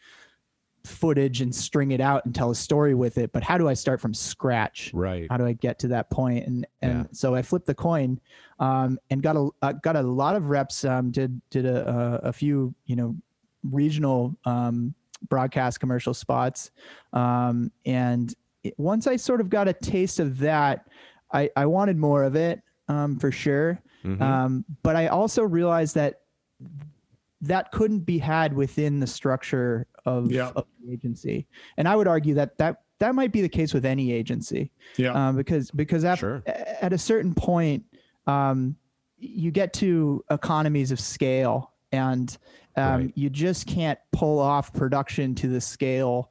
footage 0.88 1.40
and 1.40 1.54
string 1.54 1.90
it 1.92 2.00
out 2.00 2.24
and 2.24 2.34
tell 2.34 2.50
a 2.50 2.54
story 2.54 2.94
with 2.94 3.18
it 3.18 3.30
but 3.32 3.42
how 3.42 3.56
do 3.58 3.68
I 3.68 3.74
start 3.74 4.00
from 4.00 4.14
scratch 4.14 4.90
right. 4.94 5.26
how 5.30 5.36
do 5.36 5.46
I 5.46 5.52
get 5.52 5.78
to 5.80 5.88
that 5.88 6.10
point? 6.10 6.46
And 6.46 6.66
and 6.82 6.92
Yeah. 6.92 7.04
so 7.12 7.34
I 7.34 7.42
flipped 7.42 7.66
the 7.66 7.74
coin, 7.74 8.20
um, 8.58 8.98
and 9.10 9.22
got 9.22 9.36
a 9.36 9.48
uh, 9.62 9.72
got 9.72 9.96
a 9.96 10.02
lot 10.02 10.34
of 10.36 10.48
reps. 10.50 10.84
Um, 10.84 11.10
did 11.10 11.40
did 11.50 11.66
a, 11.66 11.88
a, 12.24 12.28
a 12.28 12.32
few 12.32 12.74
you 12.86 12.96
know 12.96 13.14
regional 13.64 14.36
um, 14.44 14.94
broadcast 15.28 15.80
commercial 15.80 16.14
spots, 16.14 16.70
um, 17.12 17.70
and 17.86 18.34
it- 18.64 18.74
once 18.78 19.06
I 19.06 19.16
sort 19.16 19.40
of 19.40 19.50
got 19.50 19.68
a 19.68 19.72
taste 19.72 20.20
of 20.20 20.38
that, 20.38 20.86
I 21.32 21.50
I 21.56 21.66
wanted 21.66 21.96
more 21.96 22.24
of 22.24 22.34
it 22.36 22.62
um, 22.88 23.18
for 23.18 23.30
sure. 23.30 23.80
Mhm. 24.04 24.20
Um, 24.20 24.64
but 24.82 24.94
I 24.96 25.08
also 25.08 25.42
realized 25.42 25.94
that 25.96 26.20
that 27.42 27.70
couldn't 27.72 28.00
be 28.00 28.18
had 28.18 28.52
within 28.52 29.00
the 29.00 29.06
structure 29.06 29.86
of, 30.04 30.30
Yeah. 30.32 30.50
of 30.56 30.64
the 30.84 30.92
agency. 30.92 31.46
And 31.76 31.86
I 31.86 31.94
would 31.96 32.08
argue 32.08 32.34
that 32.34 32.58
that 32.58 32.82
that 33.00 33.14
might 33.14 33.30
be 33.30 33.40
the 33.42 33.48
case 33.48 33.72
with 33.72 33.84
any 33.84 34.10
agency 34.10 34.72
Yeah. 34.96 35.12
um, 35.28 35.36
because 35.36 35.70
because 35.70 36.04
at, 36.04 36.18
Sure. 36.18 36.42
at 36.46 36.92
a 36.92 36.98
certain 36.98 37.32
point 37.34 37.84
um, 38.26 38.74
you 39.18 39.50
get 39.52 39.72
to 39.74 40.24
economies 40.30 40.90
of 40.90 40.98
scale 41.00 41.72
and 41.92 42.36
um, 42.76 42.84
Right. 43.02 43.12
you 43.14 43.30
just 43.30 43.66
can't 43.66 43.98
pull 44.12 44.38
off 44.40 44.72
production 44.72 45.34
to 45.36 45.48
the 45.48 45.60
scale 45.60 46.30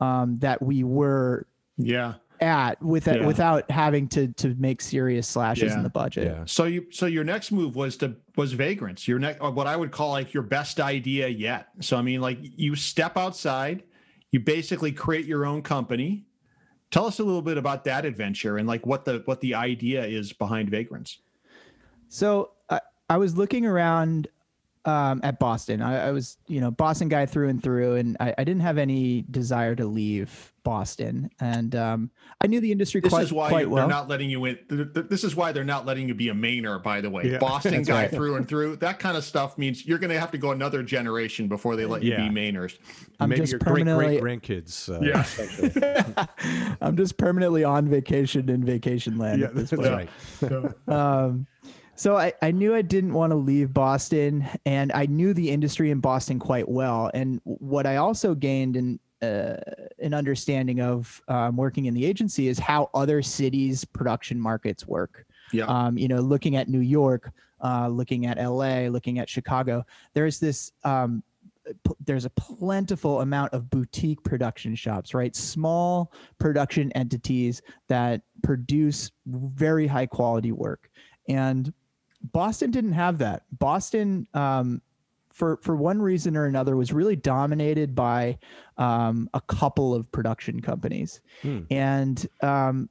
um, 0.00 0.38
that 0.40 0.60
we 0.62 0.82
were 0.84 1.46
yeah. 1.76 2.14
At 2.42 2.82
with 2.82 3.06
Yeah. 3.06 3.26
without 3.26 3.70
having 3.70 4.08
to 4.08 4.28
to 4.34 4.54
make 4.56 4.80
serious 4.80 5.26
slashes 5.28 5.72
Yeah. 5.72 5.78
in 5.78 5.82
the 5.82 5.90
budget. 5.90 6.26
Yeah. 6.26 6.42
So 6.46 6.64
you 6.64 6.86
so 6.90 7.06
your 7.06 7.24
next 7.24 7.52
move 7.52 7.76
was 7.76 7.96
to 7.98 8.14
was 8.36 8.52
vagrants. 8.52 9.06
Your 9.08 9.18
next 9.18 9.40
what 9.40 9.66
I 9.66 9.76
would 9.76 9.90
call 9.90 10.10
like 10.10 10.32
your 10.34 10.42
best 10.42 10.80
idea 10.80 11.28
yet. 11.28 11.68
So 11.80 11.96
I 11.96 12.02
mean 12.02 12.20
like 12.20 12.38
you 12.40 12.74
step 12.74 13.16
outside, 13.16 13.82
you 14.30 14.40
basically 14.40 14.92
create 14.92 15.26
your 15.26 15.44
own 15.46 15.62
company. 15.62 16.26
Tell 16.90 17.04
us 17.06 17.18
a 17.18 17.24
little 17.24 17.42
bit 17.42 17.58
about 17.58 17.84
that 17.84 18.04
adventure 18.06 18.56
and 18.58 18.66
like 18.66 18.86
what 18.86 19.04
the 19.04 19.22
what 19.26 19.40
the 19.40 19.54
idea 19.54 20.04
is 20.06 20.32
behind 20.32 20.70
vagrants. 20.70 21.18
So 22.08 22.52
I, 22.70 22.80
I 23.10 23.16
was 23.18 23.36
looking 23.36 23.66
around 23.66 24.28
um, 24.84 25.20
at 25.22 25.38
Boston. 25.38 25.82
I, 25.82 26.08
I, 26.08 26.10
was, 26.10 26.38
you 26.46 26.60
know, 26.60 26.70
Boston 26.70 27.08
guy 27.08 27.26
through 27.26 27.48
and 27.48 27.62
through, 27.62 27.96
and 27.96 28.16
I, 28.20 28.34
I, 28.38 28.44
didn't 28.44 28.62
have 28.62 28.78
any 28.78 29.24
desire 29.30 29.74
to 29.74 29.86
leave 29.86 30.52
Boston. 30.62 31.30
And 31.40 31.74
um, 31.74 32.10
I 32.40 32.46
knew 32.46 32.60
the 32.60 32.70
industry 32.70 33.00
this 33.00 33.10
quite, 33.10 33.24
is 33.24 33.32
why 33.32 33.48
quite 33.48 33.70
they're 33.70 33.86
not 33.86 34.08
letting 34.08 34.28
you 34.30 34.44
in. 34.44 34.58
This 34.68 35.24
is 35.24 35.34
why 35.34 35.52
they're 35.52 35.64
not 35.64 35.86
letting 35.86 36.08
you 36.08 36.14
be 36.14 36.28
a 36.28 36.34
Mainer, 36.34 36.82
by 36.82 37.00
the 37.00 37.10
way. 37.10 37.30
Yeah. 37.30 37.38
Boston 37.40 37.82
guy 37.82 38.02
right. 38.02 38.10
through 38.10 38.36
and 38.36 38.46
through. 38.46 38.76
That 38.76 38.98
kind 38.98 39.16
of 39.16 39.24
stuff 39.24 39.56
means 39.58 39.86
you're 39.86 39.98
going 39.98 40.10
to 40.10 40.20
have 40.20 40.30
to 40.32 40.38
go 40.38 40.50
another 40.50 40.82
generation 40.82 41.48
before 41.48 41.74
they 41.76 41.86
let 41.86 42.02
you 42.02 42.16
be 42.16 42.22
Mainers. 42.22 42.78
I'm 43.20 43.30
Maybe 43.30 43.40
just 43.40 43.52
your 43.52 43.60
great 43.60 43.86
permanently- 43.86 44.20
great 44.20 44.42
grandkids. 44.42 44.88
Uh, 44.88 45.00
Yeah. 45.00 46.76
I'm 46.80 46.96
just 46.96 47.16
permanently 47.16 47.64
on 47.64 47.88
vacation 47.88 48.48
in 48.48 48.64
vacation 48.64 49.16
land 49.16 49.40
yeah, 49.40 49.46
at 49.46 49.54
this 49.54 49.70
that's 49.70 49.82
point. 49.82 50.10
right. 50.42 50.88
um, 50.94 51.46
so 51.98 52.16
I, 52.16 52.32
I 52.42 52.52
knew 52.52 52.76
I 52.76 52.82
didn't 52.82 53.12
want 53.12 53.32
to 53.32 53.36
leave 53.36 53.74
Boston, 53.74 54.46
and 54.64 54.92
I 54.92 55.06
knew 55.06 55.34
the 55.34 55.50
industry 55.50 55.90
in 55.90 55.98
Boston 55.98 56.38
quite 56.38 56.68
well. 56.68 57.10
And 57.12 57.40
what 57.42 57.86
I 57.86 57.96
also 57.96 58.36
gained 58.36 58.76
in 58.76 59.00
uh, 59.20 59.56
an 59.98 60.14
understanding 60.14 60.80
of 60.80 61.20
um, 61.26 61.56
working 61.56 61.86
in 61.86 61.94
the 61.94 62.06
agency 62.06 62.46
is 62.46 62.56
how 62.56 62.88
other 62.94 63.20
cities' 63.20 63.84
production 63.84 64.38
markets 64.38 64.86
work. 64.86 65.26
Yeah. 65.52 65.64
Um, 65.64 65.98
you 65.98 66.06
know, 66.06 66.20
looking 66.20 66.54
at 66.54 66.68
New 66.68 66.82
York, 66.82 67.32
uh, 67.64 67.88
looking 67.88 68.26
at 68.26 68.38
LA, 68.38 68.82
looking 68.82 69.18
at 69.18 69.28
Chicago, 69.28 69.84
there's 70.14 70.38
this. 70.38 70.70
Um, 70.84 71.24
p- 71.66 71.94
there's 72.04 72.26
a 72.26 72.30
plentiful 72.30 73.22
amount 73.22 73.52
of 73.52 73.68
boutique 73.70 74.22
production 74.22 74.76
shops, 74.76 75.14
right? 75.14 75.34
Small 75.34 76.12
production 76.38 76.92
entities 76.92 77.60
that 77.88 78.22
produce 78.44 79.10
very 79.26 79.88
high 79.88 80.06
quality 80.06 80.52
work. 80.52 80.90
And 81.28 81.72
Boston 82.32 82.70
didn't 82.70 82.92
have 82.92 83.18
that. 83.18 83.44
Boston, 83.58 84.26
um, 84.34 84.82
for 85.30 85.58
for 85.62 85.76
one 85.76 86.02
reason 86.02 86.36
or 86.36 86.46
another, 86.46 86.76
was 86.76 86.92
really 86.92 87.16
dominated 87.16 87.94
by 87.94 88.38
um, 88.76 89.30
a 89.34 89.40
couple 89.40 89.94
of 89.94 90.10
production 90.10 90.60
companies, 90.60 91.20
Hmm. 91.42 91.60
and 91.70 92.26
um, 92.42 92.88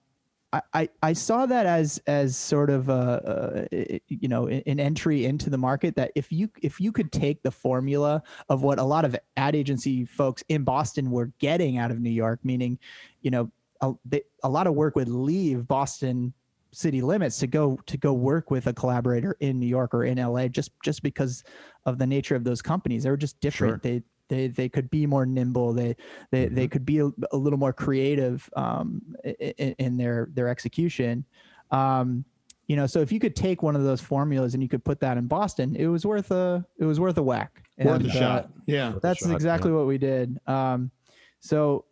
I, 0.54 0.62
I 0.74 0.90
I 1.04 1.14
saw 1.14 1.46
that 1.46 1.66
as 1.66 2.02
as 2.08 2.38
sort 2.38 2.70
of 2.70 2.88
a, 2.88 3.68
a 3.74 4.02
you 4.08 4.30
know 4.30 4.48
an 4.48 4.80
entry 4.80 5.26
into 5.26 5.50
the 5.50 5.58
market 5.58 5.96
that 5.98 6.12
if 6.16 6.32
you 6.32 6.50
if 6.62 6.80
you 6.80 6.94
could 6.94 7.12
take 7.12 7.44
the 7.44 7.52
formula 7.52 8.24
of 8.48 8.64
what 8.64 8.80
a 8.80 8.84
lot 8.84 9.04
of 9.04 9.16
ad 9.36 9.56
agency 9.56 10.06
folks 10.06 10.44
in 10.48 10.64
Boston 10.64 11.12
were 11.12 11.32
getting 11.40 11.78
out 11.78 11.92
of 11.92 12.00
New 12.00 12.10
York, 12.10 12.40
meaning 12.44 12.80
you 13.22 13.32
know 13.32 13.52
a, 13.82 13.94
they, 14.06 14.22
a 14.44 14.50
lot 14.50 14.68
of 14.68 14.74
work 14.74 14.96
would 14.96 15.10
leave 15.10 15.68
Boston 15.68 16.34
city 16.72 17.02
limits 17.02 17.38
to 17.40 17.48
go 17.48 17.80
to 17.86 17.98
go 17.98 18.14
work 18.14 18.52
with 18.52 18.68
a 18.68 18.74
collaborator 18.74 19.38
in 19.40 19.60
New 19.60 19.68
York 19.68 19.94
or 19.94 20.06
in 20.06 20.18
LA 20.18 20.48
just 20.48 20.72
just 20.84 21.02
because 21.04 21.44
of 21.86 21.98
the 21.98 22.08
nature 22.08 22.36
of 22.36 22.44
those 22.44 22.62
companies. 22.62 23.04
They 23.04 23.10
were 23.10 23.18
just 23.18 23.40
different. 23.40 23.84
Sure. 23.84 23.92
They 23.92 24.04
they 24.30 24.48
they 24.48 24.70
could 24.70 24.90
be 24.90 25.06
more 25.06 25.26
nimble. 25.26 25.74
They 25.74 25.96
they 26.32 26.48
they 26.48 26.68
could 26.68 26.86
be 26.86 27.00
a, 27.00 27.10
a 27.32 27.38
little 27.38 27.60
more 27.60 27.74
creative 27.74 28.50
um, 28.56 29.02
in, 29.24 29.76
in 29.80 29.98
their 29.98 30.30
their 30.34 30.50
execution. 30.50 31.26
Um, 31.72 32.26
you 32.68 32.76
know, 32.76 32.86
so 32.86 33.00
if 33.00 33.12
you 33.14 33.20
could 33.20 33.36
take 33.36 33.64
one 33.64 33.76
of 33.78 33.84
those 33.84 34.02
formulas 34.02 34.54
and 34.54 34.62
you 34.62 34.68
could 34.68 34.84
put 34.84 35.00
that 35.00 35.18
in 35.18 35.28
Boston, 35.28 35.76
it 35.76 35.88
was 35.88 36.06
worth 36.06 36.32
a 36.32 36.66
it 36.78 36.86
was 36.86 37.00
worth 37.00 37.18
a 37.18 37.24
whack. 37.24 37.64
Worth 37.78 38.02
And, 38.02 38.06
a 38.08 38.10
uh, 38.10 38.14
shot. 38.14 38.50
Yeah. 38.66 38.94
that's 39.02 39.26
shot, 39.26 39.34
exactly 39.34 39.72
what 39.72 39.88
we 39.88 39.98
did. 39.98 40.38
Um, 40.48 40.92
so 41.40 41.86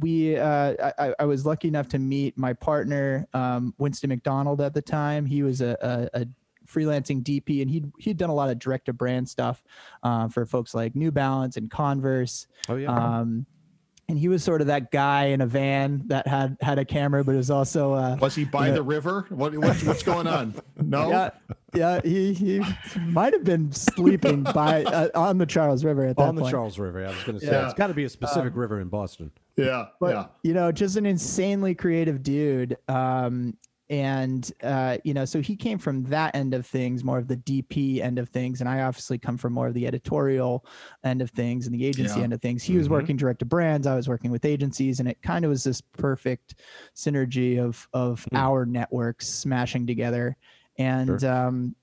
we, 0.00 0.36
uh, 0.36 0.92
I, 0.98 1.14
I 1.18 1.24
was 1.24 1.44
lucky 1.46 1.68
enough 1.68 1.88
to 1.88 1.98
meet 1.98 2.36
my 2.38 2.52
partner, 2.52 3.26
um, 3.34 3.74
Winston 3.78 4.08
McDonald 4.08 4.60
at 4.60 4.74
the 4.74 4.82
time. 4.82 5.26
He 5.26 5.42
was 5.42 5.60
a, 5.60 5.76
a, 6.14 6.20
a 6.22 6.26
freelancing 6.66 7.22
DP 7.22 7.62
and 7.62 7.70
he'd, 7.70 7.90
he'd 7.98 8.16
done 8.16 8.30
a 8.30 8.34
lot 8.34 8.50
of 8.50 8.58
direct 8.58 8.86
to 8.86 8.92
brand 8.92 9.28
stuff, 9.28 9.62
uh, 10.02 10.28
for 10.28 10.46
folks 10.46 10.74
like 10.74 10.94
New 10.94 11.10
Balance 11.10 11.56
and 11.56 11.70
Converse. 11.70 12.46
Oh 12.68 12.76
yeah. 12.76 12.90
Um, 13.20 13.46
and 14.08 14.18
he 14.18 14.28
was 14.28 14.42
sort 14.42 14.60
of 14.60 14.66
that 14.66 14.90
guy 14.90 15.26
in 15.26 15.40
a 15.40 15.46
van 15.46 16.02
that 16.08 16.26
had, 16.26 16.56
had 16.60 16.78
a 16.78 16.84
camera, 16.84 17.24
but 17.24 17.32
it 17.34 17.38
was 17.38 17.50
also, 17.50 17.92
uh, 17.94 18.16
Was 18.20 18.34
he 18.34 18.44
by 18.44 18.66
Yeah. 18.68 18.74
the 18.74 18.82
river? 18.82 19.26
What, 19.30 19.56
what's, 19.56 19.82
what's 19.84 20.02
going 20.02 20.26
on? 20.26 20.54
No. 20.76 21.08
yeah, 21.10 21.30
yeah, 21.72 22.00
he, 22.02 22.34
he 22.34 22.62
might 23.06 23.32
have 23.32 23.44
been 23.44 23.72
sleeping 23.72 24.42
by, 24.42 24.84
uh, 24.84 25.08
on 25.14 25.38
the 25.38 25.46
Charles 25.46 25.82
River 25.84 26.04
at 26.04 26.16
that 26.16 26.22
on 26.24 26.34
the 26.34 26.42
point. 26.42 26.52
Charles 26.52 26.78
River. 26.78 27.06
I 27.06 27.10
was 27.10 27.22
going 27.24 27.38
to 27.38 27.46
say 27.46 27.52
Yeah. 27.52 27.64
it's 27.64 27.74
got 27.74 27.86
to 27.86 27.94
be 27.94 28.02
a 28.02 28.06
Um, 28.06 28.10
specific 28.10 28.54
river 28.56 28.80
in 28.80 28.88
Boston. 28.88 29.30
Yeah. 29.56 29.86
but 30.00 30.14
yeah. 30.14 30.26
you 30.42 30.54
know 30.54 30.72
just 30.72 30.96
an 30.96 31.06
insanely 31.06 31.74
creative 31.74 32.22
dude 32.22 32.76
um 32.88 33.56
and 33.90 34.50
uh 34.62 34.96
you 35.04 35.12
know 35.12 35.24
so 35.26 35.40
he 35.42 35.54
came 35.54 35.76
from 35.78 36.04
that 36.04 36.34
end 36.34 36.54
of 36.54 36.66
things 36.66 37.04
more 37.04 37.18
of 37.18 37.28
the 37.28 37.36
dp 37.36 38.00
end 38.00 38.18
of 38.18 38.28
things 38.30 38.60
and 38.60 38.68
i 38.68 38.80
obviously 38.82 39.18
come 39.18 39.36
from 39.36 39.52
more 39.52 39.66
of 39.66 39.74
the 39.74 39.86
editorial 39.86 40.64
end 41.04 41.20
of 41.20 41.30
things 41.30 41.66
and 41.66 41.74
the 41.74 41.84
agency 41.84 42.18
Yeah. 42.18 42.24
end 42.24 42.32
of 42.32 42.40
things 42.40 42.62
he 42.62 42.76
was 42.78 42.88
Mhm. 42.88 42.92
working 42.92 43.16
direct 43.16 43.40
to 43.40 43.44
brands 43.44 43.86
i 43.86 43.94
was 43.94 44.08
working 44.08 44.30
with 44.30 44.44
agencies 44.46 45.00
and 45.00 45.08
it 45.08 45.20
kind 45.20 45.44
of 45.44 45.50
was 45.50 45.64
this 45.64 45.80
perfect 45.80 46.54
synergy 46.96 47.58
of 47.58 47.86
of 47.92 48.24
Hmm. 48.30 48.36
our 48.36 48.64
networks 48.64 49.28
smashing 49.28 49.86
together 49.86 50.36
and 50.78 51.22
um 51.24 51.74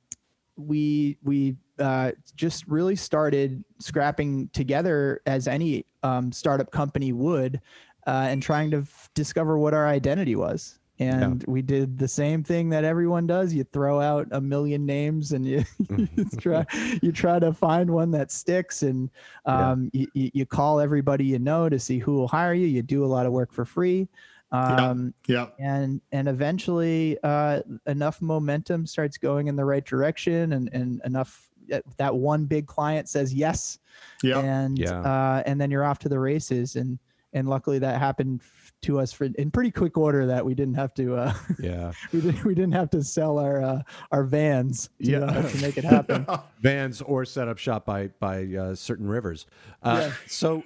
we 0.58 1.18
we 1.24 1.56
uh, 1.80 2.12
just 2.36 2.68
really 2.68 2.96
started 2.96 3.64
scrapping 3.80 4.50
together 4.50 5.22
as 5.26 5.48
any 5.48 5.86
um, 6.04 6.32
startup 6.32 6.72
company 6.72 7.14
would 7.14 7.62
uh, 8.08 8.28
and 8.30 8.42
trying 8.42 8.72
to 8.72 8.78
f- 8.80 9.10
discover 9.14 9.58
what 9.58 9.74
our 9.74 9.88
identity 9.88 10.36
was. 10.36 10.80
And 11.02 11.46
we 11.48 11.62
did 11.62 11.98
the 11.98 12.10
same 12.10 12.44
thing 12.44 12.68
that 12.72 12.84
everyone 12.84 13.26
does. 13.26 13.54
You 13.54 13.64
throw 13.64 14.02
out 14.02 14.28
a 14.32 14.42
million 14.42 14.86
names 14.86 15.32
and 15.32 15.46
you, 15.46 15.64
you 15.98 16.26
try 16.40 16.66
you 17.02 17.14
try 17.14 17.40
to 17.40 17.54
find 17.54 17.90
one 17.90 18.12
that 18.12 18.32
sticks 18.32 18.84
and 18.84 19.10
um, 19.46 19.90
you, 19.94 20.08
you 20.14 20.32
you 20.34 20.46
call 20.46 20.82
everybody 20.82 21.24
you 21.24 21.40
know 21.40 21.70
to 21.70 21.80
see 21.80 22.00
who 22.00 22.16
will 22.16 22.28
hire 22.28 22.54
you. 22.54 22.68
You 22.68 22.82
do 22.82 23.06
a 23.06 23.08
lot 23.08 23.26
of 23.26 23.32
work 23.32 23.54
for 23.54 23.64
free. 23.64 24.10
Um, 24.52 25.14
Yeah. 25.28 25.48
and 25.60 26.02
and 26.12 26.28
eventually 26.28 27.18
uh, 27.24 27.62
enough 27.86 28.22
momentum 28.22 28.86
starts 28.86 29.18
going 29.18 29.48
in 29.48 29.56
the 29.56 29.64
right 29.66 29.86
direction 29.86 30.52
and 30.54 30.70
and 30.74 31.02
enough 31.06 31.49
that, 31.70 31.84
that 31.98 32.16
one 32.16 32.46
big 32.46 32.68
client 32.68 33.08
says 33.10 33.34
yes 33.34 33.80
Yeah. 34.24 34.40
and 34.40 34.78
Yeah. 34.78 35.00
uh, 35.02 35.44
and 35.46 35.60
then 35.60 35.72
you're 35.72 35.84
off 35.86 36.00
to 36.00 36.10
the 36.10 36.20
races 36.20 36.76
and 36.76 37.00
and 37.34 37.48
luckily 37.48 37.78
that 37.80 38.00
happened 38.00 38.42
to 38.82 39.00
us 39.00 39.12
for 39.12 39.26
in 39.26 39.52
pretty 39.52 39.70
quick 39.72 39.98
order 39.98 40.26
that 40.26 40.44
we 40.44 40.56
didn't 40.56 40.74
have 40.76 40.94
to 40.96 41.16
uh, 41.16 41.34
Yeah. 41.60 41.92
we 42.14 42.22
didn't 42.22 42.44
we 42.44 42.56
didn't 42.56 42.74
have 42.74 42.90
to 42.92 43.04
sell 43.04 43.38
our 43.38 43.62
uh, 43.62 43.82
our 44.12 44.24
vans 44.24 44.88
to, 45.04 45.12
Yeah. 45.12 45.20
uh, 45.20 45.50
to 45.50 45.62
make 45.62 45.78
it 45.78 45.84
happen. 45.84 46.26
Vans 46.62 47.02
or 47.02 47.26
set 47.26 47.48
up 47.48 47.58
shop 47.58 47.86
by 47.86 48.08
by 48.20 48.46
uh, 48.56 48.76
certain 48.76 49.08
rivers. 49.08 49.46
Uh, 49.84 50.12
So, 50.28 50.64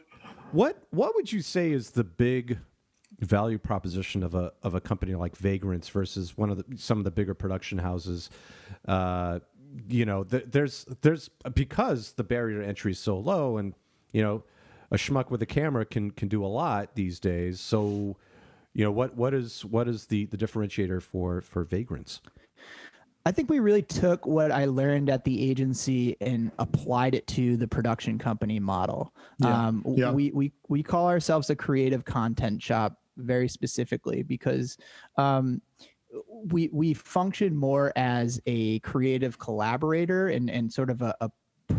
what 0.51 0.77
what 0.91 1.15
would 1.15 1.31
you 1.31 1.41
say 1.41 1.71
is 1.71 1.91
the 1.91 2.03
big 2.03 2.59
value 3.19 3.57
proposition 3.57 4.21
of 4.23 4.33
a 4.35 4.51
of 4.63 4.73
a 4.75 4.81
company 4.81 5.15
like 5.15 5.35
Vagrants 5.35 5.89
versus 5.89 6.37
one 6.37 6.49
of 6.49 6.57
the 6.57 6.65
some 6.77 6.97
of 6.99 7.03
the 7.03 7.11
bigger 7.11 7.33
production 7.33 7.79
houses? 7.79 8.29
You 9.87 10.05
know, 10.05 10.23
th- 10.23 10.45
there's 10.47 10.85
there's 11.01 11.29
because 11.53 12.13
the 12.13 12.23
barrier 12.23 12.61
to 12.61 12.67
entry 12.67 12.91
is 12.91 12.99
so 12.99 13.17
low, 13.17 13.57
and 13.57 13.73
you 14.11 14.21
know, 14.21 14.43
a 14.91 14.97
schmuck 14.97 15.29
with 15.31 15.41
a 15.41 15.45
camera 15.45 15.85
can 15.85 16.11
can 16.11 16.27
do 16.27 16.43
a 16.45 16.47
lot 16.47 16.95
these 16.95 17.19
days. 17.19 17.59
So, 17.59 18.17
you 18.73 18.83
know, 18.83 18.91
what 18.91 19.15
what 19.15 19.33
is 19.33 19.65
what 19.65 19.87
is 19.87 20.05
the 20.07 20.25
the 20.25 20.37
differentiator 20.37 21.01
for 21.01 21.41
for 21.41 21.63
Vagrants? 21.63 22.21
I 23.25 23.31
think 23.31 23.49
we 23.49 23.59
really 23.59 23.81
took 23.81 24.25
what 24.25 24.51
I 24.51 24.65
learned 24.65 25.09
at 25.09 25.23
the 25.23 25.49
agency 25.49 26.17
and 26.19 26.51
applied 26.59 27.15
it 27.15 27.25
to 27.27 27.55
the 27.55 27.67
production 27.67 28.19
company 28.19 28.59
model. 28.59 29.13
Yeah, 29.39 29.67
Um, 29.67 29.83
yeah. 29.95 30.11
We 30.11 30.31
we 30.31 30.51
we 30.67 30.83
call 30.83 31.07
ourselves 31.07 31.49
a 31.49 31.55
creative 31.55 32.03
content 32.03 32.61
shop 32.61 32.97
very 33.17 33.47
specifically 33.47 34.23
because 34.23 34.77
um, 35.17 35.61
we 36.27 36.69
we 36.71 36.93
function 36.93 37.55
more 37.55 37.91
as 37.95 38.41
a 38.45 38.79
creative 38.79 39.37
collaborator 39.39 40.29
and 40.29 40.49
and 40.49 40.71
sort 40.71 40.89
of 40.89 41.01
a, 41.01 41.15
a 41.21 41.29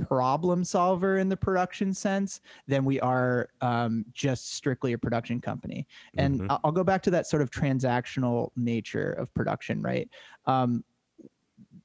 problem 0.07 0.65
solver 0.65 1.19
in 1.19 1.29
the 1.29 1.37
production 1.37 1.93
sense 1.93 2.41
than 2.67 2.85
we 2.85 2.99
are 3.01 3.49
um, 3.61 4.05
just 4.13 4.55
strictly 4.55 4.95
a 4.95 4.99
production 4.99 5.41
company. 5.41 5.87
And 6.17 6.41
Mhm. 6.41 6.47
I- 6.51 6.59
I'll 6.65 6.73
go 6.73 6.83
back 6.83 7.03
to 7.03 7.11
that 7.11 7.27
sort 7.27 7.43
of 7.43 7.51
transactional 7.51 8.51
nature 8.57 9.13
of 9.13 9.33
production, 9.35 9.83
right? 9.83 10.09
Um, 10.47 10.85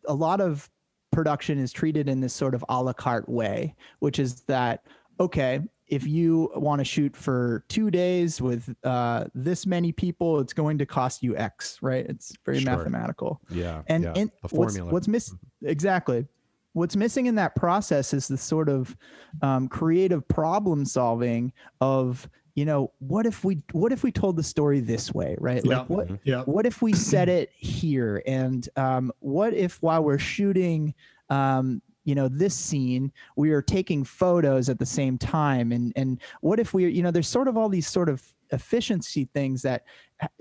a 0.08 0.14
lot 0.14 0.40
of 0.40 0.70
production 1.12 1.60
is 1.60 1.72
treated 1.72 2.08
in 2.08 2.22
this 2.22 2.34
sort 2.34 2.56
of 2.56 2.64
a 2.70 2.82
la 2.82 2.94
carte 2.94 3.28
way, 3.28 3.76
which 4.00 4.18
is 4.18 4.42
that, 4.44 4.86
okay, 5.20 5.60
if 5.90 6.06
you 6.08 6.52
want 6.56 6.80
to 6.80 6.86
shoot 6.86 7.16
for 7.16 7.66
two 7.68 7.90
days 7.92 8.42
with 8.42 8.74
uh, 8.84 9.26
this 9.34 9.66
many 9.66 9.92
people, 9.92 10.40
it's 10.40 10.54
going 10.54 10.78
to 10.78 10.86
cost 10.86 11.24
you 11.24 11.36
X, 11.36 11.80
right? 11.82 12.06
It's 12.08 12.34
very 12.46 12.60
Sure. 12.60 12.78
mathematical 12.78 13.42
Yeah, 13.50 13.82
and 13.88 14.04
yeah, 14.04 14.14
and 14.16 14.32
a 14.44 14.48
what's, 14.56 14.76
formula. 14.76 14.92
what's 14.94 15.08
miss 15.08 15.34
exactly 15.64 16.26
what's 16.74 16.96
missing 16.96 17.26
in 17.26 17.34
that 17.36 17.56
process 17.56 18.14
is 18.14 18.28
the 18.28 18.38
sort 18.38 18.70
of 18.70 18.96
um, 19.42 19.68
creative 19.68 20.26
problem 20.28 20.86
solving 20.86 21.52
of 21.82 22.30
you 22.54 22.64
know 22.64 22.92
what 23.00 23.26
if 23.26 23.44
we 23.44 23.62
what 23.72 23.92
if 23.92 24.04
we 24.04 24.12
told 24.12 24.38
the 24.38 24.44
story 24.44 24.80
this 24.80 25.12
way 25.14 25.36
right 25.40 25.66
Yeah. 25.66 25.80
like 25.80 25.90
what 25.90 26.08
Yeah. 26.24 26.44
what 26.44 26.66
if 26.68 26.82
we 26.84 26.94
set 26.94 27.28
it 27.28 27.50
here 27.58 28.22
and 28.28 28.70
um, 28.76 29.12
what 29.20 29.54
if 29.56 29.82
while 29.82 30.04
we're 30.04 30.20
shooting 30.20 30.94
um, 31.30 31.82
you 32.10 32.16
know 32.16 32.28
this 32.28 32.56
scene 32.56 33.12
we 33.36 33.52
are 33.52 33.62
taking 33.62 34.04
photos 34.04 34.68
at 34.68 34.80
the 34.80 34.86
same 34.86 35.16
time 35.16 35.72
and 35.72 35.94
and 35.96 36.20
what 36.42 36.60
if 36.60 36.74
we 36.74 36.90
you 36.90 37.04
know 37.04 37.12
there's 37.12 37.28
sort 37.28 37.48
of 37.48 37.56
all 37.56 37.70
these 37.70 37.88
sort 37.88 38.10
of 38.10 38.34
efficiency 38.52 39.26
things 39.36 39.62
that 39.62 39.84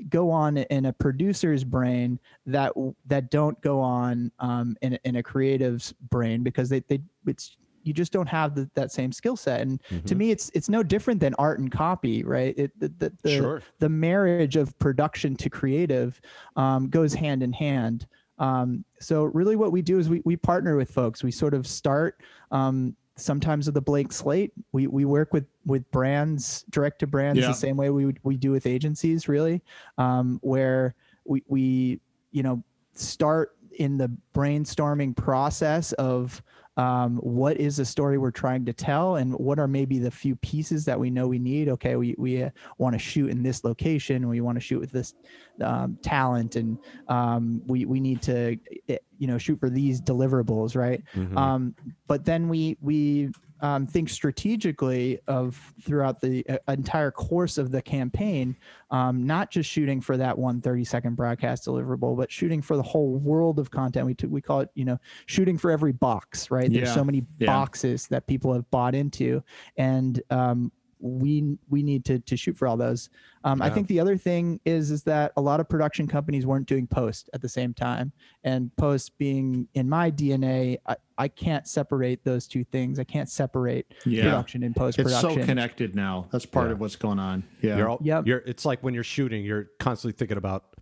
go 0.09 0.31
on 0.31 0.57
in 0.57 0.87
a 0.87 0.93
producer's 0.95 1.65
brain 1.65 2.19
that 2.47 2.73
that 3.07 3.31
don't 3.31 3.61
go 3.61 3.81
on 3.81 4.33
um, 4.39 4.79
in, 4.81 4.99
in 5.05 5.17
a 5.17 5.23
creative's 5.23 5.93
brain 6.11 6.43
because 6.43 6.71
they, 6.71 6.81
they 6.89 7.03
it's 7.27 7.59
you 7.83 7.93
just 7.93 8.13
don't 8.13 8.27
have 8.27 8.55
the, 8.55 8.69
that 8.75 8.91
same 8.91 9.13
skill 9.13 9.37
set 9.37 9.61
and 9.61 9.83
mm-hmm. 9.85 10.07
to 10.07 10.15
me 10.15 10.31
it's 10.31 10.51
it's 10.55 10.71
no 10.71 10.83
different 10.83 11.21
than 11.21 11.35
art 11.35 11.59
and 11.59 11.71
copy 11.71 12.25
right 12.25 12.55
it, 12.57 12.73
the, 12.81 12.89
the, 12.97 13.13
the, 13.23 13.31
sure. 13.31 13.63
the 13.79 13.91
marriage 13.91 14.57
of 14.57 14.79
production 14.79 15.37
to 15.37 15.51
creative 15.51 16.19
um, 16.57 16.89
goes 16.89 17.13
hand 17.13 17.43
in 17.43 17.53
hand 17.53 18.07
um, 18.39 18.85
so 19.01 19.25
really 19.25 19.57
what 19.57 19.73
we 19.73 19.83
do 19.83 19.99
is 19.99 20.09
we, 20.09 20.23
we 20.25 20.37
partner 20.37 20.77
with 20.77 20.91
folks 20.91 21.23
we 21.23 21.31
sort 21.31 21.55
of 21.55 21.67
start 21.67 22.21
um, 22.51 22.95
sometimes 23.17 23.67
with 23.67 23.77
a 23.77 23.81
blank 23.81 24.13
slate 24.13 24.53
we, 24.73 24.87
we 24.87 25.05
work 25.05 25.33
with 25.33 25.47
with 25.67 25.89
brands 25.91 26.65
direct 26.71 26.99
to 27.01 27.07
brands 27.07 27.41
yeah. 27.41 27.49
the 27.49 27.53
same 27.53 27.77
way 27.77 27.91
we, 27.91 28.15
we 28.23 28.37
do 28.37 28.51
with 28.51 28.67
agencies 28.67 29.29
really 29.29 29.63
um, 29.99 30.39
where 30.43 30.95
we, 31.25 31.43
we 31.49 32.01
you 32.31 32.43
know 32.43 32.63
start 32.95 33.57
in 33.79 33.97
the 33.97 34.11
brainstorming 34.35 35.17
process 35.17 35.93
of 35.95 36.43
um, 36.79 37.17
what 37.17 37.57
is 37.57 37.77
the 37.77 37.85
story 37.85 38.19
we're 38.19 38.31
trying 38.31 38.65
to 38.65 38.73
tell? 38.73 39.17
And 39.17 39.35
what 39.35 39.59
are 39.59 39.67
maybe 39.67 39.99
the 39.99 40.11
few 40.11 40.37
pieces 40.37 40.85
that 40.85 40.99
we 40.99 41.11
know 41.11 41.27
we 41.27 41.41
need? 41.41 41.69
Okay 41.69 41.97
we, 41.97 42.15
we 42.17 42.45
uh, 42.45 42.51
want 42.79 42.95
to 42.95 42.99
shoot 42.99 43.31
in 43.31 43.43
this 43.43 43.65
location. 43.65 44.29
We 44.29 44.41
want 44.41 44.57
to 44.57 44.61
shoot 44.61 44.79
with 44.79 44.93
this 44.93 45.15
um, 45.61 45.99
talent. 46.03 46.55
And 46.55 46.79
um, 47.09 47.61
we, 47.67 47.85
we 47.85 47.99
need 47.99 48.23
to 48.23 48.57
eh, 48.89 48.99
you 49.19 49.27
know 49.27 49.39
shoot 49.39 49.59
for 49.59 49.69
these 49.69 50.01
deliverables 50.01 50.77
right? 50.77 51.03
Mm-hmm. 51.15 51.37
Um, 51.37 51.75
but 52.07 52.25
then 52.25 52.49
we 52.49 52.79
we 52.81 53.31
um, 53.61 53.87
think 53.87 54.09
strategically 54.09 55.19
of 55.27 55.61
throughout 55.83 56.21
the 56.21 56.45
uh, 56.49 56.59
entire 56.69 57.11
course 57.11 57.59
of 57.59 57.71
the 57.71 57.83
campaign, 57.83 58.57
um, 58.91 59.27
not 59.27 59.51
just 59.51 59.69
shooting 59.71 60.01
for 60.01 60.17
that 60.17 60.37
one 60.37 60.61
30 60.61 60.85
second 60.85 61.17
broadcast 61.17 61.67
deliverable, 61.67 62.17
but 62.17 62.31
shooting 62.31 62.63
for 62.63 62.77
the 62.77 62.83
whole 62.83 63.17
world 63.17 63.59
of 63.59 63.71
content. 63.71 64.07
We, 64.07 64.15
t- 64.15 64.27
we 64.27 64.41
call 64.41 64.61
it, 64.61 64.71
you 64.75 64.85
know, 64.85 64.99
shooting 65.27 65.59
for 65.59 65.71
every 65.71 65.93
box, 65.93 66.51
right? 66.51 66.73
There's 66.73 66.93
so 66.93 67.05
many 67.05 67.25
yeah. 67.39 67.47
boxes 67.47 68.07
that 68.09 68.27
people 68.27 68.53
have 68.53 68.69
bought 68.71 68.95
into. 68.95 69.43
And 69.77 70.23
um, 70.31 70.73
we 71.01 71.57
we 71.69 71.83
need 71.83 72.05
to 72.07 72.19
to 72.21 72.37
shoot 72.37 72.57
for 72.57 72.67
all 72.67 72.77
those. 72.77 73.11
Um, 73.45 73.59
yeah. 73.59 73.67
I 73.67 73.71
think 73.71 73.87
the 73.89 74.01
other 74.01 74.17
thing 74.17 74.61
is 74.65 74.91
is 74.91 75.03
that 75.05 75.33
a 75.37 75.41
lot 75.41 75.61
of 75.61 75.69
production 75.69 76.07
companies 76.07 76.47
weren't 76.47 76.67
doing 76.67 76.87
post 76.87 77.31
at 77.35 77.41
the 77.41 77.49
same 77.49 77.75
time, 77.75 78.13
and 78.45 78.75
post 78.77 79.17
being 79.19 79.69
in 79.75 79.89
my 79.89 80.11
DNA, 80.11 80.79
I, 80.87 80.97
I 81.19 81.29
can't 81.29 81.67
separate 81.67 82.25
those 82.25 82.47
two 82.47 82.65
things. 82.65 82.99
I 82.99 83.05
can't 83.05 83.29
separate 83.29 83.93
yeah. 84.07 84.23
production 84.23 84.63
and 84.63 84.75
post 84.75 84.97
production. 84.97 85.31
It's 85.31 85.41
so 85.41 85.45
connected 85.45 85.95
now. 85.95 86.29
That's 86.31 86.47
part 86.47 86.69
yeah. 86.69 86.73
of 86.73 86.81
what's 86.81 86.97
going 86.97 87.19
on. 87.19 87.43
Yeah. 87.61 87.77
You're 87.77 87.89
all, 87.89 87.99
yep. 88.03 88.27
You're, 88.27 88.39
it's 88.47 88.65
like 88.65 88.83
when 88.83 88.95
you're 88.95 89.05
shooting, 89.05 89.45
you're 89.45 89.69
constantly 89.81 90.17
thinking 90.17 90.39
about 90.39 90.77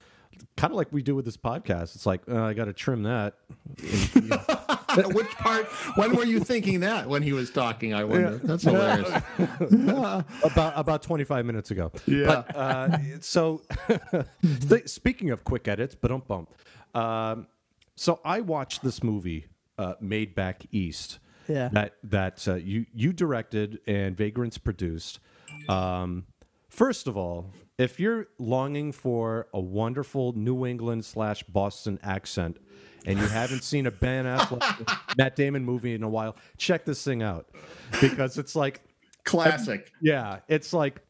kind 0.56 0.72
of 0.72 0.76
like 0.76 0.92
we 0.92 1.02
do 1.02 1.14
with 1.14 1.24
this 1.24 1.36
podcast. 1.36 1.94
It's 1.94 2.06
like 2.06 2.22
uh, 2.28 2.42
I 2.42 2.54
got 2.54 2.66
to 2.66 2.72
trim 2.72 3.02
that. 3.04 3.34
Which 5.12 5.30
part? 5.32 5.66
When 5.96 6.16
were 6.16 6.24
you 6.24 6.40
thinking 6.40 6.80
that 6.80 7.08
when 7.08 7.22
he 7.22 7.32
was 7.32 7.50
talking? 7.50 7.94
I 7.94 8.04
wonder. 8.04 8.32
Yeah. 8.32 8.38
That's 8.42 8.62
hilarious. 8.62 9.22
about 10.42 10.72
about 10.76 11.02
25 11.02 11.44
minutes 11.44 11.70
ago. 11.70 11.92
Yeah. 12.06 12.26
But, 12.26 12.56
uh, 12.56 12.98
so, 13.20 13.62
speaking 14.86 15.30
of 15.30 15.44
quick 15.44 15.68
edits, 15.68 15.94
but 15.94 16.08
don't 16.08 16.26
bump. 16.26 16.50
Um, 16.94 17.46
so 17.94 18.20
I 18.24 18.40
watched 18.40 18.82
this 18.82 19.02
movie, 19.02 19.46
uh, 19.78 19.94
Made 20.00 20.34
Back 20.34 20.66
East. 20.72 21.18
Yeah. 21.48 21.68
That 21.72 21.94
that 22.04 22.48
uh, 22.48 22.54
you 22.54 22.86
you 22.92 23.12
directed 23.12 23.80
and 23.86 24.16
Vagrants 24.16 24.58
produced. 24.58 25.20
Um, 25.68 26.26
first 26.68 27.06
of 27.06 27.16
all, 27.16 27.52
if 27.78 28.00
you're 28.00 28.26
longing 28.38 28.92
for 28.92 29.48
a 29.54 29.60
wonderful 29.60 30.32
New 30.32 30.66
England 30.66 31.04
slash 31.04 31.42
Boston 31.44 32.00
accent, 32.02 32.58
and 33.04 33.18
you 33.18 33.26
haven't 33.26 33.62
seen 33.62 33.86
a 33.86 33.90
Ben 33.90 34.24
Affleck, 34.24 34.98
Matt 35.18 35.36
Damon 35.36 35.64
movie 35.64 35.94
in 35.94 36.02
a 36.02 36.08
while, 36.08 36.36
check 36.56 36.84
this 36.84 37.04
thing 37.04 37.22
out 37.22 37.46
because 38.00 38.38
it's 38.38 38.56
like 38.56 38.80
classic. 39.24 39.92
Yeah, 40.00 40.40
it's 40.48 40.72
like 40.72 41.00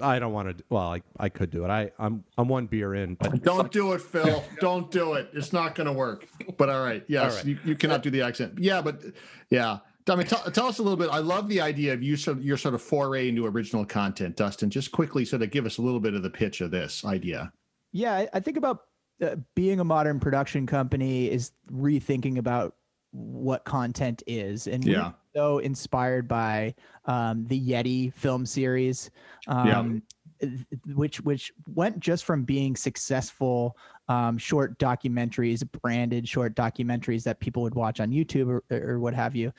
I 0.00 0.18
don't 0.18 0.32
want 0.32 0.56
to. 0.56 0.64
Well, 0.68 0.92
I, 0.94 1.02
I 1.18 1.28
could 1.28 1.50
do 1.50 1.64
it. 1.64 1.68
I 1.68 1.90
I'm 1.98 2.24
I'm 2.38 2.48
one 2.48 2.66
beer 2.66 2.94
in, 2.94 3.14
but 3.14 3.42
don't 3.42 3.70
do 3.70 3.92
it, 3.92 4.00
Phil. 4.00 4.44
don't 4.60 4.90
do 4.90 5.14
it. 5.14 5.30
It's 5.32 5.52
not 5.52 5.74
going 5.74 5.86
to 5.86 5.92
work. 5.92 6.26
But 6.56 6.68
all 6.68 6.82
right, 6.82 7.04
yes, 7.08 7.32
all 7.32 7.36
right. 7.38 7.46
You, 7.46 7.58
you 7.64 7.76
cannot 7.76 8.02
do 8.02 8.10
the 8.10 8.22
accent. 8.22 8.58
Yeah, 8.58 8.82
but 8.82 9.02
yeah. 9.50 9.78
I 10.08 10.16
mean, 10.16 10.26
tell, 10.26 10.42
tell 10.50 10.66
us 10.66 10.78
a 10.78 10.82
little 10.82 10.96
bit. 10.96 11.08
I 11.10 11.18
love 11.18 11.48
the 11.48 11.60
idea 11.60 11.92
of 11.92 12.02
you 12.02 12.16
sort 12.16 12.38
of, 12.38 12.44
your 12.44 12.56
sort 12.56 12.74
of 12.74 12.82
foray 12.82 13.28
into 13.28 13.46
original 13.46 13.84
content, 13.84 14.34
Dustin. 14.34 14.68
Just 14.68 14.90
quickly, 14.90 15.24
sort 15.24 15.42
of 15.42 15.50
give 15.50 15.66
us 15.66 15.78
a 15.78 15.82
little 15.82 16.00
bit 16.00 16.14
of 16.14 16.22
the 16.22 16.30
pitch 16.30 16.60
of 16.60 16.70
this 16.70 17.04
idea. 17.04 17.52
Yeah, 17.92 18.14
I, 18.14 18.28
I 18.32 18.40
think 18.40 18.56
about 18.56 18.86
uh, 19.22 19.36
being 19.54 19.78
a 19.78 19.84
modern 19.84 20.18
production 20.18 20.66
company 20.66 21.30
is 21.30 21.52
rethinking 21.70 22.38
about 22.38 22.74
what 23.12 23.64
content 23.64 24.22
is 24.26 24.66
and 24.68 24.84
yeah 24.84 25.12
so 25.34 25.58
inspired 25.58 26.28
by 26.28 26.74
um, 27.06 27.44
the 27.46 27.60
yeti 27.60 28.12
film 28.14 28.44
series 28.46 29.10
um, 29.48 30.02
yeah. 30.42 30.48
which 30.94 31.20
which 31.20 31.52
went 31.74 31.98
just 32.00 32.24
from 32.24 32.44
being 32.44 32.76
successful 32.76 33.76
um, 34.08 34.36
short 34.38 34.78
documentaries 34.78 35.64
branded 35.82 36.28
short 36.28 36.54
documentaries 36.54 37.22
that 37.22 37.38
people 37.40 37.62
would 37.62 37.74
watch 37.74 38.00
on 38.00 38.10
youtube 38.10 38.48
or, 38.48 38.62
or 38.70 38.98
what 38.98 39.14
have 39.14 39.34
you 39.36 39.52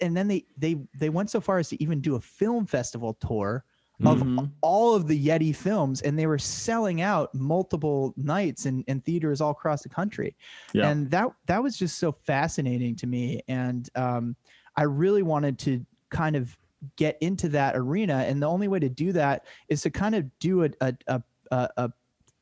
and 0.00 0.16
then 0.16 0.28
they 0.28 0.44
they 0.56 0.76
they 0.98 1.08
went 1.08 1.30
so 1.30 1.40
far 1.40 1.58
as 1.58 1.68
to 1.68 1.82
even 1.82 2.00
do 2.00 2.14
a 2.16 2.20
film 2.20 2.66
festival 2.66 3.14
tour 3.14 3.64
of 4.06 4.18
mm-hmm. 4.18 4.44
all 4.60 4.94
of 4.94 5.08
the 5.08 5.26
Yeti 5.26 5.54
films, 5.54 6.02
and 6.02 6.16
they 6.16 6.26
were 6.26 6.38
selling 6.38 7.00
out 7.00 7.34
multiple 7.34 8.14
nights 8.16 8.66
in, 8.66 8.84
in 8.86 9.00
theaters 9.00 9.40
all 9.40 9.50
across 9.50 9.82
the 9.82 9.88
country. 9.88 10.36
Yeah. 10.72 10.88
And 10.88 11.10
that 11.10 11.28
that 11.46 11.62
was 11.62 11.76
just 11.76 11.98
so 11.98 12.12
fascinating 12.12 12.94
to 12.96 13.06
me. 13.06 13.40
And 13.48 13.88
um, 13.96 14.36
I 14.78 14.84
really 14.84 15.24
wanted 15.24 15.58
to 15.58 15.84
kind 16.10 16.36
of 16.36 16.56
get 16.94 17.18
into 17.20 17.48
that 17.48 17.76
arena. 17.76 18.24
And 18.28 18.40
the 18.40 18.46
only 18.46 18.68
way 18.68 18.78
to 18.78 18.88
do 18.88 19.10
that 19.12 19.44
is 19.68 19.82
to 19.82 19.90
kind 19.90 20.14
of 20.14 20.24
do 20.38 20.62
a, 20.62 20.70
a, 20.80 20.94
a, 21.08 21.68
a 21.76 21.92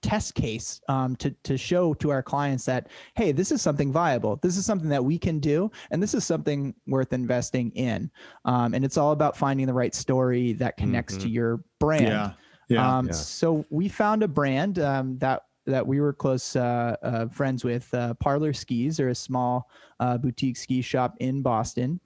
test 0.03 0.35
case 0.35 0.83
um, 0.91 1.17
to, 1.17 1.31
to 1.45 1.57
show 1.57 1.95
to 1.95 2.11
our 2.11 2.23
clients 2.23 2.67
that, 2.67 2.89
hey, 3.15 3.33
this 3.33 3.51
is 3.51 3.63
something 3.63 3.91
viable. 3.91 4.37
This 4.43 4.59
is 4.59 4.67
something 4.67 4.91
that 4.91 5.03
we 5.03 5.19
can 5.19 5.41
do. 5.41 5.71
And 5.91 6.03
this 6.03 6.13
is 6.13 6.27
something 6.27 6.75
worth 6.87 7.15
investing 7.15 7.71
in. 7.71 8.11
Um, 8.45 8.75
and 8.75 8.85
it's 8.85 8.99
all 8.99 9.13
about 9.13 9.35
finding 9.35 9.67
the 9.67 9.73
right 9.73 9.95
story 9.95 10.53
that 10.53 10.77
connects 10.77 11.15
mm-hmm. 11.15 11.23
to 11.23 11.31
your 11.31 11.65
brand. 11.81 12.05
Yeah. 12.05 12.33
Yeah, 12.69 12.99
um, 12.99 13.07
yeah. 13.07 13.13
So 13.13 13.65
we 13.71 13.89
found 13.89 14.25
a 14.25 14.29
brand 14.29 14.81
um, 14.81 15.19
that 15.19 15.46
that 15.67 15.87
we 15.87 16.01
were 16.01 16.13
close 16.13 16.57
uh, 16.57 16.97
uh, 17.03 17.27
friends 17.29 17.65
with. 17.65 17.93
Uh, 17.93 18.15
Parlor 18.15 18.53
Skis 18.53 19.01
are 19.01 19.11
a 19.11 19.15
small 19.15 19.69
uh, 20.01 20.17
boutique 20.19 20.57
ski 20.57 20.81
shop 20.81 21.15
in 21.21 21.43
Boston, 21.43 22.01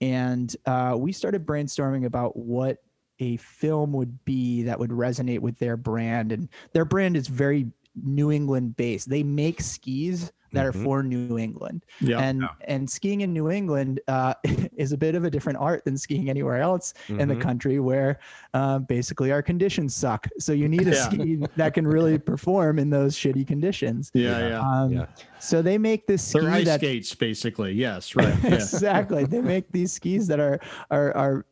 and 0.00 0.56
uh, 0.66 0.96
we 0.98 1.12
started 1.12 1.46
brainstorming 1.46 2.06
about 2.06 2.36
what 2.36 2.78
a 3.20 3.36
film 3.36 3.92
would 3.92 4.24
be 4.24 4.62
that 4.62 4.78
would 4.78 4.90
resonate 4.90 5.38
with 5.38 5.56
their 5.58 5.76
brand 5.76 6.32
and 6.32 6.48
their 6.72 6.84
brand 6.84 7.16
is 7.16 7.28
very 7.28 7.70
New 7.94 8.32
England 8.32 8.76
based. 8.76 9.08
They 9.08 9.22
make 9.22 9.60
skis 9.60 10.32
that 10.52 10.66
mm-hmm. 10.66 10.80
are 10.80 10.84
for 10.84 11.02
New 11.02 11.38
England. 11.38 11.84
Yeah, 12.00 12.20
and 12.20 12.42
yeah. 12.42 12.48
and 12.66 12.88
skiing 12.88 13.22
in 13.22 13.32
New 13.32 13.50
England 13.50 14.00
uh, 14.08 14.34
is 14.76 14.92
a 14.92 14.96
bit 14.96 15.14
of 15.14 15.24
a 15.24 15.30
different 15.30 15.58
art 15.58 15.84
than 15.84 15.96
skiing 15.96 16.30
anywhere 16.30 16.60
else 16.60 16.94
mm-hmm. 17.04 17.20
in 17.20 17.28
the 17.28 17.34
mm-hmm. 17.34 17.42
country, 17.42 17.80
where 17.80 18.20
uh, 18.54 18.78
basically 18.80 19.32
our 19.32 19.42
conditions 19.42 19.94
suck. 19.94 20.26
So 20.38 20.52
you 20.52 20.68
need 20.68 20.88
a 20.88 20.90
yeah. 20.94 21.04
ski 21.04 21.38
that 21.56 21.74
can 21.74 21.86
really 21.86 22.18
perform 22.18 22.78
in 22.78 22.90
those 22.90 23.16
shitty 23.16 23.46
conditions. 23.46 24.10
Yeah, 24.14 24.48
yeah. 24.48 24.60
Um, 24.60 24.92
yeah. 24.92 25.06
So 25.38 25.62
they 25.62 25.78
make 25.78 26.06
this 26.06 26.22
ski 26.22 26.40
They're 26.40 26.50
ice 26.50 26.64
that, 26.66 26.80
skates, 26.80 27.14
basically. 27.14 27.72
Yes, 27.72 28.14
right. 28.14 28.36
exactly. 28.44 29.24
they 29.24 29.40
make 29.40 29.70
these 29.72 29.92
skis 29.92 30.26
that 30.28 30.40
are 30.40 30.60
are 30.90 31.16
are 31.16 31.46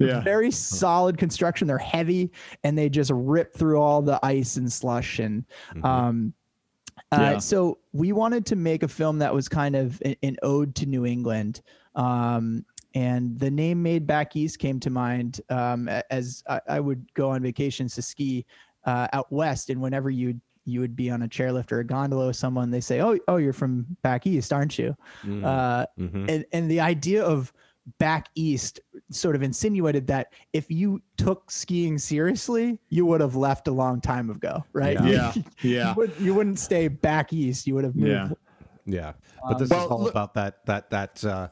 yeah. 0.00 0.20
very 0.20 0.50
solid 0.50 1.18
construction. 1.18 1.66
They're 1.66 1.78
heavy 1.78 2.32
and 2.64 2.76
they 2.76 2.88
just 2.88 3.10
rip 3.14 3.54
through 3.54 3.80
all 3.80 4.02
the 4.02 4.18
ice 4.24 4.56
and 4.56 4.72
slush. 4.72 5.18
And 5.18 5.44
mm-hmm. 5.74 5.84
um, 5.84 6.34
uh, 7.12 7.16
yeah. 7.20 7.38
so 7.38 7.78
we 7.92 8.12
wanted 8.12 8.46
to 8.46 8.56
make 8.56 8.82
a 8.82 8.88
film 8.88 9.18
that 9.18 9.34
was 9.34 9.48
kind 9.48 9.74
of 9.74 10.00
an, 10.04 10.16
an 10.22 10.36
ode 10.42 10.74
to 10.76 10.86
New 10.86 11.06
England. 11.06 11.60
Um, 11.94 12.64
and 12.94 13.38
the 13.38 13.50
name 13.50 13.82
Made 13.82 14.06
Back 14.06 14.36
East 14.36 14.58
came 14.58 14.80
to 14.80 14.90
mind 14.90 15.40
um, 15.48 15.88
as 16.10 16.42
I, 16.48 16.60
I, 16.68 16.80
would 16.80 17.12
go 17.14 17.30
on 17.30 17.42
vacations 17.42 17.94
to 17.94 18.02
ski 18.02 18.44
uh, 18.84 19.06
out 19.12 19.30
west. 19.32 19.70
And 19.70 19.80
whenever 19.80 20.10
you 20.10 20.40
you 20.64 20.80
would 20.80 20.94
be 20.94 21.10
on 21.10 21.22
a 21.22 21.28
chairlift 21.28 21.72
or 21.72 21.80
a 21.80 21.84
gondola 21.84 22.28
with 22.28 22.36
someone, 22.36 22.70
they 22.70 22.80
say, 22.80 23.00
"Oh, 23.00 23.18
oh, 23.28 23.36
you're 23.36 23.52
from 23.52 23.86
back 24.02 24.26
east, 24.26 24.52
aren't 24.52 24.78
you?" 24.78 24.96
Mm-hmm. 25.22 25.44
Uh, 25.44 25.86
mm-hmm. 25.98 26.26
And 26.28 26.44
and 26.52 26.70
the 26.70 26.80
idea 26.80 27.24
of 27.24 27.52
back 27.98 28.28
east 28.34 28.80
sort 29.10 29.34
of 29.34 29.42
insinuated 29.42 30.06
that 30.06 30.32
if 30.52 30.70
you 30.70 31.02
took 31.16 31.50
skiing 31.50 31.98
seriously, 31.98 32.78
you 32.88 33.04
would 33.06 33.20
have 33.20 33.36
left 33.36 33.68
a 33.68 33.72
long 33.72 34.00
time 34.00 34.30
ago, 34.30 34.64
right? 34.72 35.02
Yeah. 35.04 35.32
Yeah. 35.62 35.88
you, 35.90 35.94
would, 35.96 36.12
you 36.18 36.34
wouldn't 36.34 36.58
stay 36.58 36.88
back 36.88 37.32
east. 37.32 37.66
You 37.66 37.74
would 37.74 37.84
have 37.84 37.96
moved. 37.96 38.10
Yeah. 38.10 38.28
Yeah, 38.86 39.12
but 39.46 39.58
this 39.58 39.68
well, 39.70 39.84
is 39.84 39.90
all 39.90 40.00
look- 40.02 40.10
about 40.10 40.34
that 40.34 40.64
that 40.66 40.90
that 40.90 41.24
uh, 41.24 41.48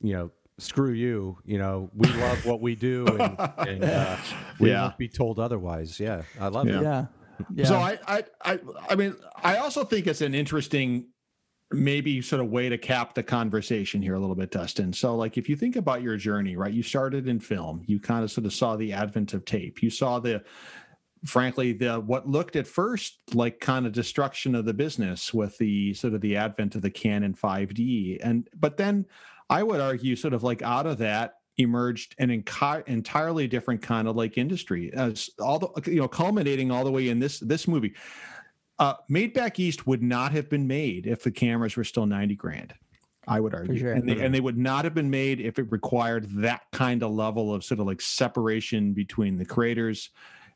you 0.00 0.12
know 0.14 0.30
screw 0.58 0.92
you. 0.92 1.36
You 1.44 1.58
know 1.58 1.90
we 1.94 2.08
love 2.12 2.46
what 2.46 2.60
we 2.62 2.74
do, 2.74 3.06
and, 3.06 3.36
and 3.68 3.84
uh, 3.84 4.16
we 4.60 4.70
Yeah. 4.70 4.82
won't 4.84 4.96
be 4.96 5.08
told 5.08 5.38
otherwise. 5.38 5.98
Yeah, 6.00 6.22
I 6.40 6.48
love 6.48 6.68
Yeah. 6.68 6.78
it. 6.78 6.82
Yeah. 6.82 7.06
Yeah. 7.54 7.64
So 7.66 7.76
I, 7.76 7.98
I, 8.06 8.24
I, 8.44 8.58
I 8.90 8.94
mean, 8.94 9.16
I 9.42 9.56
also 9.56 9.84
think 9.84 10.06
it's 10.06 10.20
an 10.20 10.34
interesting, 10.34 11.06
maybe 11.72 12.20
sort 12.20 12.40
of 12.40 12.50
way 12.50 12.68
to 12.68 12.76
cap 12.76 13.14
the 13.14 13.22
conversation 13.22 14.02
here 14.02 14.14
a 14.14 14.18
little 14.18 14.34
bit, 14.34 14.50
Dustin. 14.50 14.92
So, 14.92 15.14
like, 15.16 15.38
if 15.38 15.48
you 15.48 15.56
think 15.56 15.76
about 15.76 16.02
your 16.02 16.16
journey, 16.16 16.56
right? 16.56 16.72
You 16.72 16.82
started 16.82 17.28
in 17.28 17.40
film. 17.40 17.82
You 17.86 18.00
kind 18.00 18.24
of 18.24 18.30
sort 18.30 18.46
of 18.46 18.52
saw 18.52 18.76
the 18.76 18.92
advent 18.92 19.34
of 19.34 19.44
tape. 19.44 19.82
You 19.82 19.90
saw 19.90 20.18
the, 20.18 20.42
frankly, 21.24 21.72
the 21.72 22.00
what 22.00 22.28
looked 22.28 22.56
at 22.56 22.66
first 22.66 23.18
like 23.34 23.60
kind 23.60 23.86
of 23.86 23.92
destruction 23.92 24.54
of 24.54 24.64
the 24.64 24.74
business 24.74 25.32
with 25.32 25.56
the 25.58 25.94
sort 25.94 26.14
of 26.14 26.20
the 26.20 26.36
advent 26.36 26.74
of 26.74 26.82
the 26.82 26.90
Canon 26.90 27.34
5D, 27.34 28.18
and 28.22 28.48
but 28.58 28.76
then 28.76 29.06
I 29.48 29.62
would 29.62 29.80
argue, 29.80 30.16
sort 30.16 30.34
of 30.34 30.42
like 30.42 30.62
out 30.62 30.86
of 30.86 30.98
that 30.98 31.34
emerged 31.58 32.14
an 32.18 32.30
entirely 32.30 33.46
different 33.46 33.82
kind 33.82 34.08
of 34.08 34.16
like 34.16 34.38
industry 34.38 34.90
as 34.94 35.28
all 35.38 35.58
the 35.58 35.90
you 35.90 36.00
know 36.00 36.08
culminating 36.08 36.70
all 36.70 36.84
the 36.84 36.90
way 36.90 37.08
in 37.08 37.18
this 37.18 37.38
this 37.40 37.68
movie 37.68 37.94
uh 38.80 38.94
made 39.08 39.32
back 39.32 39.60
east 39.60 39.86
would 39.86 40.02
not 40.02 40.32
have 40.32 40.48
been 40.48 40.66
made 40.66 41.06
if 41.06 41.22
the 41.22 41.30
cameras 41.30 41.76
were 41.76 41.84
still 41.84 42.06
90 42.06 42.34
grand 42.34 42.74
i 43.28 43.38
would 43.38 43.54
argue. 43.54 43.78
sure. 43.78 43.92
and, 43.92 44.08
they, 44.08 44.18
and 44.18 44.34
they 44.34 44.40
would 44.40 44.58
not 44.58 44.84
have 44.84 44.94
been 44.94 45.10
made 45.10 45.40
if 45.40 45.58
it 45.58 45.70
required 45.70 46.26
that 46.30 46.62
kind 46.72 47.02
of 47.04 47.12
level 47.12 47.54
of 47.54 47.62
sort 47.62 47.78
of 47.78 47.86
like 47.86 48.00
separation 48.00 48.92
between 48.92 49.36
the 49.38 49.44
creators 49.44 50.10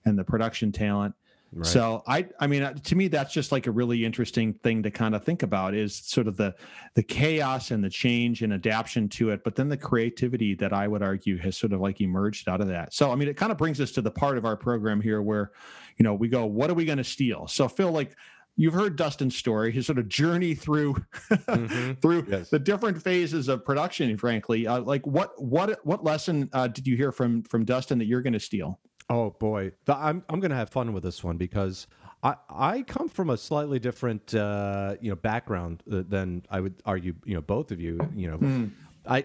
and 0.05 0.18
the 0.18 0.25
production 0.25 0.72
talent 0.72 1.14
Right. 1.55 1.67
so 1.67 2.03
I, 2.07 2.27
I 2.41 2.47
mean, 2.49 2.63
uh, 2.63 2.73
to 2.75 2.97
me, 2.97 3.09
that's 3.09 3.33
just 3.33 3.53
like 3.53 3.67
a 3.67 3.71
really 3.71 4.05
interesting 4.05 4.55
thing 4.55 4.83
to 4.83 4.91
kind 4.91 5.15
of 5.15 5.25
think 5.25 5.43
about 5.43 5.75
is 5.75 5.95
sort 5.97 6.27
of 6.27 6.37
the, 6.37 6.55
the 6.95 7.03
chaos 7.03 7.71
and 7.71 7.83
the 7.85 7.91
change 7.91 8.43
and 8.43 8.53
adaptation 8.53 9.09
to 9.11 9.31
it, 9.31 9.45
but 9.45 9.55
then 9.55 9.69
the 9.69 9.77
creativity 9.77 10.55
that 10.57 10.73
I 10.73 10.89
would 10.89 11.03
argue 11.03 11.39
has 11.39 11.57
sort 11.57 11.73
of 11.73 11.81
like 11.81 12.01
emerged 12.01 12.49
out 12.49 12.61
of 12.61 12.69
that. 12.69 12.93
So, 12.93 13.13
I 13.13 13.15
mean, 13.15 13.29
it 13.29 13.37
kind 13.37 13.53
of 13.53 13.59
brings 13.59 13.81
us 13.81 13.93
to 13.93 14.03
the 14.03 14.11
part 14.11 14.37
of 14.37 14.45
our 14.45 14.57
program 14.57 15.01
here 15.01 15.23
where, 15.23 15.53
you 15.97 16.03
know, 16.03 16.15
we 16.15 16.29
go, 16.29 16.45
what 16.45 16.71
are 16.71 16.75
we 16.75 16.85
going 16.85 16.99
to 16.99 17.05
steal? 17.05 17.47
So, 17.47 17.69
Phil, 17.69 17.93
like 17.93 18.17
you've 18.57 18.75
heard 18.75 18.97
Dustin's 18.97 19.37
story, 19.37 19.71
his 19.73 19.87
sort 19.87 19.99
of 19.99 20.09
journey 20.09 20.55
through 20.55 20.95
Mhm. 21.31 22.01
through 22.03 22.27
Yes. 22.29 22.51
the 22.51 22.59
different 22.59 23.03
phases 23.03 23.49
of 23.49 23.65
production. 23.65 24.17
Frankly, 24.17 24.67
uh, 24.67 24.81
like 24.81 25.07
what 25.07 25.41
what 25.43 25.85
what 25.85 26.05
lesson 26.05 26.49
uh, 26.53 26.67
did 26.69 26.87
you 26.87 26.97
hear 26.97 27.11
from 27.13 27.43
from 27.45 27.65
Dustin 27.65 27.99
that 27.99 28.07
you're 28.07 28.23
going 28.23 28.33
to 28.33 28.41
steal? 28.41 28.81
Oh 29.11 29.31
boy, 29.31 29.73
The- 29.85 29.97
I'm 29.97 30.25
I'm 30.29 30.41
gonna 30.41 30.55
have 30.57 30.71
fun 30.71 30.93
with 30.93 31.03
this 31.03 31.23
one 31.23 31.37
because 31.37 31.87
I 32.23 32.37
I 32.49 32.83
come 32.83 33.09
from 33.09 33.31
a 33.31 33.37
slightly 33.37 33.79
different 33.79 34.35
uh, 34.35 34.97
you 35.01 35.11
know 35.11 35.17
background 35.17 35.83
than 35.87 36.45
I 36.51 36.61
would 36.61 36.75
argue 36.87 37.15
you 37.25 37.35
know 37.35 37.43
both 37.43 37.71
of 37.71 37.81
you 37.81 37.99
you 38.15 38.31
know 38.31 38.71
I 39.07 39.25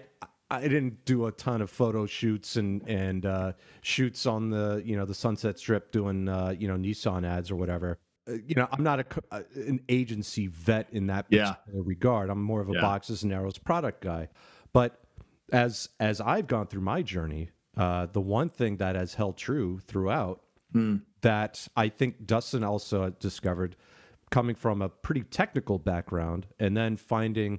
I 0.50 0.62
didn't 0.62 1.04
do 1.04 1.26
a 1.26 1.32
ton 1.32 1.62
of 1.62 1.70
photo 1.70 2.04
shoots 2.06 2.56
and 2.56 2.86
and 2.88 3.24
uh, 3.24 3.52
shoots 3.82 4.26
on 4.26 4.50
the 4.50 4.82
you 4.84 4.96
know 4.96 5.06
the 5.06 5.14
Sunset 5.14 5.58
Strip 5.58 5.92
doing 5.92 6.28
uh, 6.28 6.54
you 6.58 6.68
know 6.68 6.76
Nissan 6.76 7.24
ads 7.26 7.50
or 7.50 7.56
whatever. 7.56 7.98
Uh, 8.28 8.32
You 8.44 8.56
know, 8.56 8.68
I'm 8.70 8.82
not 8.82 9.00
a 9.00 9.06
uh, 9.30 9.42
an 9.54 9.80
agency 9.88 10.46
vet 10.48 10.88
in 10.92 11.06
that 11.06 11.24
Yeah. 11.30 11.54
regard. 11.72 12.28
I'm 12.28 12.42
more 12.42 12.60
of 12.60 12.68
a 12.68 12.74
Yeah. 12.74 12.82
boxes 12.82 13.22
and 13.22 13.32
arrows 13.32 13.56
product 13.56 14.02
guy. 14.02 14.28
But 14.74 15.00
as 15.52 15.88
as 15.98 16.20
I've 16.20 16.46
gone 16.46 16.66
through 16.66 16.82
my 16.82 17.00
journey, 17.02 17.48
uh, 17.80 18.06
the 18.12 18.20
one 18.20 18.48
thing 18.48 18.76
that 18.76 18.94
has 18.94 19.14
held 19.14 19.36
true 19.36 19.80
throughout 19.86 20.42
that 21.22 21.66
I 21.76 21.88
think 21.88 22.26
Dustin 22.26 22.62
also 22.62 23.10
discovered, 23.18 23.74
coming 24.30 24.54
from 24.54 24.82
a 24.82 24.88
pretty 24.88 25.22
technical 25.22 25.78
background, 25.78 26.46
and 26.58 26.76
then 26.76 26.96
finding, 26.96 27.58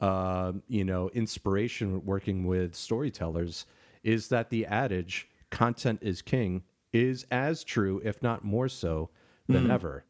uh, 0.00 0.52
you 0.68 0.84
know, 0.84 1.08
inspiration 1.14 2.04
working 2.04 2.46
with 2.46 2.74
storytellers, 2.74 3.64
is 4.02 4.28
that 4.28 4.50
the 4.50 4.66
adage 4.66 5.28
"content 5.50 6.00
is 6.02 6.20
king" 6.20 6.62
is 6.92 7.24
as 7.30 7.64
true, 7.64 8.00
if 8.04 8.22
not 8.22 8.44
more 8.44 8.68
so, 8.68 9.08
than 9.48 9.70
ever. 9.70 10.04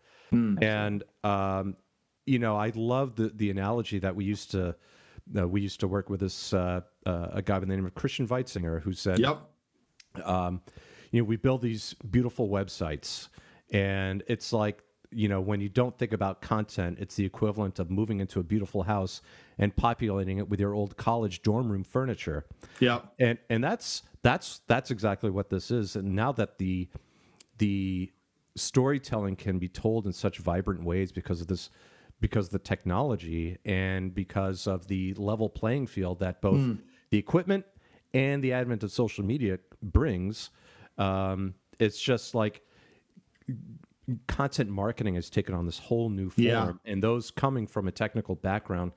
And 0.62 1.04
um, 1.22 1.76
you 2.26 2.38
know, 2.38 2.56
I 2.56 2.72
love 2.74 3.14
the 3.16 3.28
the 3.34 3.50
analogy 3.50 3.98
that 4.00 4.16
we 4.16 4.24
used 4.24 4.50
to. 4.52 4.74
Uh, 5.38 5.46
we 5.46 5.60
used 5.60 5.80
to 5.80 5.88
work 5.88 6.10
with 6.10 6.20
this 6.20 6.52
uh, 6.52 6.80
uh, 7.06 7.28
a 7.32 7.42
guy 7.42 7.54
by 7.54 7.60
the 7.60 7.66
name 7.66 7.86
of 7.86 7.94
Christian 7.94 8.26
Weitzinger 8.26 8.82
who 8.82 8.92
said, 8.92 9.18
Yep. 9.20 9.38
Um, 10.24 10.60
you 11.10 11.20
know, 11.20 11.24
we 11.24 11.36
build 11.36 11.62
these 11.62 11.94
beautiful 12.10 12.48
websites, 12.48 13.28
and 13.70 14.22
it's 14.26 14.52
like, 14.52 14.82
you 15.10 15.28
know, 15.28 15.40
when 15.40 15.60
you 15.60 15.68
don't 15.68 15.96
think 15.98 16.12
about 16.12 16.40
content, 16.40 16.98
it's 17.00 17.16
the 17.16 17.24
equivalent 17.24 17.78
of 17.78 17.90
moving 17.90 18.20
into 18.20 18.38
a 18.38 18.42
beautiful 18.42 18.82
house 18.82 19.22
and 19.58 19.74
populating 19.74 20.38
it 20.38 20.48
with 20.48 20.60
your 20.60 20.72
old 20.72 20.96
college 20.96 21.42
dorm 21.42 21.70
room 21.70 21.82
furniture. 21.82 22.46
Yeah. 22.78 23.00
And 23.18 23.38
and 23.48 23.62
that's 23.62 24.02
that's 24.22 24.60
that's 24.68 24.90
exactly 24.90 25.30
what 25.30 25.50
this 25.50 25.70
is. 25.70 25.96
And 25.96 26.14
now 26.14 26.30
that 26.32 26.58
the 26.58 26.88
the 27.58 28.12
storytelling 28.56 29.36
can 29.36 29.58
be 29.58 29.68
told 29.68 30.06
in 30.06 30.12
such 30.12 30.38
vibrant 30.38 30.84
ways 30.84 31.12
because 31.12 31.40
of 31.40 31.46
this 31.46 31.70
because 32.20 32.46
of 32.46 32.52
the 32.52 32.58
technology 32.58 33.58
and 33.64 34.14
because 34.14 34.66
of 34.66 34.86
the 34.88 35.14
level 35.14 35.48
playing 35.48 35.86
field 35.86 36.20
that 36.20 36.40
both 36.40 36.76
the 37.10 37.18
equipment 37.18 37.64
and 38.12 38.44
the 38.44 38.52
advent 38.52 38.82
of 38.82 38.92
social 38.92 39.24
media 39.24 39.58
brings 39.82 40.50
um, 40.98 41.54
it's 41.78 42.00
just 42.00 42.34
like 42.34 42.62
content 44.26 44.68
marketing 44.70 45.14
has 45.14 45.30
taken 45.30 45.54
on 45.54 45.66
this 45.66 45.78
whole 45.78 46.08
new 46.10 46.30
form 46.30 46.44
Yeah. 46.46 46.72
and 46.84 47.02
those 47.02 47.30
coming 47.30 47.66
from 47.66 47.88
a 47.88 47.92
technical 47.92 48.34
background 48.34 48.92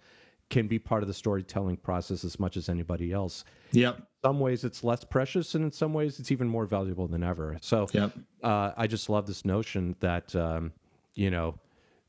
can 0.50 0.68
be 0.68 0.78
part 0.80 1.02
of 1.04 1.08
the 1.08 1.14
storytelling 1.14 1.78
process 1.78 2.24
as 2.24 2.40
much 2.40 2.58
as 2.58 2.70
anybody 2.70 3.12
else 3.12 3.44
Yep. 3.72 4.02
some 4.24 4.40
ways 4.40 4.64
it's 4.64 4.84
less 4.84 5.04
precious 5.04 5.56
and 5.56 5.64
in 5.66 5.72
some 5.72 5.94
ways 5.94 6.20
it's 6.20 6.32
even 6.32 6.48
more 6.48 6.66
valuable 6.66 7.08
than 7.08 7.24
ever 7.24 7.58
so 7.62 7.88
Yep. 7.92 8.12
uh, 8.44 8.72
i 8.78 8.88
just 8.88 9.10
love 9.10 9.26
this 9.28 9.46
notion 9.46 9.96
that 10.00 10.36
um, 10.36 10.72
you 11.16 11.30
know 11.32 11.56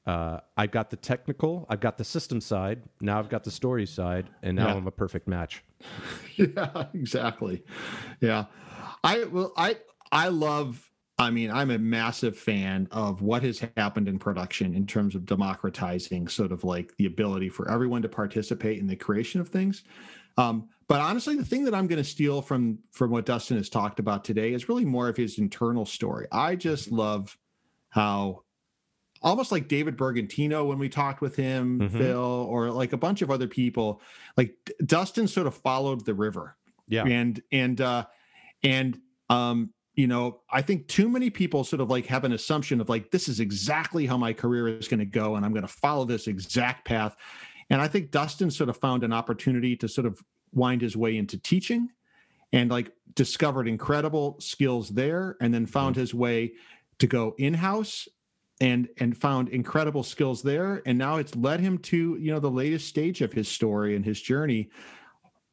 uh, 0.06 0.38
i've 0.56 0.70
got 0.70 0.90
the 0.90 0.96
technical 0.96 1.66
i've 1.70 1.80
got 1.80 1.96
the 1.98 2.04
system 2.04 2.40
side 2.40 2.82
now 3.00 3.18
i've 3.18 3.28
got 3.28 3.42
the 3.44 3.50
story 3.50 3.86
side 3.86 4.28
and 4.42 4.56
now 4.56 4.68
Yeah. 4.68 4.74
i'm 4.74 4.86
a 4.86 4.90
perfect 4.92 5.26
match 5.28 5.62
yeah, 6.36 6.86
exactly. 6.94 7.62
Yeah. 8.20 8.46
I 9.02 9.24
well 9.24 9.52
I 9.56 9.76
I 10.10 10.28
love 10.28 10.90
I 11.18 11.30
mean, 11.30 11.50
I'm 11.50 11.70
a 11.70 11.78
massive 11.78 12.36
fan 12.36 12.88
of 12.90 13.22
what 13.22 13.42
has 13.42 13.62
happened 13.76 14.08
in 14.08 14.18
production 14.18 14.74
in 14.74 14.84
terms 14.86 15.14
of 15.14 15.24
democratizing 15.26 16.26
sort 16.28 16.50
of 16.52 16.64
like 16.64 16.96
the 16.96 17.06
ability 17.06 17.50
for 17.50 17.70
everyone 17.70 18.02
to 18.02 18.08
participate 18.08 18.78
in 18.80 18.86
the 18.88 18.96
creation 18.96 19.40
of 19.40 19.48
things. 19.48 19.84
Um, 20.38 20.68
but 20.88 21.00
honestly, 21.00 21.36
the 21.36 21.44
thing 21.44 21.64
that 21.66 21.74
I'm 21.74 21.86
going 21.86 22.02
to 22.02 22.08
steal 22.08 22.40
from 22.42 22.78
from 22.92 23.10
what 23.10 23.26
Dustin 23.26 23.56
has 23.58 23.68
talked 23.68 24.00
about 24.00 24.24
today 24.24 24.54
is 24.54 24.68
really 24.68 24.84
more 24.84 25.08
of 25.08 25.16
his 25.16 25.38
internal 25.38 25.84
story. 25.86 26.26
I 26.32 26.56
just 26.56 26.90
love 26.90 27.36
how 27.90 28.43
almost 29.24 29.50
like 29.50 29.66
David 29.66 29.96
Bergantino 29.96 30.66
when 30.68 30.78
we 30.78 30.88
talked 30.88 31.20
with 31.20 31.34
him, 31.34 31.80
Mhm. 31.80 31.90
Phil, 31.90 32.46
or 32.48 32.70
like 32.70 32.92
a 32.92 32.96
bunch 32.96 33.22
of 33.22 33.30
other 33.30 33.48
people, 33.48 34.00
like 34.36 34.54
Dustin 34.84 35.26
sort 35.26 35.46
of 35.46 35.54
followed 35.56 36.04
the 36.04 36.14
river. 36.14 36.56
Yeah. 36.86 37.04
And 37.06 37.42
and 37.50 37.80
uh 37.80 38.04
and 38.62 39.00
um 39.30 39.70
you 39.94 40.06
know 40.06 40.40
i 40.50 40.60
think 40.60 40.86
too 40.88 41.08
many 41.08 41.30
people 41.30 41.64
sort 41.64 41.80
of 41.80 41.88
like 41.88 42.04
have 42.06 42.24
an 42.24 42.32
assumption 42.32 42.80
of 42.80 42.88
like 42.88 43.10
this 43.10 43.28
is 43.28 43.40
exactly 43.40 44.04
how 44.06 44.18
my 44.18 44.32
career 44.32 44.68
is 44.68 44.88
going 44.88 44.98
to 44.98 45.06
go 45.06 45.36
and 45.36 45.46
i'm 45.46 45.52
going 45.52 45.62
to 45.62 45.68
follow 45.68 46.04
this 46.04 46.26
exact 46.26 46.84
path. 46.84 47.16
And 47.70 47.80
i 47.80 47.88
think 47.88 48.10
dustin 48.10 48.50
sort 48.50 48.68
of 48.68 48.76
found 48.76 49.04
an 49.04 49.12
opportunity 49.12 49.76
to 49.76 49.88
sort 49.88 50.06
of 50.06 50.20
wind 50.52 50.82
his 50.82 50.96
way 50.96 51.16
into 51.16 51.38
teaching 51.38 51.88
and 52.52 52.70
like 52.70 52.90
discovered 53.14 53.66
incredible 53.68 54.36
skills 54.40 54.90
there 54.90 55.36
and 55.40 55.54
then 55.54 55.64
found 55.64 55.96
his 55.96 56.12
way 56.12 56.52
to 56.98 57.06
go 57.06 57.34
in-house 57.38 58.08
and 58.64 58.88
and 58.98 59.16
found 59.16 59.48
incredible 59.50 60.02
skills 60.02 60.42
there 60.42 60.82
and 60.86 60.96
now 60.96 61.16
it's 61.16 61.34
led 61.36 61.60
him 61.60 61.76
to 61.78 62.16
you 62.20 62.32
know 62.32 62.40
the 62.40 62.50
latest 62.50 62.88
stage 62.88 63.20
of 63.20 63.32
his 63.32 63.48
story 63.48 63.94
and 63.94 64.04
his 64.04 64.20
journey 64.20 64.70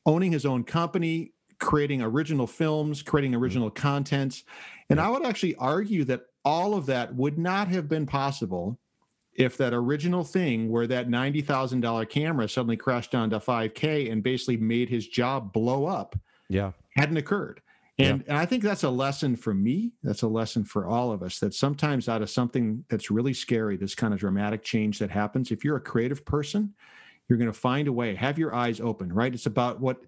owning 0.05 0.31
his 0.31 0.45
own 0.45 0.63
company, 0.63 1.33
creating 1.59 2.01
original 2.01 2.47
films, 2.47 3.01
creating 3.01 3.31
mm-hmm. 3.31 3.41
original 3.41 3.69
content. 3.69 4.43
And 4.89 4.99
I 4.99 5.09
would 5.09 5.25
actually 5.25 5.55
argue 5.55 6.03
that 6.05 6.23
all 6.43 6.73
of 6.73 6.85
that 6.87 7.15
would 7.15 7.37
not 7.37 7.67
have 7.67 7.87
been 7.87 8.05
possible 8.05 8.79
if 9.33 9.57
that 9.57 9.73
original 9.73 10.23
thing 10.23 10.69
where 10.69 10.87
that 10.87 11.07
$90,000 11.07 12.09
camera 12.09 12.49
suddenly 12.49 12.75
crashed 12.75 13.11
down 13.11 13.29
to 13.29 13.39
5K 13.39 14.11
and 14.11 14.21
basically 14.21 14.57
made 14.57 14.89
his 14.89 15.07
job 15.07 15.53
blow 15.53 15.85
up 15.85 16.17
yeah 16.49 16.71
hadn't 16.95 17.15
occurred. 17.15 17.61
And, 17.99 18.23
and 18.27 18.37
I 18.37 18.45
think 18.45 18.63
that's 18.63 18.83
a 18.83 18.89
lesson 18.89 19.35
for 19.35 19.53
me. 19.53 19.91
That's 20.01 20.23
a 20.23 20.27
lesson 20.27 20.63
for 20.63 20.87
all 20.87 21.11
of 21.11 21.21
us 21.21 21.39
that 21.39 21.53
sometimes 21.53 22.09
out 22.09 22.21
of 22.21 22.29
something 22.29 22.83
that's 22.89 23.11
really 23.11 23.33
scary, 23.33 23.77
this 23.77 23.93
kind 23.93 24.13
of 24.13 24.19
dramatic 24.19 24.63
change 24.63 24.97
that 24.99 25.11
happens, 25.11 25.51
if 25.51 25.63
you're 25.63 25.75
a 25.75 25.81
creative 25.81 26.25
person, 26.25 26.73
you're 27.27 27.37
going 27.37 27.51
to 27.51 27.57
find 27.57 27.87
a 27.87 27.93
way. 27.93 28.15
Have 28.15 28.39
your 28.39 28.55
eyes 28.55 28.79
open, 28.79 29.13
right? 29.13 29.33
It's 29.33 29.45
about 29.45 29.79
what, 29.79 30.01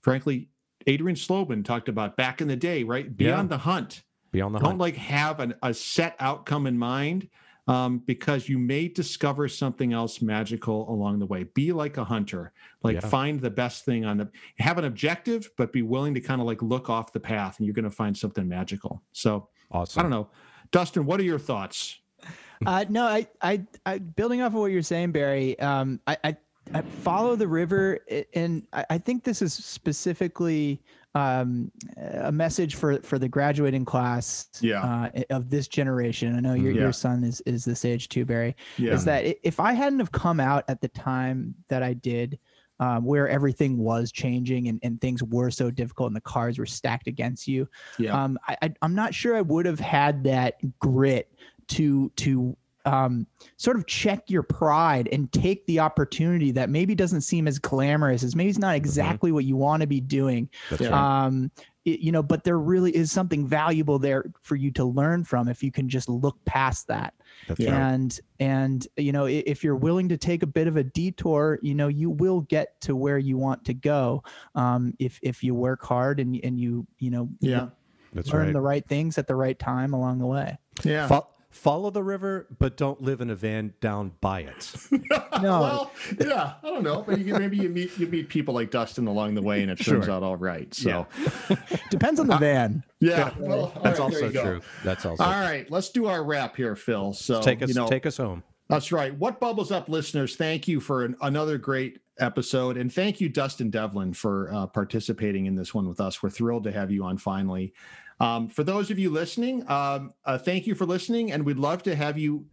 frankly, 0.00 0.48
Adrian 0.86 1.16
Slobin 1.16 1.64
talked 1.64 1.88
about 1.88 2.16
back 2.16 2.40
in 2.40 2.48
the 2.48 2.56
day, 2.56 2.84
right? 2.84 3.14
Beyond 3.16 3.50
the 3.50 3.58
hunt. 3.58 4.02
beyond 4.32 4.54
the 4.54 4.60
hunt. 4.60 4.70
Don't 4.70 4.78
like 4.78 4.96
have 4.96 5.40
an, 5.40 5.54
a 5.62 5.74
set 5.74 6.16
outcome 6.20 6.66
in 6.66 6.78
mind, 6.78 7.28
um, 7.68 7.98
because 8.06 8.48
you 8.48 8.58
may 8.58 8.88
discover 8.88 9.48
something 9.48 9.92
else 9.92 10.20
magical 10.22 10.90
along 10.90 11.18
the 11.18 11.26
way. 11.26 11.44
Be 11.54 11.72
like 11.72 11.96
a 11.96 12.04
hunter, 12.04 12.52
like 12.82 12.94
Yeah. 12.94 13.00
find 13.08 13.40
the 13.40 13.50
best 13.50 13.84
thing 13.84 14.04
on 14.04 14.16
the 14.18 14.28
have 14.58 14.78
an 14.78 14.84
objective, 14.84 15.50
but 15.56 15.72
be 15.72 15.82
willing 15.82 16.14
to 16.14 16.20
kind 16.20 16.40
of 16.40 16.46
like 16.46 16.62
look 16.62 16.90
off 16.90 17.12
the 17.12 17.20
path, 17.20 17.58
and 17.58 17.66
you're 17.66 17.74
going 17.74 17.84
to 17.84 17.90
find 17.90 18.16
something 18.16 18.48
magical. 18.48 19.02
So 19.12 19.48
Awesome. 19.70 20.00
I 20.00 20.02
don't 20.02 20.10
know, 20.10 20.30
Dustin, 20.72 21.04
what 21.06 21.20
are 21.20 21.24
your 21.24 21.38
thoughts? 21.38 21.98
Uh, 22.66 22.84
no, 22.90 23.06
I, 23.06 23.26
I, 23.40 23.64
I, 23.86 23.96
building 23.96 24.42
off 24.42 24.48
of 24.52 24.60
what 24.60 24.70
you're 24.70 24.82
saying, 24.82 25.12
Barry. 25.12 25.58
Um, 25.60 25.98
I, 26.06 26.18
I, 26.22 26.36
I 26.74 26.82
follow 26.82 27.34
the 27.34 27.48
river, 27.48 28.00
and 28.34 28.66
I, 28.74 28.84
I 28.90 28.98
think 28.98 29.24
this 29.24 29.40
is 29.40 29.54
specifically 29.54 30.82
um, 31.14 31.70
a 31.96 32.30
message 32.32 32.76
for 32.76 33.00
for 33.02 33.18
the 33.18 33.28
graduating 33.28 33.84
class 33.84 34.48
Yeah. 34.60 34.82
uh, 34.82 35.22
of 35.30 35.50
this 35.50 35.66
generation. 35.68 36.36
I 36.36 36.40
know 36.40 36.54
your 36.54 36.72
Yeah. 36.72 36.82
your 36.82 36.92
son 36.92 37.24
is 37.24 37.40
is 37.42 37.64
this 37.64 37.84
age 37.84 38.08
too, 38.08 38.24
Barry. 38.24 38.54
Yeah, 38.78 38.94
Is 38.94 39.04
that 39.06 39.24
if 39.42 39.58
I 39.60 39.72
hadn't 39.72 39.98
have 39.98 40.12
come 40.12 40.40
out 40.40 40.64
at 40.68 40.80
the 40.80 40.88
time 40.88 41.54
that 41.68 41.82
I 41.82 41.94
did, 41.94 42.38
um, 42.78 43.04
where 43.04 43.28
everything 43.28 43.76
was 43.76 44.10
changing 44.12 44.68
and, 44.68 44.78
and 44.82 45.00
things 45.00 45.22
were 45.22 45.50
so 45.50 45.70
difficult 45.70 46.06
and 46.08 46.16
the 46.16 46.20
cards 46.20 46.58
were 46.58 46.66
stacked 46.66 47.08
against 47.08 47.46
you, 47.48 47.68
yeah, 47.98 48.22
um, 48.22 48.38
I, 48.46 48.56
I, 48.62 48.74
I'm 48.82 48.94
not 48.94 49.12
sure 49.12 49.36
I 49.36 49.42
would 49.42 49.66
have 49.66 49.80
had 49.80 50.24
that 50.24 50.54
grit 50.78 51.32
to 51.68 52.10
to 52.16 52.56
um, 52.84 53.26
sort 53.56 53.76
of 53.76 53.86
check 53.86 54.30
your 54.30 54.42
pride 54.42 55.08
and 55.12 55.30
take 55.32 55.66
the 55.66 55.80
opportunity 55.80 56.50
that 56.52 56.70
maybe 56.70 56.94
doesn't 56.94 57.20
seem 57.22 57.46
as 57.46 57.58
glamorous 57.58 58.22
as 58.22 58.34
maybe 58.36 58.50
it's 58.50 58.58
not 58.58 58.74
exactly 58.76 59.32
what 59.32 59.44
you 59.44 59.56
want 59.56 59.80
to 59.82 59.86
be 59.86 60.00
doing. 60.00 60.48
That's 60.70 60.82
right. 60.82 60.92
Um, 60.92 61.50
it- 61.84 62.00
you 62.00 62.12
know, 62.12 62.22
but 62.22 62.44
there 62.44 62.58
really 62.58 62.94
is 62.94 63.10
something 63.10 63.46
valuable 63.46 63.98
there 63.98 64.26
for 64.42 64.54
you 64.56 64.70
to 64.72 64.84
learn 64.84 65.24
from 65.24 65.48
if 65.48 65.62
you 65.62 65.72
can 65.72 65.88
just 65.88 66.08
look 66.10 66.36
past 66.44 66.86
that 66.88 67.14
That's 67.48 67.58
Yeah. 67.60 67.72
right. 67.72 67.92
and 67.94 68.20
and 68.38 68.86
you 68.98 69.12
know 69.12 69.24
if 69.26 69.64
you're 69.64 69.76
willing 69.76 70.08
to 70.10 70.18
take 70.18 70.42
a 70.42 70.46
bit 70.46 70.66
of 70.66 70.76
a 70.76 70.82
detour 70.84 71.58
you 71.62 71.74
know 71.74 71.88
you 71.88 72.10
will 72.10 72.42
get 72.42 72.78
to 72.82 72.94
where 72.94 73.16
you 73.18 73.38
want 73.38 73.64
to 73.64 73.72
go 73.74 74.22
um, 74.54 74.92
if 74.98 75.18
if 75.22 75.42
you 75.42 75.54
work 75.54 75.82
hard 75.82 76.20
and 76.20 76.38
and 76.44 76.58
you 76.60 76.86
you 76.98 77.10
know 77.10 77.30
yeah, 77.40 77.68
That's 78.12 78.30
learn 78.30 78.46
right. 78.46 78.52
the 78.52 78.60
right 78.60 78.86
things 78.86 79.16
at 79.16 79.26
the 79.26 79.34
right 79.36 79.58
time 79.58 79.94
along 79.94 80.18
the 80.18 80.26
way 80.26 80.58
yeah. 80.84 81.06
Fo- 81.08 81.28
follow 81.50 81.90
the 81.90 82.02
river, 82.02 82.46
but 82.58 82.76
don't 82.76 83.02
live 83.02 83.20
in 83.20 83.28
a 83.28 83.34
van 83.34 83.74
down 83.80 84.12
by 84.20 84.40
it. 84.40 84.74
no 84.92 85.00
well, 85.42 85.92
yeah, 86.20 86.54
I 86.62 86.68
don't 86.68 86.84
know, 86.84 87.02
but 87.02 87.18
you, 87.18 87.34
maybe 87.34 87.56
you 87.56 87.68
meet 87.68 87.98
you 87.98 88.06
meet 88.06 88.28
people 88.28 88.54
like 88.54 88.70
Dustin 88.70 89.06
along 89.06 89.34
the 89.34 89.42
way, 89.42 89.62
and 89.62 89.70
it 89.70 89.76
turns 89.76 90.06
Sure. 90.06 90.14
out 90.14 90.22
all 90.22 90.36
right. 90.36 90.72
So, 90.72 91.06
depends 91.90 92.20
on 92.20 92.28
the 92.28 92.38
van 92.38 92.84
yeah, 93.00 93.30
well, 93.38 93.72
That's 93.82 93.98
right, 93.98 94.04
also 94.04 94.30
true. 94.30 94.60
That's 94.84 95.04
also 95.04 95.22
true. 95.22 95.32
All 95.32 95.40
right, 95.40 95.70
let's 95.70 95.88
do 95.90 96.06
our 96.06 96.22
wrap 96.22 96.54
here, 96.56 96.76
Phil. 96.76 97.12
So 97.12 97.40
take 97.40 97.62
us 97.62 97.68
you 97.68 97.74
know, 97.74 97.88
take 97.88 98.06
us 98.06 98.16
home. 98.16 98.42
That's 98.68 98.92
right. 98.92 99.12
What 99.16 99.40
bubbles 99.40 99.72
up, 99.72 99.88
listeners? 99.88 100.36
Thank 100.36 100.68
you 100.68 100.78
for 100.78 101.04
an, 101.04 101.16
another 101.22 101.58
great 101.58 101.98
episode, 102.20 102.76
and 102.76 102.92
thank 102.92 103.20
you, 103.20 103.28
Dustin 103.28 103.70
Devlin, 103.70 104.12
for 104.12 104.52
uh, 104.52 104.66
participating 104.66 105.46
in 105.46 105.56
this 105.56 105.74
one 105.74 105.88
with 105.88 106.00
us. 106.00 106.22
We're 106.22 106.30
thrilled 106.30 106.64
to 106.64 106.72
have 106.72 106.90
you 106.90 107.04
on 107.04 107.18
finally. 107.18 107.72
Um, 108.20 108.48
for 108.48 108.62
those 108.62 108.90
of 108.90 108.98
you 108.98 109.10
listening, 109.10 109.68
um, 109.68 110.12
uh, 110.24 110.38
thank 110.38 110.66
you 110.66 110.74
for 110.74 110.84
listening, 110.84 111.32
and 111.32 111.44
we'd 111.44 111.56
love 111.56 111.82
to 111.84 111.96
have 111.96 112.18
you 112.18 112.46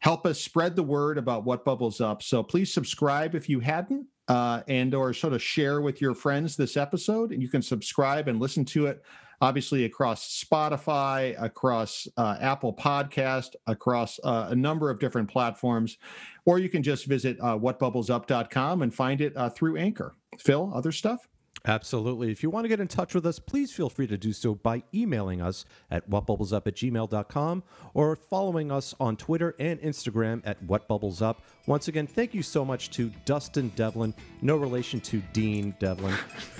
help 0.00 0.26
us 0.26 0.38
spread 0.38 0.76
the 0.76 0.82
word 0.82 1.16
about 1.16 1.44
what 1.44 1.64
bubbles 1.64 2.00
up. 2.00 2.22
So 2.22 2.42
please 2.42 2.72
subscribe 2.72 3.34
if 3.34 3.48
you 3.48 3.58
hadn't, 3.60 4.06
uh, 4.28 4.60
and 4.68 4.94
or 4.94 5.14
sort 5.14 5.32
of 5.32 5.42
share 5.42 5.80
with 5.80 6.00
your 6.00 6.14
friends 6.14 6.56
this 6.56 6.76
episode. 6.76 7.32
And 7.32 7.42
you 7.42 7.48
can 7.48 7.62
subscribe 7.62 8.28
and 8.28 8.38
listen 8.38 8.66
to 8.66 8.86
it, 8.86 9.02
obviously 9.40 9.86
across 9.86 10.44
Spotify, 10.44 11.42
across 11.42 12.06
uh, 12.18 12.36
Apple 12.38 12.74
Podcast, 12.74 13.54
across 13.66 14.20
uh, 14.24 14.48
a 14.50 14.54
number 14.54 14.90
of 14.90 14.98
different 14.98 15.30
platforms, 15.30 15.96
or 16.44 16.58
you 16.58 16.68
can 16.68 16.82
just 16.82 17.06
visit 17.06 17.38
uh, 17.40 17.56
whatbubblesup.com 17.56 18.82
and 18.82 18.94
find 18.94 19.22
it 19.22 19.34
uh, 19.36 19.48
through 19.48 19.78
Anchor. 19.78 20.16
Phil, 20.38 20.70
other 20.74 20.92
stuff. 20.92 21.28
Absolutely. 21.66 22.30
If 22.30 22.42
you 22.42 22.50
want 22.50 22.64
to 22.64 22.68
get 22.68 22.78
in 22.80 22.88
touch 22.88 23.14
with 23.14 23.24
us, 23.24 23.38
please 23.38 23.72
feel 23.72 23.88
free 23.88 24.06
to 24.08 24.18
do 24.18 24.34
so 24.34 24.54
by 24.54 24.82
emailing 24.92 25.40
us 25.40 25.64
at 25.90 26.08
whatbubblesup 26.10 26.66
at 26.66 26.74
gmail.com 26.74 27.62
or 27.94 28.16
following 28.16 28.70
us 28.70 28.94
on 29.00 29.16
Twitter 29.16 29.54
and 29.58 29.80
Instagram 29.80 30.42
at 30.44 30.62
whatbubblesup. 30.66 31.36
Once 31.66 31.88
again, 31.88 32.06
thank 32.06 32.34
you 32.34 32.42
so 32.42 32.66
much 32.66 32.90
to 32.90 33.10
Dustin 33.24 33.70
Devlin, 33.76 34.12
no 34.42 34.56
relation 34.56 35.00
to 35.00 35.22
Dean 35.32 35.74
Devlin, 35.80 36.14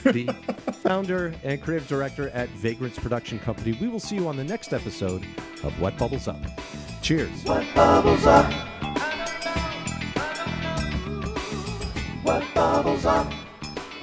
the 0.05 0.25
founder 0.83 1.35
and 1.45 1.63
creative 1.63 1.87
director 1.87 2.31
at 2.31 2.49
Vagrants 2.51 2.99
Production 2.99 3.39
Company. 3.39 3.77
We 3.79 3.89
will 3.89 4.01
see 4.01 4.17
you 4.17 4.27
on 4.27 4.39
the 4.39 4.45
next 4.45 4.73
episode 4.73 5.27
of 5.63 5.79
What 5.81 5.99
Bubbles 5.99 6.29
Up. 6.29 6.41
Cheers. 7.03 7.45
What 7.45 7.67
bubbles 7.75 8.25
up? 8.25 8.51
What 12.23 12.43
bubbles 12.55 13.05
up? 13.05 13.44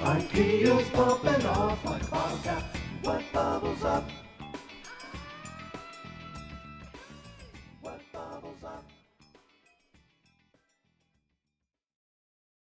Ideas 0.04 0.88
bumping 0.90 1.46
off 1.46 1.84
like 1.84 2.02
a 2.02 2.06
bottle 2.06 2.38
cap. 2.38 2.76
What 3.02 3.22
bubbles 3.32 3.84
up? 3.84 4.21